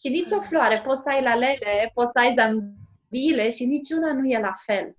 Și 0.00 0.08
nici 0.08 0.30
o 0.30 0.40
floare, 0.40 0.82
poți 0.86 1.02
să 1.02 1.08
ai 1.08 1.22
lalele, 1.22 1.90
poți 1.94 2.10
să 2.12 2.18
ai 2.18 2.34
zambile 2.36 3.50
și 3.50 3.64
niciuna 3.64 4.12
nu 4.12 4.26
e 4.26 4.38
la 4.38 4.52
fel. 4.64 4.96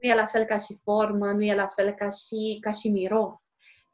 Nu 0.00 0.08
e 0.08 0.14
la 0.14 0.26
fel 0.26 0.44
ca 0.44 0.56
și 0.56 0.80
formă, 0.82 1.32
nu 1.32 1.42
e 1.42 1.54
la 1.54 1.66
fel 1.66 1.92
ca 1.92 2.08
și, 2.08 2.58
ca 2.60 2.70
și 2.70 2.88
miros. 2.88 3.34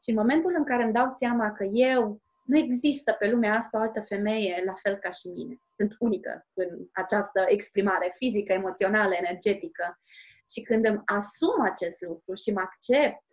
Și 0.01 0.09
în 0.09 0.15
momentul 0.15 0.53
în 0.57 0.63
care 0.63 0.83
îmi 0.83 0.93
dau 0.93 1.07
seama 1.07 1.51
că 1.51 1.63
eu 1.63 2.21
nu 2.45 2.57
există 2.57 3.11
pe 3.11 3.29
lumea 3.29 3.55
asta 3.55 3.77
o 3.77 3.81
altă 3.81 4.01
femeie 4.01 4.63
la 4.65 4.73
fel 4.73 4.95
ca 4.95 5.09
și 5.09 5.27
mine. 5.27 5.57
Sunt 5.75 5.95
unică 5.99 6.47
în 6.53 6.87
această 6.93 7.45
exprimare 7.47 8.13
fizică, 8.15 8.53
emoțională, 8.53 9.13
energetică. 9.13 9.99
Și 10.51 10.61
când 10.61 10.85
îmi 10.85 11.01
asum 11.05 11.61
acest 11.61 12.01
lucru 12.01 12.33
și 12.33 12.51
mă 12.51 12.59
accept, 12.59 13.23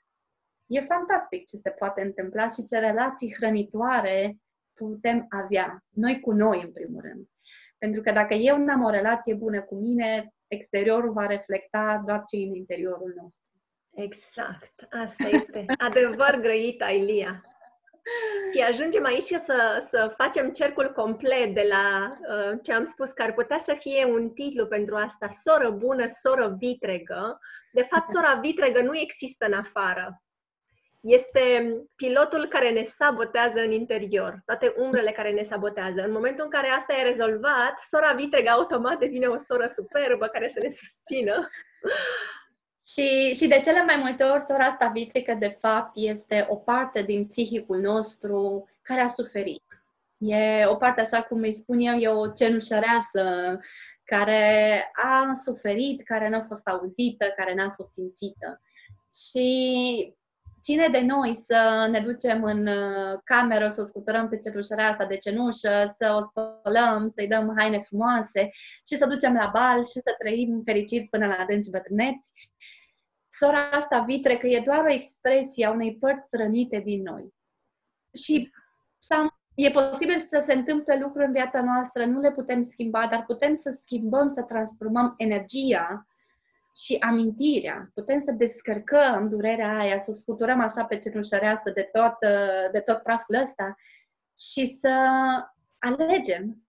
e 0.66 0.81
fantastic 0.81 1.49
ce 1.49 1.57
se 1.57 1.70
poate 1.70 2.03
întâmpla 2.03 2.49
și 2.49 2.64
ce 2.64 2.79
relații 2.79 3.35
hrănitoare 3.35 4.37
putem 4.75 5.27
avea. 5.29 5.85
Noi 5.89 6.20
cu 6.20 6.33
noi, 6.33 6.62
în 6.62 6.73
primul 6.73 7.01
rând. 7.01 7.27
Pentru 7.83 8.03
că 8.03 8.12
dacă 8.12 8.35
eu 8.35 8.57
n-am 8.59 8.83
o 8.83 8.91
relație 8.91 9.35
bună 9.35 9.62
cu 9.62 9.74
mine, 9.74 10.35
exteriorul 10.47 11.12
va 11.12 11.26
reflecta 11.26 12.03
doar 12.07 12.22
ce 12.26 12.37
în 12.37 12.55
interiorul 12.55 13.14
nostru. 13.22 13.47
Exact. 13.95 14.87
Asta 14.91 15.28
este 15.28 15.64
adevăr 15.78 16.39
grăit, 16.41 16.83
Ailia. 16.83 17.43
Și 18.55 18.61
ajungem 18.61 19.05
aici 19.05 19.22
să, 19.22 19.87
să 19.89 20.14
facem 20.16 20.51
cercul 20.51 20.93
complet 20.93 21.55
de 21.55 21.66
la 21.68 22.12
uh, 22.12 22.59
ce 22.62 22.72
am 22.72 22.85
spus, 22.85 23.11
că 23.12 23.22
ar 23.22 23.33
putea 23.33 23.59
să 23.59 23.76
fie 23.78 24.05
un 24.05 24.30
titlu 24.30 24.66
pentru 24.66 24.97
asta, 24.97 25.28
soră 25.30 25.70
bună, 25.70 26.07
soră 26.07 26.57
vitregă. 26.59 27.39
De 27.72 27.83
fapt, 27.83 28.09
sora 28.09 28.35
vitregă 28.35 28.83
nu 28.83 28.97
există 28.97 29.47
în 29.47 29.53
afară. 29.53 30.22
Este 31.03 31.74
pilotul 31.96 32.46
care 32.48 32.70
ne 32.70 32.84
sabotează 32.84 33.61
în 33.61 33.70
interior, 33.70 34.42
toate 34.44 34.74
umbrele 34.76 35.11
care 35.11 35.30
ne 35.30 35.42
sabotează. 35.42 36.00
În 36.00 36.12
momentul 36.12 36.44
în 36.44 36.50
care 36.50 36.68
asta 36.68 36.94
e 36.94 37.09
rezolvat, 37.09 37.74
sora 37.80 38.12
vitregă 38.12 38.50
automat 38.50 38.98
devine 38.98 39.26
o 39.26 39.38
soră 39.38 39.66
superbă 39.66 40.26
care 40.26 40.48
să 40.48 40.59
ne 40.62 40.68
susțină 40.68 41.48
și, 42.86 43.34
și 43.34 43.46
de 43.46 43.61
cele 43.64 43.84
mai 43.84 43.96
multe 43.96 44.22
ori, 44.22 44.42
sora 44.42 44.64
asta 44.64 44.90
vitrică, 44.94 45.34
de 45.34 45.59
fapt, 45.61 45.90
este 45.94 46.46
o 46.50 46.57
parte 46.57 47.03
din 47.03 47.26
psihicul 47.26 47.80
nostru 47.80 48.68
care 48.82 49.00
a 49.00 49.07
suferit. 49.07 49.64
E 50.18 50.66
o 50.66 50.76
parte, 50.76 51.00
așa 51.00 51.22
cum 51.22 51.38
îi 51.38 51.53
spun 51.53 51.80
eu, 51.80 51.96
e 51.96 52.09
o 52.09 52.30
cenușăreasă 52.30 53.59
care 54.05 54.90
a 54.94 55.32
suferit, 55.34 56.05
care 56.05 56.28
nu 56.28 56.36
a 56.36 56.44
fost 56.48 56.68
auzită, 56.68 57.26
care 57.36 57.55
n-a 57.55 57.70
fost 57.70 57.92
simțită. 57.92 58.61
Și 59.30 60.14
ține 60.62 60.88
de 60.88 61.00
noi 61.00 61.34
să 61.34 61.88
ne 61.90 62.00
ducem 62.00 62.44
în 62.44 62.66
uh, 62.66 63.18
cameră, 63.24 63.68
să 63.68 63.80
o 63.80 63.84
scuturăm 63.84 64.28
pe 64.28 64.38
cenușărea 64.38 64.90
asta 64.90 65.06
de 65.06 65.16
cenușă, 65.16 65.94
să 65.98 66.16
o 66.18 66.22
spălăm, 66.22 67.08
să-i 67.08 67.28
dăm 67.28 67.52
haine 67.56 67.78
frumoase 67.78 68.50
și 68.86 68.96
să 68.96 69.06
ducem 69.06 69.34
la 69.34 69.50
bal 69.52 69.84
și 69.84 70.00
să 70.00 70.14
trăim 70.18 70.62
fericiți 70.64 71.10
până 71.10 71.26
la 71.26 71.36
adânci 71.40 71.70
bătrâneți 71.70 72.32
sora 73.32 73.70
asta 73.70 74.00
vitre 74.00 74.36
că 74.36 74.46
e 74.46 74.62
doar 74.64 74.84
o 74.84 74.92
expresie 74.92 75.66
a 75.66 75.70
unei 75.70 75.96
părți 75.96 76.36
rănite 76.36 76.78
din 76.78 77.02
noi. 77.02 77.34
Și 78.14 78.50
e 79.54 79.70
posibil 79.70 80.18
să 80.18 80.42
se 80.44 80.52
întâmple 80.52 80.98
lucruri 80.98 81.26
în 81.26 81.32
viața 81.32 81.62
noastră, 81.62 82.04
nu 82.04 82.20
le 82.20 82.32
putem 82.32 82.62
schimba, 82.62 83.06
dar 83.06 83.24
putem 83.24 83.54
să 83.54 83.78
schimbăm, 83.80 84.28
să 84.28 84.42
transformăm 84.42 85.14
energia 85.16 86.06
și 86.77 86.97
amintirea. 87.01 87.91
Putem 87.95 88.20
să 88.20 88.31
descărcăm 88.31 89.29
durerea 89.29 89.79
aia, 89.79 89.99
să 89.99 90.11
o 90.11 90.14
scuturăm 90.14 90.61
așa 90.61 90.85
pe 90.85 90.99
cenușăreasă 90.99 91.70
de 91.70 91.89
tot, 91.93 92.14
de 92.73 92.81
tot 92.81 93.03
praful 93.03 93.35
ăsta 93.35 93.77
și 94.39 94.66
să 94.66 94.91
alegem 95.79 96.62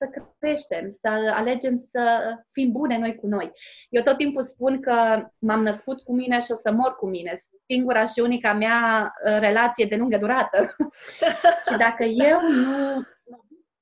să 0.00 0.24
creștem, 0.38 0.90
să 0.90 1.08
alegem 1.34 1.76
să 1.76 2.34
fim 2.52 2.72
bune 2.72 2.98
noi 2.98 3.16
cu 3.16 3.26
noi. 3.26 3.52
Eu 3.88 4.02
tot 4.02 4.16
timpul 4.16 4.42
spun 4.42 4.80
că 4.80 5.26
m-am 5.38 5.62
născut 5.62 6.00
cu 6.00 6.14
mine 6.14 6.40
și 6.40 6.52
o 6.52 6.56
să 6.56 6.72
mor 6.72 6.96
cu 6.96 7.08
mine. 7.08 7.40
Singura 7.64 8.04
și 8.04 8.20
unica 8.20 8.52
mea 8.52 9.12
uh, 9.24 9.36
relație 9.38 9.86
de 9.86 9.96
lungă 9.96 10.16
durată. 10.16 10.76
și 11.68 11.76
dacă 11.76 12.04
eu 12.04 12.40
nu 12.50 13.02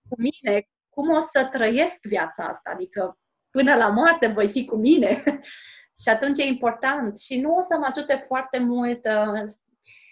cu 0.08 0.16
mine, 0.16 0.68
cum 0.88 1.08
o 1.08 1.20
să 1.32 1.48
trăiesc 1.52 1.98
viața 2.02 2.44
asta? 2.44 2.70
Adică 2.74 3.18
până 3.58 3.74
la 3.74 3.88
moarte 3.88 4.26
voi 4.26 4.48
fi 4.48 4.64
cu 4.64 4.76
mine. 4.76 5.22
și 6.02 6.08
atunci 6.08 6.38
e 6.38 6.42
important 6.42 7.18
și 7.18 7.40
nu 7.40 7.54
o 7.54 7.62
să 7.62 7.76
mă 7.78 7.86
ajute 7.90 8.22
foarte 8.26 8.58
mult 8.58 9.06
uh, 9.06 9.42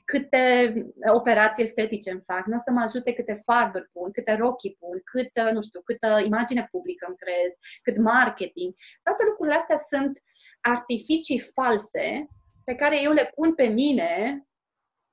câte 0.05 0.75
operații 1.13 1.63
estetice 1.63 2.11
îmi 2.11 2.23
fac, 2.25 2.47
nu 2.47 2.57
o 2.57 2.59
să 2.59 2.71
mă 2.71 2.81
ajute 2.81 3.13
câte 3.13 3.35
farduri 3.45 3.89
pun, 3.93 4.11
câte 4.11 4.35
rochii 4.35 4.77
pun, 4.79 5.01
cât, 5.05 5.53
nu 5.53 5.63
știu, 5.63 5.81
câtă 5.81 6.21
imagine 6.25 6.69
publică 6.71 7.05
îmi 7.09 7.17
creez, 7.17 7.53
cât 7.83 7.97
marketing. 7.97 8.75
Toate 9.03 9.25
lucrurile 9.25 9.57
astea 9.57 9.79
sunt 9.91 10.23
artificii 10.61 11.39
false 11.39 12.29
pe 12.65 12.75
care 12.75 13.03
eu 13.03 13.13
le 13.13 13.33
pun 13.35 13.55
pe 13.55 13.67
mine 13.67 14.43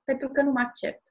pentru 0.04 0.30
că 0.30 0.42
nu 0.42 0.52
mă 0.52 0.60
accept. 0.60 1.04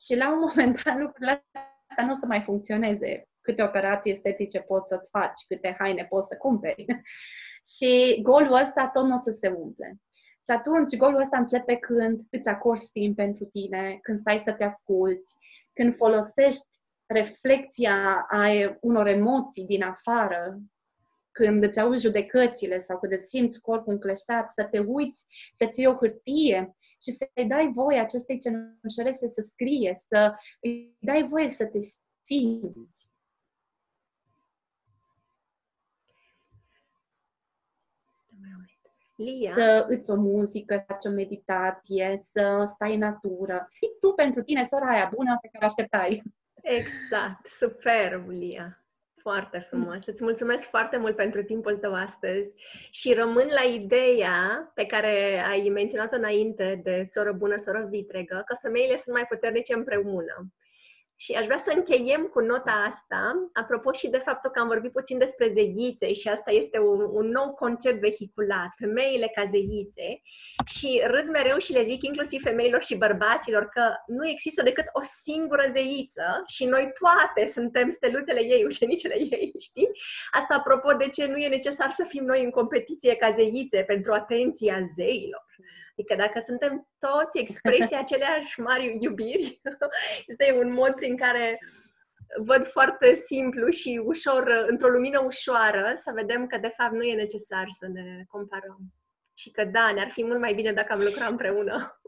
Și 0.00 0.16
la 0.16 0.32
un 0.32 0.38
moment 0.46 0.82
dat 0.82 0.98
lucrurile 0.98 1.44
astea 1.88 2.04
nu 2.04 2.12
o 2.12 2.16
să 2.16 2.26
mai 2.26 2.40
funcționeze. 2.40 3.28
Câte 3.44 3.62
operații 3.62 4.12
estetice 4.12 4.60
poți 4.60 4.88
să-ți 4.88 5.10
faci, 5.10 5.44
câte 5.48 5.76
haine 5.78 6.06
poți 6.08 6.28
să 6.28 6.36
cumperi. 6.36 6.84
Și 7.76 8.18
golul 8.22 8.52
ăsta 8.52 8.90
tot 8.92 9.04
nu 9.04 9.14
o 9.14 9.18
să 9.18 9.30
se 9.30 9.48
umple. 9.48 9.96
Și 10.44 10.50
atunci 10.50 10.96
golul 10.96 11.20
ăsta 11.20 11.38
începe 11.38 11.76
când 11.76 12.20
îți 12.30 12.48
acorzi 12.48 12.90
timp 12.92 13.16
pentru 13.16 13.44
tine, 13.44 13.98
când 14.02 14.18
stai 14.18 14.42
să 14.44 14.52
te 14.52 14.64
asculți, 14.64 15.34
când 15.72 15.94
folosești 15.94 16.66
reflexia 17.06 18.26
a 18.28 18.48
unor 18.80 19.06
emoții 19.06 19.64
din 19.64 19.82
afară, 19.82 20.58
când 21.32 21.62
îți 21.62 21.80
auzi 21.80 22.02
judecățile 22.02 22.78
sau 22.78 22.98
când 22.98 23.12
îți 23.12 23.28
simți 23.28 23.60
corpul 23.60 23.92
încleștat, 23.92 24.50
să 24.50 24.64
te 24.64 24.78
uiți, 24.78 25.24
să-ți 25.56 25.80
iei 25.80 25.88
o 25.88 25.96
hârtie 25.96 26.76
și 27.02 27.10
să-i 27.10 27.46
dai 27.46 27.70
voie 27.72 27.98
acestei 27.98 28.38
cenușărese 28.38 29.28
să 29.28 29.40
scrie, 29.40 29.94
să 30.08 30.34
îi 30.60 30.96
dai 31.00 31.26
voie 31.28 31.48
să 31.50 31.66
te 31.66 31.78
simți. 32.22 33.13
Lia. 39.14 39.52
să 39.54 39.86
îți 39.88 40.10
o 40.10 40.14
muzică, 40.14 40.74
să 40.74 40.84
faci 40.86 41.04
o 41.04 41.10
meditație, 41.10 42.20
să 42.32 42.70
stai 42.74 42.94
în 42.94 43.00
natură. 43.00 43.68
Și 43.70 43.90
tu 44.00 44.12
pentru 44.12 44.42
tine, 44.42 44.64
sora 44.64 44.90
aia 44.90 45.10
bună 45.14 45.38
pe 45.40 45.48
care 45.52 45.64
așteptai. 45.64 46.22
Exact, 46.62 47.46
superb, 47.50 48.28
Lia. 48.28 48.78
Foarte 49.20 49.66
frumos. 49.68 50.06
Îți 50.06 50.22
mulțumesc 50.22 50.68
foarte 50.68 50.96
mult 50.96 51.16
pentru 51.16 51.42
timpul 51.42 51.76
tău 51.76 51.94
astăzi 51.94 52.50
și 52.90 53.12
rămân 53.12 53.46
la 53.50 53.62
ideea 53.74 54.70
pe 54.74 54.86
care 54.86 55.44
ai 55.48 55.68
menționat-o 55.68 56.16
înainte 56.16 56.80
de 56.82 57.06
soră 57.10 57.32
bună, 57.32 57.56
soră 57.56 57.86
vitregă, 57.90 58.42
că 58.46 58.56
femeile 58.60 58.96
sunt 58.96 59.14
mai 59.14 59.26
puternice 59.26 59.74
împreună. 59.74 60.52
Și 61.16 61.32
aș 61.32 61.44
vrea 61.44 61.58
să 61.58 61.72
încheiem 61.74 62.22
cu 62.22 62.40
nota 62.40 62.86
asta, 62.90 63.50
apropo 63.52 63.92
și 63.92 64.08
de 64.08 64.22
faptul 64.24 64.50
că 64.50 64.60
am 64.60 64.66
vorbit 64.66 64.92
puțin 64.92 65.18
despre 65.18 65.52
zeițe 65.56 66.12
și 66.12 66.28
asta 66.28 66.50
este 66.50 66.78
un, 66.78 67.00
un 67.00 67.26
nou 67.26 67.54
concept 67.54 68.00
vehiculat, 68.00 68.68
femeile 68.76 69.30
ca 69.34 69.44
zeițe 69.44 70.22
și 70.66 71.02
râd 71.06 71.28
mereu 71.28 71.58
și 71.58 71.72
le 71.72 71.84
zic 71.84 72.02
inclusiv 72.02 72.42
femeilor 72.42 72.82
și 72.82 72.96
bărbaților 72.96 73.68
că 73.68 73.82
nu 74.06 74.28
există 74.28 74.62
decât 74.62 74.84
o 74.92 75.00
singură 75.22 75.62
zeiță 75.62 76.42
și 76.46 76.64
noi 76.64 76.92
toate 77.00 77.46
suntem 77.52 77.90
steluțele 77.90 78.40
ei, 78.40 78.64
ucenicele 78.64 79.14
ei, 79.18 79.52
știi? 79.68 79.88
Asta 80.30 80.54
apropo 80.54 80.92
de 80.92 81.08
ce 81.08 81.26
nu 81.26 81.36
e 81.36 81.48
necesar 81.48 81.92
să 81.92 82.04
fim 82.08 82.24
noi 82.24 82.44
în 82.44 82.50
competiție 82.50 83.16
ca 83.16 83.30
zeițe 83.30 83.82
pentru 83.86 84.12
atenția 84.12 84.78
zeilor. 84.94 85.44
Adică 85.96 86.14
dacă 86.14 86.40
suntem 86.40 86.88
toți 86.98 87.38
expresia 87.38 87.98
aceleași 88.04 88.60
mari 88.60 88.98
iubiri, 89.00 89.60
este 90.30 90.56
un 90.58 90.72
mod 90.72 90.94
prin 90.94 91.16
care 91.16 91.58
văd 92.36 92.66
foarte 92.66 93.14
simplu 93.14 93.68
și 93.70 94.00
ușor, 94.04 94.64
într-o 94.66 94.88
lumină 94.88 95.22
ușoară, 95.24 95.92
să 95.94 96.12
vedem 96.14 96.46
că 96.46 96.58
de 96.58 96.72
fapt 96.76 96.92
nu 96.92 97.02
e 97.02 97.14
necesar 97.14 97.66
să 97.78 97.88
ne 97.88 98.24
comparăm. 98.28 98.78
Și 99.34 99.50
că 99.50 99.64
da, 99.64 99.92
ne-ar 99.92 100.10
fi 100.10 100.24
mult 100.24 100.40
mai 100.40 100.54
bine 100.54 100.72
dacă 100.72 100.92
am 100.92 101.00
lucrat 101.00 101.30
împreună. 101.30 102.00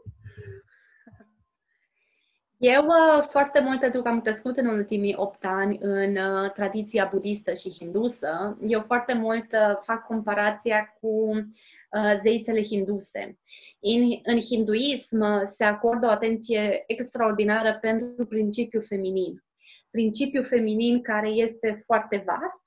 Eu 2.59 2.85
uh, 2.85 3.25
foarte 3.29 3.59
mult, 3.59 3.79
pentru 3.79 4.01
că 4.01 4.07
am 4.07 4.21
crescut 4.21 4.57
în 4.57 4.67
ultimii 4.67 5.15
opt 5.15 5.45
ani 5.45 5.77
în 5.81 6.15
uh, 6.15 6.51
tradiția 6.51 7.09
budistă 7.11 7.53
și 7.53 7.75
hindusă, 7.79 8.57
eu 8.67 8.83
foarte 8.85 9.13
mult 9.13 9.51
uh, 9.51 9.77
fac 9.81 10.05
comparația 10.05 10.97
cu 11.01 11.31
uh, 11.31 12.15
zeițele 12.21 12.63
hinduse. 12.63 13.39
In, 13.79 14.19
în 14.23 14.39
hinduism 14.39 15.19
uh, 15.19 15.41
se 15.43 15.63
acordă 15.63 16.05
o 16.05 16.09
atenție 16.09 16.83
extraordinară 16.87 17.77
pentru 17.81 18.25
principiul 18.25 18.83
feminin. 18.83 19.43
Principiul 19.91 20.43
feminin 20.43 21.01
care 21.01 21.29
este 21.29 21.77
foarte 21.85 22.23
vast 22.25 22.63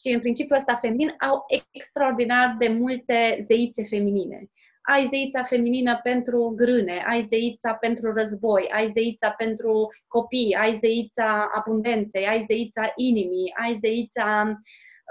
și 0.00 0.14
în 0.14 0.20
principiul 0.20 0.56
ăsta 0.56 0.74
feminin 0.74 1.14
au 1.30 1.46
extraordinar 1.70 2.56
de 2.58 2.68
multe 2.68 3.46
zeițe 3.48 3.82
feminine 3.84 4.50
ai 4.86 5.08
zeița 5.10 5.42
feminină 5.42 6.00
pentru 6.02 6.52
grâne, 6.56 7.04
ai 7.06 7.26
zeița 7.28 7.74
pentru 7.74 8.12
război, 8.12 8.68
ai 8.72 8.90
zeița 8.94 9.30
pentru 9.30 9.88
copii, 10.06 10.54
ai 10.54 10.78
zeița 10.82 11.50
abundenței, 11.52 12.26
ai 12.26 12.44
zeița 12.48 12.92
inimii, 12.94 13.54
ai 13.62 13.76
zeița 13.78 14.58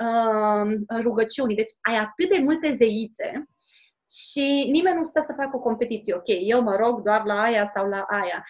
uh, 0.04 1.00
rugăciunii. 1.02 1.56
Deci 1.56 1.72
ai 1.82 1.96
atât 1.96 2.30
de 2.30 2.40
multe 2.42 2.76
zeițe 2.76 3.48
și 4.10 4.70
nimeni 4.72 4.98
nu 4.98 5.04
stă 5.04 5.22
să 5.22 5.34
facă 5.38 5.56
o 5.58 5.60
competiție. 5.60 6.14
Ok, 6.14 6.28
eu 6.28 6.62
mă 6.62 6.76
rog 6.76 7.02
doar 7.02 7.26
la 7.26 7.42
aia 7.42 7.72
sau 7.76 7.88
la 7.88 8.02
aia. 8.10 8.46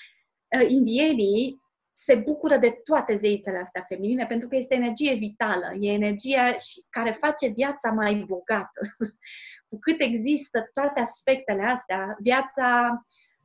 Uh, 0.60 0.70
indienii 0.70 1.63
se 1.96 2.16
bucură 2.16 2.58
de 2.58 2.82
toate 2.84 3.16
zeițele 3.16 3.58
astea 3.58 3.86
feminine 3.88 4.26
pentru 4.26 4.48
că 4.48 4.56
este 4.56 4.74
energie 4.74 5.14
vitală, 5.14 5.72
e 5.80 5.92
energia 5.92 6.56
care 6.90 7.12
face 7.12 7.48
viața 7.48 7.92
mai 7.92 8.16
bogată. 8.28 8.82
cu 9.70 9.80
cât 9.80 10.02
există 10.02 10.70
toate 10.74 11.00
aspectele 11.00 11.64
astea, 11.64 12.16
viața 12.20 12.98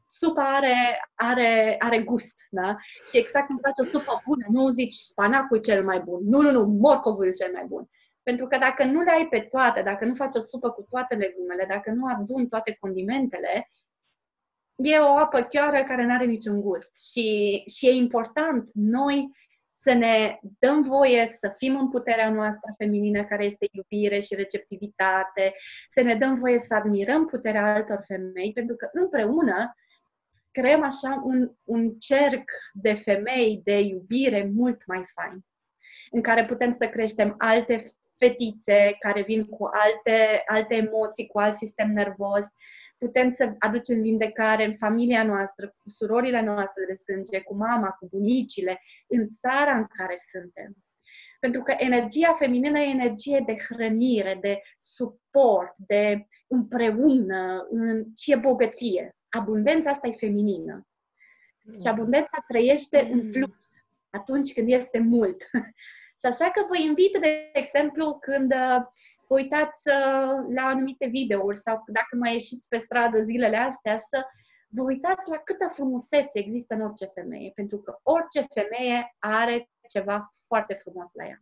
supa 0.07 0.43
are, 0.57 1.01
are, 1.15 1.77
are 1.79 2.03
gust, 2.03 2.35
da? 2.51 2.77
Și 3.11 3.19
exact 3.19 3.47
cum 3.47 3.59
faci 3.63 3.87
o 3.87 3.91
supă 3.99 4.23
bună, 4.27 4.47
nu 4.51 4.69
zici 4.69 4.95
spanacul 4.95 5.57
e 5.57 5.61
cel 5.61 5.85
mai 5.85 6.01
bun, 6.01 6.21
nu, 6.25 6.41
nu, 6.41 6.51
nu, 6.51 6.65
morcovul 6.65 7.27
e 7.27 7.33
cel 7.33 7.53
mai 7.53 7.65
bun. 7.67 7.89
Pentru 8.23 8.47
că 8.47 8.59
dacă 8.59 8.85
nu 8.85 9.01
le 9.01 9.11
ai 9.11 9.27
pe 9.27 9.41
toate, 9.41 9.83
dacă 9.83 10.05
nu 10.05 10.15
faci 10.15 10.35
o 10.35 10.41
supă 10.41 10.71
cu 10.71 10.87
toate 10.89 11.15
legumele, 11.15 11.65
dacă 11.69 11.91
nu 11.91 12.07
adun 12.07 12.49
toate 12.49 12.77
condimentele, 12.81 13.71
e 14.79 14.99
o 14.99 15.17
apă 15.17 15.41
chiară 15.41 15.83
care 15.83 16.05
nu 16.05 16.13
are 16.13 16.25
niciun 16.25 16.61
gust. 16.61 17.11
Și, 17.11 17.63
și 17.67 17.87
e 17.87 17.91
important 17.91 18.71
noi 18.73 19.31
să 19.73 19.93
ne 19.93 20.39
dăm 20.59 20.83
voie 20.83 21.29
să 21.31 21.55
fim 21.57 21.79
în 21.79 21.91
puterea 21.91 22.31
noastră 22.31 22.75
feminină, 22.77 23.25
care 23.25 23.45
este 23.45 23.67
iubire 23.71 24.21
și 24.21 24.35
receptivitate, 24.35 25.55
să 25.91 26.03
ne 26.03 26.15
dăm 26.15 26.39
voie 26.39 26.59
să 26.59 26.75
admirăm 26.75 27.27
puterea 27.27 27.75
altor 27.75 28.01
femei, 28.07 28.53
pentru 28.53 28.77
că 28.77 28.89
împreună 28.93 29.75
creăm 30.51 30.83
așa 30.83 31.23
un, 31.25 31.53
un 31.65 31.91
cerc 31.99 32.51
de 32.73 32.95
femei, 32.95 33.61
de 33.65 33.81
iubire 33.81 34.51
mult 34.55 34.87
mai 34.87 35.05
fain, 35.15 35.45
în 36.11 36.21
care 36.21 36.45
putem 36.45 36.73
să 36.73 36.89
creștem 36.89 37.35
alte 37.39 37.93
fetițe 38.17 38.97
care 38.99 39.23
vin 39.23 39.45
cu 39.45 39.69
alte, 39.73 40.43
alte 40.47 40.75
emoții, 40.75 41.27
cu 41.27 41.39
alt 41.39 41.57
sistem 41.57 41.93
nervos, 41.93 42.47
putem 42.99 43.31
să 43.31 43.55
aducem 43.59 44.01
vindecare 44.01 44.65
în 44.65 44.77
familia 44.77 45.25
noastră, 45.25 45.67
cu 45.67 45.89
surorile 45.89 46.41
noastre 46.41 46.85
de 46.89 46.95
sânge, 46.95 47.41
cu 47.41 47.55
mama, 47.57 47.89
cu 47.89 48.09
bunicile, 48.11 48.81
în 49.07 49.29
țara 49.29 49.77
în 49.77 49.87
care 49.93 50.17
suntem. 50.31 50.77
Pentru 51.41 51.63
că 51.63 51.75
energia 51.77 52.33
feminină 52.33 52.79
e 52.79 52.85
energie 52.85 53.43
de 53.47 53.57
hrănire, 53.69 54.39
de 54.41 54.63
suport, 54.79 55.75
de 55.77 56.27
împreună 56.47 57.67
în, 57.71 58.05
și 58.17 58.33
e 58.33 58.37
bogăție. 58.37 59.17
Abundența 59.29 59.91
asta 59.91 60.09
e 60.09 60.13
feminină. 60.13 60.87
Mm. 61.65 61.79
Și 61.79 61.87
abundența 61.87 62.45
trăiește 62.49 63.03
mm. 63.03 63.19
în 63.19 63.31
plus 63.31 63.57
atunci 64.11 64.53
când 64.53 64.71
este 64.71 64.99
mult. 64.99 65.43
și 66.21 66.27
așa 66.27 66.51
că 66.51 66.67
vă 66.69 66.77
invit, 66.77 67.19
de 67.21 67.51
exemplu, 67.53 68.19
când 68.21 68.55
vă 69.29 69.35
uitați 69.35 69.89
uh, 69.89 70.55
la 70.55 70.63
anumite 70.63 71.07
videouri 71.07 71.59
sau 71.59 71.83
dacă 71.87 72.17
mai 72.17 72.33
ieșiți 72.33 72.69
pe 72.69 72.79
stradă 72.79 73.23
zilele 73.23 73.57
astea, 73.57 73.99
să 73.99 74.25
vă 74.69 74.83
uitați 74.83 75.31
la 75.31 75.37
câtă 75.37 75.69
frumusețe 75.69 76.39
există 76.39 76.75
în 76.75 76.81
orice 76.81 77.11
femeie, 77.15 77.53
pentru 77.55 77.79
că 77.79 77.99
orice 78.03 78.47
femeie 78.55 79.17
are 79.19 79.69
ceva 79.89 80.31
foarte 80.47 80.75
frumos 80.75 81.09
la 81.13 81.27
ea. 81.27 81.41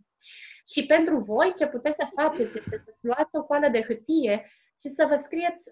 Și 0.72 0.86
pentru 0.86 1.18
voi, 1.18 1.52
ce 1.56 1.66
puteți 1.66 1.96
să 1.96 2.08
faceți 2.14 2.58
este 2.58 2.82
să 2.84 2.94
luați 3.00 3.36
o 3.36 3.44
coală 3.44 3.68
de 3.68 3.82
hârtie 3.82 4.50
și 4.80 4.88
să 4.88 5.06
vă 5.06 5.16
scrieți 5.16 5.70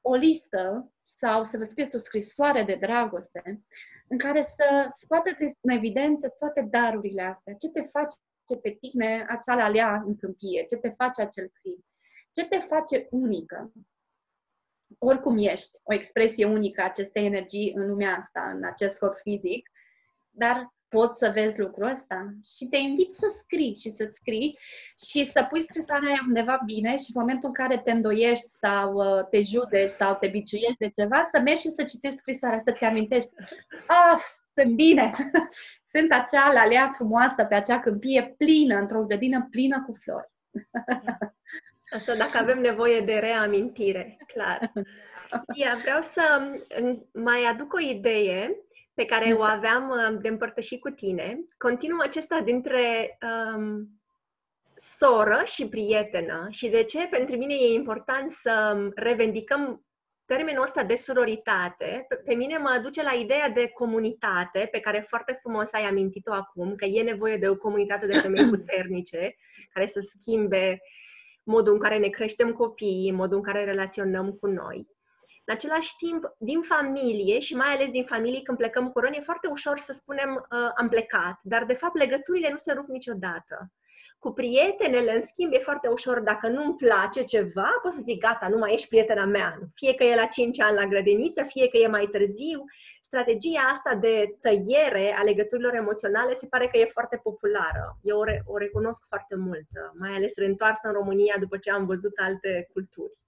o 0.00 0.14
listă 0.14 0.92
sau 1.02 1.44
să 1.44 1.58
vă 1.58 1.64
scrieți 1.64 1.96
o 1.96 1.98
scrisoare 1.98 2.62
de 2.62 2.74
dragoste 2.74 3.62
în 4.08 4.18
care 4.18 4.42
să 4.42 4.88
scoateți 4.92 5.42
în 5.60 5.70
evidență 5.70 6.28
toate 6.28 6.62
darurile 6.62 7.22
astea. 7.22 7.54
Ce 7.54 7.68
te 7.68 7.82
face 7.82 8.16
ce 8.48 8.56
pe 8.56 8.70
tine 8.70 9.24
acea 9.28 9.64
alea 9.64 10.02
în 10.06 10.16
câmpie, 10.16 10.64
ce 10.64 10.76
te 10.76 10.88
face 10.88 11.22
acel 11.22 11.50
crin, 11.60 11.84
ce 12.32 12.48
te 12.48 12.58
face 12.58 13.06
unică. 13.10 13.72
Oricum 14.98 15.38
ești, 15.38 15.78
o 15.82 15.94
expresie 15.94 16.44
unică 16.44 16.80
a 16.80 16.84
acestei 16.84 17.24
energii 17.24 17.72
în 17.74 17.86
lumea 17.88 18.16
asta, 18.16 18.50
în 18.54 18.64
acest 18.64 18.98
corp 18.98 19.18
fizic, 19.18 19.70
dar 20.30 20.72
poți 20.88 21.18
să 21.18 21.30
vezi 21.34 21.60
lucrul 21.60 21.90
ăsta 21.90 22.34
și 22.56 22.66
te 22.66 22.76
invit 22.76 23.14
să 23.14 23.34
scrii 23.38 23.74
și 23.74 23.90
să 23.90 24.08
scrii 24.12 24.58
și 25.08 25.24
să 25.24 25.46
pui 25.48 25.62
scrisoarea 25.62 26.08
aia 26.08 26.24
undeva 26.26 26.60
bine 26.64 26.96
și 26.96 27.12
în 27.14 27.20
momentul 27.20 27.48
în 27.48 27.54
care 27.54 27.78
te 27.78 27.90
îndoiești 27.90 28.48
sau 28.48 28.94
uh, 28.94 29.28
te 29.30 29.40
judești 29.40 29.96
sau 29.96 30.16
te 30.16 30.28
biciuiești 30.28 30.78
de 30.78 30.88
ceva, 30.88 31.22
să 31.32 31.40
mergi 31.40 31.60
și 31.60 31.70
să 31.70 31.84
citești 31.84 32.18
scrisoarea, 32.18 32.62
să-ți 32.64 32.84
amintești. 32.84 33.30
Ah, 33.86 34.22
sunt 34.58 34.74
bine! 34.74 35.12
sunt 35.94 36.12
acea 36.12 36.52
lalea 36.52 36.90
frumoasă 36.94 37.44
pe 37.44 37.54
acea 37.54 37.80
câmpie 37.80 38.34
plină, 38.38 38.76
într-o 38.76 39.04
grădină 39.04 39.48
plină 39.50 39.84
cu 39.86 39.92
flori. 39.92 40.30
Asta 41.96 42.14
dacă 42.14 42.38
avem 42.38 42.58
nevoie 42.58 43.00
de 43.00 43.14
reamintire, 43.14 44.16
clar. 44.26 44.72
Ia, 45.54 45.78
vreau 45.80 46.02
să 46.02 46.52
mai 47.12 47.44
aduc 47.50 47.72
o 47.72 47.80
idee 47.80 48.56
pe 48.94 49.04
care 49.04 49.32
o 49.32 49.42
aveam 49.42 49.88
uh, 49.90 50.20
de 50.20 50.28
împărtășit 50.28 50.80
cu 50.80 50.90
tine. 50.90 51.38
Continuă 51.58 52.02
acesta 52.02 52.40
dintre 52.40 53.18
um, 53.54 53.88
soră 54.74 55.42
și 55.44 55.68
prietenă 55.68 56.46
și 56.50 56.68
de 56.68 56.84
ce 56.84 57.06
pentru 57.06 57.36
mine 57.36 57.54
e 57.54 57.74
important 57.74 58.30
să 58.30 58.76
revendicăm 58.94 59.86
termenul 60.28 60.62
ăsta 60.62 60.84
de 60.84 60.94
sororitate, 60.94 62.04
pe, 62.08 62.14
pe 62.14 62.34
mine 62.34 62.58
mă 62.58 62.68
aduce 62.68 63.02
la 63.02 63.12
ideea 63.12 63.48
de 63.48 63.68
comunitate, 63.68 64.68
pe 64.70 64.80
care 64.80 65.04
foarte 65.08 65.38
frumos 65.40 65.72
ai 65.72 65.82
amintit-o 65.82 66.32
acum, 66.32 66.74
că 66.74 66.84
e 66.84 67.02
nevoie 67.02 67.36
de 67.36 67.48
o 67.48 67.56
comunitate 67.56 68.06
de 68.06 68.18
femei 68.18 68.48
puternice, 68.56 69.36
care 69.72 69.86
să 69.86 70.00
schimbe 70.00 70.80
modul 71.42 71.72
în 71.72 71.78
care 71.78 71.98
ne 71.98 72.08
creștem 72.08 72.52
copiii, 72.52 73.12
modul 73.12 73.36
în 73.36 73.42
care 73.42 73.64
relaționăm 73.64 74.32
cu 74.32 74.46
noi. 74.46 74.86
În 75.44 75.54
același 75.54 75.96
timp, 75.96 76.24
din 76.38 76.60
familie 76.62 77.38
și 77.38 77.54
mai 77.54 77.74
ales 77.74 77.90
din 77.90 78.04
familie, 78.04 78.42
când 78.42 78.58
plecăm 78.58 78.90
cu 78.90 79.00
e 79.12 79.20
foarte 79.20 79.46
ușor 79.46 79.78
să 79.78 79.92
spunem 79.92 80.46
uh, 80.50 80.70
am 80.76 80.88
plecat, 80.88 81.38
dar 81.42 81.64
de 81.64 81.74
fapt 81.74 81.96
legăturile 81.96 82.50
nu 82.50 82.56
se 82.56 82.72
rup 82.72 82.88
niciodată. 82.88 83.72
Cu 84.18 84.30
prietenele, 84.32 85.14
în 85.14 85.22
schimb, 85.22 85.52
e 85.52 85.58
foarte 85.58 85.88
ușor. 85.88 86.20
Dacă 86.20 86.48
nu-mi 86.48 86.76
place 86.76 87.22
ceva, 87.22 87.68
pot 87.82 87.92
să 87.92 87.98
zic, 88.02 88.20
gata, 88.20 88.48
nu 88.48 88.58
mai 88.58 88.72
ești 88.74 88.88
prietena 88.88 89.24
mea. 89.24 89.58
Fie 89.74 89.94
că 89.94 90.04
e 90.04 90.14
la 90.14 90.26
5 90.26 90.60
ani 90.60 90.76
la 90.76 90.86
grădiniță, 90.86 91.42
fie 91.42 91.68
că 91.68 91.76
e 91.76 91.86
mai 91.86 92.08
târziu. 92.12 92.64
Strategia 93.02 93.60
asta 93.72 93.94
de 93.94 94.36
tăiere 94.40 95.16
a 95.18 95.22
legăturilor 95.22 95.74
emoționale 95.74 96.34
se 96.34 96.46
pare 96.46 96.68
că 96.68 96.78
e 96.78 96.84
foarte 96.84 97.20
populară. 97.22 97.98
Eu 98.02 98.18
o, 98.18 98.24
re- 98.24 98.42
o 98.46 98.56
recunosc 98.56 99.06
foarte 99.08 99.34
mult, 99.36 99.66
mai 99.98 100.10
ales 100.10 100.36
reîntoarsă 100.36 100.86
în 100.86 100.92
România 100.92 101.34
după 101.38 101.56
ce 101.56 101.70
am 101.70 101.86
văzut 101.86 102.12
alte 102.16 102.68
culturi. 102.72 103.18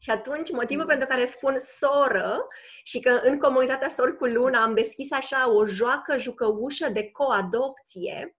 Și 0.00 0.10
atunci, 0.10 0.50
motivul 0.50 0.86
pentru 0.86 1.06
care 1.06 1.24
spun 1.24 1.56
soră 1.60 2.46
și 2.82 3.00
că 3.00 3.20
în 3.22 3.38
comunitatea 3.38 3.88
Sor 3.88 4.16
cu 4.16 4.24
Luna 4.24 4.62
am 4.62 4.74
deschis 4.74 5.12
așa 5.12 5.52
o 5.52 5.66
joacă 5.66 6.18
jucăușă 6.18 6.88
de 6.88 7.10
coadopție, 7.10 8.37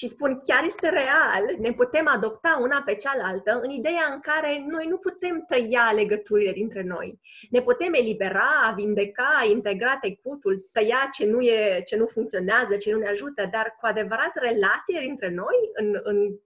și 0.00 0.08
spun 0.08 0.38
chiar 0.46 0.64
este 0.64 0.88
real, 0.88 1.56
ne 1.58 1.72
putem 1.72 2.08
adopta 2.08 2.58
una 2.60 2.82
pe 2.82 2.94
cealaltă 2.94 3.60
în 3.62 3.70
ideea 3.70 4.10
în 4.12 4.20
care 4.20 4.64
noi 4.68 4.86
nu 4.86 4.96
putem 4.96 5.44
tăia 5.48 5.92
legăturile 5.94 6.52
dintre 6.52 6.82
noi. 6.82 7.20
Ne 7.50 7.60
putem 7.62 7.92
elibera, 7.94 8.72
vindeca, 8.76 9.46
integra 9.50 9.98
tecutul, 10.00 10.68
tăia 10.72 11.08
ce 11.12 11.26
nu, 11.26 11.40
e, 11.40 11.82
ce 11.82 11.96
nu 11.96 12.06
funcționează, 12.06 12.76
ce 12.76 12.92
nu 12.92 12.98
ne 12.98 13.08
ajută, 13.08 13.48
dar 13.50 13.76
cu 13.80 13.86
adevărat 13.86 14.32
relațiile 14.34 15.00
dintre 15.00 15.28
noi 15.28 15.70
în, 15.72 16.00
în 16.02 16.38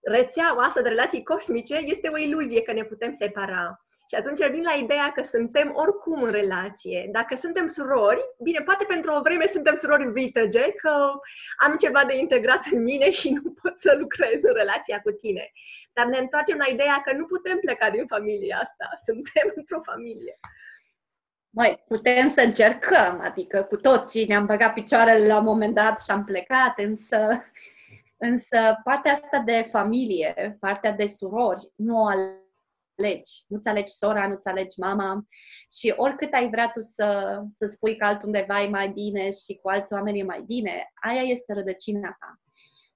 rețeaua 0.00 0.62
asta 0.62 0.82
de 0.82 0.88
relații 0.88 1.22
cosmice 1.22 1.76
este 1.76 2.08
o 2.08 2.18
iluzie 2.18 2.62
că 2.62 2.72
ne 2.72 2.84
putem 2.84 3.12
separa. 3.12 3.86
Și 4.12 4.18
atunci 4.18 4.38
revin 4.38 4.62
la 4.62 4.72
ideea 4.72 5.12
că 5.12 5.22
suntem 5.22 5.72
oricum 5.74 6.22
în 6.22 6.30
relație. 6.30 7.08
Dacă 7.12 7.34
suntem 7.36 7.66
surori, 7.66 8.20
bine, 8.42 8.60
poate 8.60 8.84
pentru 8.84 9.12
o 9.12 9.20
vreme 9.20 9.46
suntem 9.46 9.74
surori 9.76 10.12
vitege, 10.12 10.72
că 10.72 11.10
am 11.56 11.76
ceva 11.76 12.04
de 12.04 12.16
integrat 12.16 12.64
în 12.72 12.82
mine 12.82 13.10
și 13.10 13.30
nu 13.30 13.50
pot 13.62 13.78
să 13.78 13.96
lucrez 13.98 14.42
în 14.42 14.54
relația 14.54 15.00
cu 15.00 15.10
tine. 15.10 15.52
Dar 15.92 16.06
ne 16.06 16.18
întoarcem 16.18 16.56
la 16.56 16.72
ideea 16.72 17.00
că 17.04 17.12
nu 17.12 17.24
putem 17.24 17.58
pleca 17.58 17.90
din 17.90 18.06
familia 18.06 18.58
asta. 18.62 18.90
Suntem 19.04 19.52
într-o 19.56 19.80
familie. 19.90 20.38
Mai 21.50 21.82
putem 21.88 22.28
să 22.28 22.40
încercăm, 22.40 23.20
adică 23.22 23.62
cu 23.62 23.76
toții 23.76 24.26
ne-am 24.26 24.46
băgat 24.46 24.72
picioarele 24.72 25.26
la 25.26 25.38
un 25.38 25.44
moment 25.44 25.74
dat 25.74 26.00
și 26.00 26.10
am 26.10 26.24
plecat, 26.24 26.78
însă, 26.78 27.44
însă 28.16 28.80
partea 28.84 29.12
asta 29.12 29.38
de 29.38 29.68
familie, 29.70 30.56
partea 30.60 30.92
de 30.92 31.06
surori, 31.06 31.72
nu 31.76 31.96
o 31.96 32.06
alegi. 33.02 33.44
Nu-ți 33.46 33.68
alegi 33.68 33.92
sora, 33.92 34.28
nu-ți 34.28 34.48
alegi 34.48 34.80
mama 34.80 35.26
și 35.70 35.94
oricât 35.96 36.32
ai 36.32 36.48
vrea 36.50 36.70
tu 36.70 36.80
să, 36.80 37.40
să 37.56 37.66
spui 37.66 37.96
că 37.96 38.04
altundeva 38.06 38.62
e 38.62 38.68
mai 38.68 38.88
bine 38.88 39.30
și 39.30 39.58
cu 39.62 39.68
alți 39.68 39.92
oameni 39.92 40.18
e 40.18 40.24
mai 40.24 40.42
bine, 40.46 40.92
aia 41.08 41.20
este 41.20 41.52
rădăcina 41.52 42.16
ta. 42.20 42.40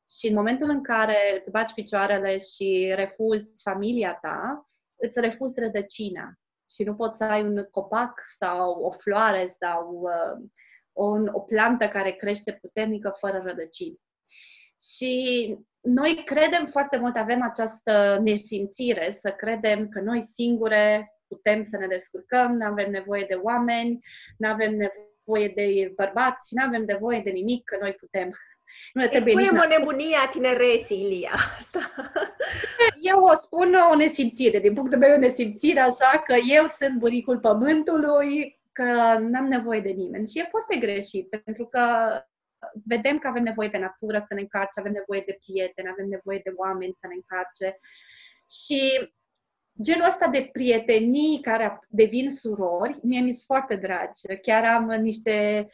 Și 0.09 0.27
în 0.29 0.35
momentul 0.35 0.69
în 0.69 0.83
care 0.83 1.17
îți 1.39 1.51
baci 1.51 1.73
picioarele 1.73 2.39
și 2.39 2.93
refuzi 2.95 3.63
familia 3.63 4.15
ta, 4.15 4.67
îți 4.97 5.21
refuzi 5.21 5.61
rădăcina 5.61 6.39
și 6.71 6.83
nu 6.83 6.95
poți 6.95 7.17
să 7.17 7.25
ai 7.25 7.43
un 7.43 7.67
copac 7.71 8.23
sau 8.39 8.81
o 8.83 8.91
floare 8.91 9.55
sau 9.59 10.01
uh, 10.03 10.49
o, 10.93 11.05
o 11.33 11.41
plantă 11.41 11.89
care 11.89 12.11
crește 12.11 12.53
puternică 12.53 13.15
fără 13.19 13.43
rădăcini. 13.45 14.01
Și 14.81 15.55
noi 15.81 16.23
credem 16.25 16.67
foarte 16.67 16.97
mult, 16.97 17.17
avem 17.17 17.43
această 17.43 18.21
nesimțire 18.23 19.11
să 19.11 19.31
credem 19.31 19.89
că 19.89 20.01
noi 20.01 20.23
singure 20.23 21.15
putem 21.29 21.63
să 21.63 21.77
ne 21.77 21.87
descurcăm, 21.87 22.53
nu 22.53 22.67
avem 22.67 22.91
nevoie 22.91 23.25
de 23.29 23.39
oameni, 23.43 23.99
nu 24.37 24.49
avem 24.49 24.71
nevoie 24.71 25.49
de 25.55 25.93
bărbați, 25.97 26.55
nu 26.55 26.65
avem 26.65 26.85
nevoie 26.87 27.21
de 27.25 27.31
nimic, 27.31 27.65
că 27.65 27.77
noi 27.81 27.93
putem. 27.93 28.31
Nu 28.93 29.01
ne 29.01 29.09
trebuie 29.09 29.45
Spune 29.45 29.61
o 29.61 29.67
nebunie 29.79 30.17
a 30.25 30.29
tinereții, 30.29 31.05
Ilia, 31.05 31.33
asta. 31.57 31.79
Eu 33.11 33.21
o 33.21 33.35
spun 33.35 33.75
o 33.93 33.95
nesimțire, 33.95 34.59
din 34.59 34.75
punctul 34.75 34.99
meu 34.99 35.19
nesimțire, 35.19 35.81
așa 35.81 36.23
că 36.25 36.35
eu 36.49 36.67
sunt 36.67 36.99
buricul 36.99 37.39
pământului, 37.39 38.61
că 38.73 39.17
n-am 39.19 39.45
nevoie 39.45 39.81
de 39.81 39.91
nimeni. 39.91 40.29
Și 40.29 40.39
e 40.39 40.49
foarte 40.51 40.77
greșit, 40.77 41.29
pentru 41.29 41.67
că 41.67 41.81
vedem 42.85 43.19
că 43.19 43.29
avem 43.29 43.43
nevoie 43.43 43.69
de 43.69 43.79
natură 43.79 44.19
să 44.19 44.35
ne 44.35 44.41
încarce, 44.41 44.81
avem 44.81 44.93
nevoie 44.93 45.23
de 45.27 45.39
prieteni, 45.41 45.89
avem 45.89 46.07
nevoie 46.09 46.41
de 46.45 46.53
oameni 46.57 46.97
să 47.01 47.07
ne 47.07 47.15
încarce. 47.15 47.79
Și 48.51 49.13
genul 49.83 50.09
ăsta 50.09 50.29
de 50.29 50.49
prietenii 50.53 51.41
care 51.41 51.81
devin 51.89 52.31
surori, 52.31 52.99
mie 53.03 53.21
mi 53.21 53.33
sunt 53.33 53.45
foarte 53.47 53.77
dragi. 53.77 54.21
Chiar 54.41 54.65
am 54.65 54.85
niște 54.85 55.69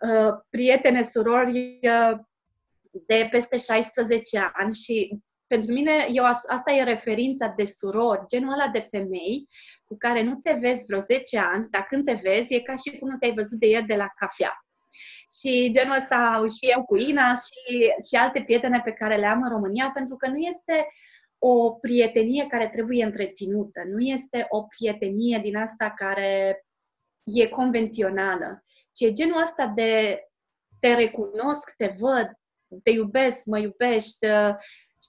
uh, 0.00 0.32
prietene 0.50 1.02
surori 1.02 1.78
uh, 1.82 2.18
de 3.06 3.28
peste 3.30 3.58
16 3.58 4.50
ani 4.52 4.74
și 4.74 5.18
pentru 5.46 5.72
mine 5.72 6.06
eu, 6.12 6.24
asta 6.24 6.72
e 6.72 6.82
referința 6.82 7.52
de 7.56 7.64
surori, 7.64 8.26
genul 8.28 8.52
ăla 8.52 8.68
de 8.68 8.86
femei 8.90 9.46
cu 9.84 9.96
care 9.98 10.22
nu 10.22 10.34
te 10.34 10.52
vezi 10.52 10.84
vreo 10.84 11.00
10 11.00 11.38
ani, 11.38 11.66
dar 11.70 11.82
când 11.82 12.04
te 12.04 12.12
vezi 12.12 12.54
e 12.54 12.60
ca 12.60 12.74
și 12.74 12.98
cum 12.98 13.10
nu 13.10 13.16
te-ai 13.16 13.34
văzut 13.34 13.58
de 13.58 13.66
ieri 13.66 13.86
de 13.86 13.94
la 13.94 14.08
cafea. 14.16 14.63
Și 15.40 15.70
genul 15.72 15.96
ăsta 15.96 16.44
și 16.58 16.70
eu 16.70 16.84
cu 16.84 16.96
Ina 16.96 17.34
și, 17.34 17.90
și 18.08 18.14
alte 18.16 18.42
prietene 18.42 18.80
pe 18.84 18.92
care 18.92 19.16
le 19.16 19.26
am 19.26 19.42
în 19.42 19.48
România, 19.48 19.90
pentru 19.94 20.16
că 20.16 20.28
nu 20.28 20.36
este 20.36 20.86
o 21.38 21.70
prietenie 21.70 22.46
care 22.46 22.68
trebuie 22.68 23.04
întreținută, 23.04 23.82
nu 23.86 24.00
este 24.00 24.46
o 24.48 24.62
prietenie 24.62 25.38
din 25.38 25.56
asta 25.56 25.90
care 25.90 26.64
e 27.22 27.46
convențională, 27.48 28.64
ci 28.92 29.00
e 29.00 29.12
genul 29.12 29.42
ăsta 29.42 29.66
de 29.66 30.20
te 30.80 30.94
recunosc, 30.94 31.74
te 31.76 31.94
văd, 31.98 32.30
te 32.82 32.90
iubesc, 32.90 33.44
mă 33.44 33.58
iubești 33.58 34.26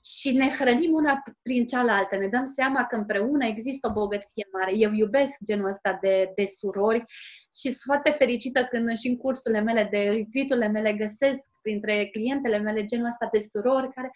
și 0.03 0.31
ne 0.31 0.49
hrănim 0.49 0.93
una 0.93 1.23
prin 1.41 1.65
cealaltă. 1.65 2.17
Ne 2.17 2.27
dăm 2.27 2.45
seama 2.45 2.85
că 2.85 2.95
împreună 2.95 3.45
există 3.45 3.87
o 3.87 3.93
bogăție 3.93 4.47
mare. 4.51 4.75
Eu 4.75 4.91
iubesc 4.91 5.37
genul 5.45 5.69
ăsta 5.69 5.97
de, 6.01 6.31
de 6.35 6.45
surori 6.45 7.03
și 7.57 7.71
sunt 7.71 7.83
foarte 7.85 8.11
fericită 8.11 8.65
când 8.65 8.97
și 8.97 9.07
în 9.07 9.17
cursurile 9.17 9.61
mele 9.61 9.87
de 9.91 10.25
retreat 10.33 10.71
mele 10.71 10.93
găsesc 10.93 11.43
printre 11.61 12.05
clientele 12.05 12.57
mele 12.57 12.85
genul 12.85 13.07
ăsta 13.07 13.29
de 13.31 13.39
surori 13.39 13.93
care 13.93 14.11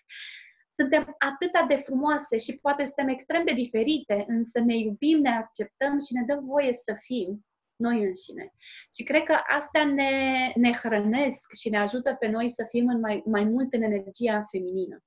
suntem 0.76 1.16
atât 1.18 1.68
de 1.68 1.76
frumoase 1.76 2.38
și 2.38 2.58
poate 2.62 2.86
suntem 2.86 3.08
extrem 3.08 3.46
de 3.46 3.54
diferite, 3.54 4.26
însă 4.28 4.60
ne 4.60 4.76
iubim, 4.78 5.20
ne 5.20 5.30
acceptăm 5.30 6.00
și 6.00 6.14
ne 6.14 6.24
dăm 6.28 6.40
voie 6.44 6.74
să 6.74 6.94
fim 6.98 7.46
noi 7.76 8.04
înșine. 8.04 8.54
Și 8.96 9.04
cred 9.04 9.24
că 9.24 9.36
astea 9.58 9.86
ne, 9.86 10.12
ne 10.56 10.72
hrănesc 10.72 11.54
și 11.60 11.70
ne 11.70 11.78
ajută 11.78 12.16
pe 12.20 12.28
noi 12.28 12.50
să 12.50 12.66
fim 12.70 12.88
în 12.88 13.00
mai, 13.00 13.24
mai 13.26 13.44
mult 13.44 13.74
în 13.74 13.82
energia 13.82 14.44
feminină. 14.52 15.04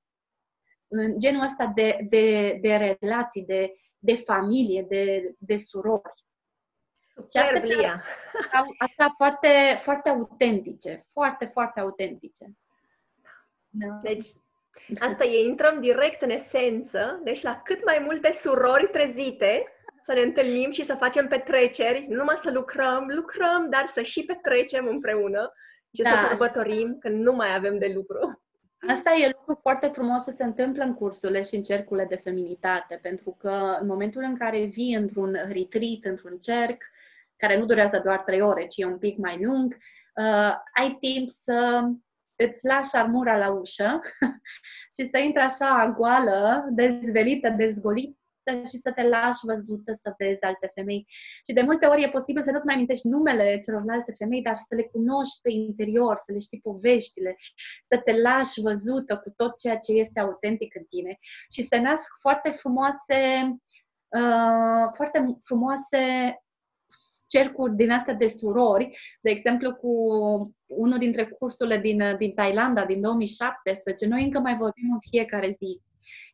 În 0.95 1.18
genul 1.18 1.45
ăsta 1.45 1.72
de, 1.74 1.99
de, 2.09 2.59
de 2.61 2.97
relații, 3.01 3.45
de, 3.45 3.72
de 3.99 4.14
familie, 4.14 4.82
de, 4.88 5.34
de 5.38 5.57
surori. 5.57 6.24
Super, 7.26 7.62
Lia! 7.62 8.05
Asta 8.78 9.14
foarte, 9.16 9.49
foarte 9.80 10.09
autentice, 10.09 11.01
foarte, 11.12 11.51
foarte 11.53 11.80
autentice. 11.80 12.45
Da. 13.68 14.01
Deci, 14.03 14.26
asta 14.99 15.24
e, 15.24 15.49
intrăm 15.49 15.80
direct 15.80 16.22
în 16.22 16.30
esență, 16.30 17.20
deci 17.24 17.43
la 17.43 17.61
cât 17.64 17.84
mai 17.84 17.99
multe 18.05 18.32
surori 18.32 18.88
trezite, 18.90 19.64
să 20.03 20.12
ne 20.12 20.20
întâlnim 20.20 20.70
și 20.70 20.84
să 20.84 20.95
facem 20.95 21.28
petreceri, 21.28 22.07
nu 22.09 22.16
numai 22.16 22.36
să 22.36 22.51
lucrăm, 22.51 23.07
lucrăm, 23.09 23.70
dar 23.70 23.86
să 23.86 24.03
și 24.03 24.24
petrecem 24.24 24.86
împreună 24.86 25.53
și 25.95 26.03
da. 26.03 26.11
să 26.11 26.26
sărbătorim 26.26 26.99
când 26.99 27.22
nu 27.22 27.32
mai 27.32 27.55
avem 27.55 27.78
de 27.78 27.93
lucru. 27.95 28.41
Asta 28.89 29.11
e 29.11 29.35
lucru 29.37 29.59
foarte 29.62 29.87
frumos 29.87 30.22
să 30.22 30.33
se 30.37 30.45
întâmplă 30.45 30.85
în 30.85 30.95
cursurile 30.95 31.43
și 31.43 31.55
în 31.55 31.62
cercurile 31.62 32.07
de 32.07 32.16
feminitate, 32.16 32.99
pentru 33.03 33.37
că 33.39 33.76
în 33.80 33.87
momentul 33.87 34.22
în 34.22 34.37
care 34.37 34.64
vii 34.64 34.95
într-un 34.95 35.33
retreat, 35.33 35.99
într-un 36.03 36.39
cerc, 36.39 36.83
care 37.37 37.59
nu 37.59 37.64
durează 37.64 38.01
doar 38.05 38.18
trei 38.18 38.41
ore, 38.41 38.66
ci 38.66 38.76
e 38.76 38.85
un 38.85 38.99
pic 38.99 39.18
mai 39.18 39.45
lung, 39.45 39.76
uh, 40.16 40.55
ai 40.74 40.97
timp 41.01 41.28
să 41.28 41.89
îți 42.37 42.66
lași 42.66 42.91
șarmura 42.91 43.39
la 43.39 43.51
ușă 43.51 44.01
și 44.99 45.09
să 45.12 45.18
intri 45.18 45.43
așa 45.43 45.95
goală, 45.97 46.66
dezvelită, 46.70 47.49
dezgolită 47.51 48.21
și 48.51 48.78
să 48.78 48.93
te 48.93 49.09
lași 49.09 49.45
văzută, 49.45 49.93
să 49.93 50.14
vezi 50.18 50.45
alte 50.45 50.70
femei. 50.74 51.07
Și 51.47 51.53
de 51.53 51.62
multe 51.62 51.86
ori 51.86 52.03
e 52.03 52.09
posibil 52.09 52.43
să 52.43 52.51
nu-ți 52.51 52.66
mai 52.66 52.74
amintești 52.74 53.09
numele 53.09 53.61
celorlalte 53.64 54.12
femei, 54.12 54.43
dar 54.43 54.55
să 54.55 54.74
le 54.74 54.82
cunoști 54.82 55.40
pe 55.43 55.51
interior, 55.51 56.16
să 56.16 56.32
le 56.32 56.38
știi 56.38 56.61
poveștile, 56.61 57.36
să 57.88 58.01
te 58.05 58.20
lași 58.20 58.61
văzută 58.61 59.16
cu 59.16 59.32
tot 59.36 59.59
ceea 59.59 59.78
ce 59.78 59.93
este 59.93 60.20
autentic 60.20 60.74
în 60.74 60.84
tine. 60.84 61.18
Și 61.51 61.62
să 61.62 61.76
nasc 61.76 62.11
foarte 62.20 62.51
frumoase, 62.51 63.18
uh, 64.09 64.86
foarte 64.93 65.38
frumoase 65.43 65.99
cercuri 67.26 67.76
din 67.76 67.90
astea 67.90 68.14
de 68.14 68.26
surori, 68.26 68.99
de 69.20 69.30
exemplu 69.30 69.74
cu 69.74 69.93
unul 70.66 70.99
dintre 70.99 71.24
cursurile 71.24 71.78
din, 71.78 72.16
din 72.18 72.34
Thailanda 72.34 72.84
din 72.84 73.01
2017, 73.01 74.07
noi 74.07 74.24
încă 74.24 74.38
mai 74.38 74.57
vorbim 74.57 74.93
în 74.93 75.01
fiecare 75.11 75.57
zi 75.59 75.80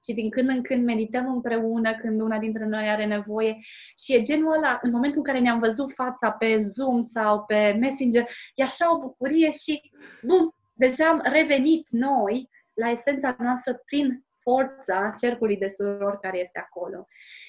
și 0.05 0.13
din 0.15 0.31
când 0.31 0.49
în 0.49 0.63
când 0.63 0.85
medităm 0.85 1.33
împreună 1.33 1.95
când 1.95 2.21
una 2.21 2.39
dintre 2.39 2.67
noi 2.67 2.89
are 2.89 3.07
nevoie 3.07 3.59
și 3.97 4.15
e 4.15 4.23
genul 4.23 4.53
ăla, 4.57 4.79
în 4.83 4.91
momentul 4.91 5.19
în 5.19 5.25
care 5.25 5.39
ne-am 5.39 5.59
văzut 5.59 5.93
fața 5.93 6.31
pe 6.31 6.59
Zoom 6.59 7.01
sau 7.01 7.45
pe 7.45 7.77
Messenger, 7.81 8.29
e 8.55 8.63
așa 8.63 8.95
o 8.95 8.99
bucurie 8.99 9.51
și 9.51 9.81
bum, 10.23 10.55
deja 10.73 11.07
am 11.07 11.21
revenit 11.25 11.89
noi 11.91 12.49
la 12.75 12.91
esența 12.91 13.37
noastră 13.39 13.83
prin 13.85 14.27
forța 14.41 15.15
cercului 15.21 15.57
de 15.57 15.69
surori 15.69 16.21
care 16.21 16.39
este 16.39 16.59
acolo. 16.59 17.07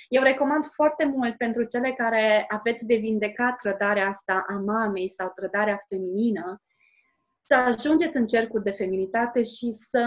Eu 0.07 0.23
recomand 0.23 0.65
foarte 0.65 1.05
mult 1.05 1.37
pentru 1.37 1.63
cele 1.63 1.91
care 1.91 2.45
aveți 2.47 2.85
de 2.85 2.95
vindecat 2.95 3.57
trădarea 3.57 4.07
asta 4.07 4.45
a 4.47 4.53
mamei 4.53 5.09
sau 5.09 5.31
trădarea 5.35 5.79
feminină, 5.87 6.61
să 7.43 7.55
ajungeți 7.55 8.17
în 8.17 8.27
cercul 8.27 8.61
de 8.61 8.71
feminitate 8.71 9.43
și 9.43 9.71
să 9.71 10.05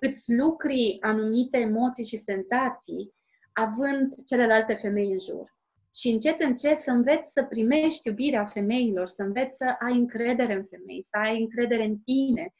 îți 0.00 0.34
lucri 0.34 0.96
anumite 1.00 1.58
emoții 1.58 2.06
și 2.06 2.16
senzații 2.16 3.14
având 3.52 4.14
celelalte 4.26 4.74
femei 4.74 5.10
în 5.10 5.18
jur. 5.18 5.56
Și 5.94 6.08
încet, 6.08 6.40
încet 6.40 6.80
să 6.80 6.90
înveți 6.90 7.32
să 7.32 7.44
primești 7.44 8.08
iubirea 8.08 8.44
femeilor, 8.46 9.06
să 9.06 9.22
înveți 9.22 9.56
să 9.56 9.74
ai 9.78 9.92
încredere 9.92 10.52
în 10.52 10.64
femei, 10.64 11.04
să 11.04 11.16
ai 11.16 11.40
încredere 11.40 11.82
în 11.82 11.98
tine. 11.98 12.54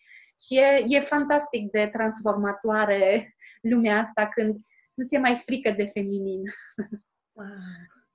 Și 0.47 0.59
e, 0.59 0.85
e 0.87 1.01
fantastic 1.01 1.71
de 1.71 1.91
transformatoare 1.93 3.37
lumea 3.61 3.99
asta 3.99 4.29
când 4.29 4.57
nu 4.95 5.07
ți-e 5.07 5.19
mai 5.19 5.43
frică 5.45 5.71
de 5.71 5.85
feminin. 5.85 6.43
Wow. 7.33 7.47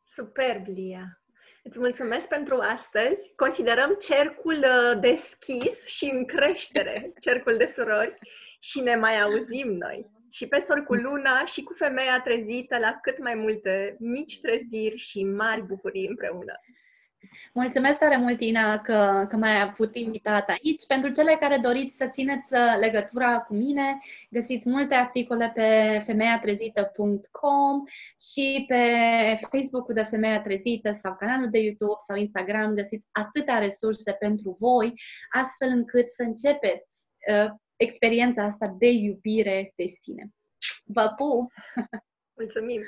Superb, 0.08 0.68
Lia! 0.68 1.24
Îți 1.64 1.80
mulțumesc 1.80 2.28
pentru 2.28 2.58
astăzi. 2.58 3.34
Considerăm 3.36 3.98
cercul 4.00 4.58
uh, 4.58 5.00
deschis 5.00 5.86
și 5.86 6.10
în 6.14 6.26
creștere, 6.26 7.14
cercul 7.20 7.58
de 7.58 7.66
surori 7.66 8.18
și 8.64 8.80
ne 8.80 8.96
mai 8.96 9.22
auzim 9.22 9.72
noi. 9.72 10.12
și 10.30 10.48
pe 10.48 10.60
Sor 10.60 10.84
cu 10.84 10.94
Luna 10.94 11.46
și 11.46 11.64
cu 11.64 11.74
femeia 11.74 12.22
trezită 12.22 12.78
la 12.78 13.00
cât 13.02 13.20
mai 13.20 13.36
multe 13.36 13.96
mici 14.00 14.40
treziri 14.42 14.98
și 14.98 15.24
mari 15.24 15.62
bucurii 15.62 16.08
împreună. 16.08 16.54
Mulțumesc 17.54 18.00
tare 18.00 18.18
mult, 18.18 18.42
Ina, 18.42 18.78
că, 18.78 19.26
că 19.30 19.36
m-ai 19.36 19.62
avut 19.62 19.96
invitat 19.96 20.50
aici. 20.50 20.86
Pentru 20.88 21.10
cele 21.12 21.38
care 21.40 21.58
doriți 21.58 21.98
să 21.98 22.08
țineți 22.08 22.54
uh, 22.54 22.60
legătura 22.80 23.40
cu 23.40 23.54
mine, 23.54 24.00
găsiți 24.30 24.70
multe 24.70 24.96
articole 24.96 25.52
pe 25.56 26.02
femeiatrezită.com 26.06 27.84
și 28.32 28.66
pe 28.68 28.84
Facebook-ul 29.50 29.94
de 29.94 30.04
Femeia 30.04 30.42
Trezită 30.42 30.92
sau 30.94 31.16
canalul 31.16 31.50
de 31.50 31.60
YouTube 31.60 32.04
sau 32.08 32.16
Instagram 32.18 32.74
găsiți 32.74 33.08
atâtea 33.12 33.58
resurse 33.58 34.12
pentru 34.12 34.56
voi, 34.60 34.94
astfel 35.30 35.70
încât 35.70 36.10
să 36.10 36.24
începeți 36.24 37.02
uh, 37.32 37.52
experiența 37.76 38.44
asta 38.44 38.76
de 38.80 38.88
iubire 38.88 39.74
de 39.76 39.86
sine. 40.02 40.30
Vă 40.84 41.14
pup! 41.18 41.52
Mulțumim! 42.40 42.82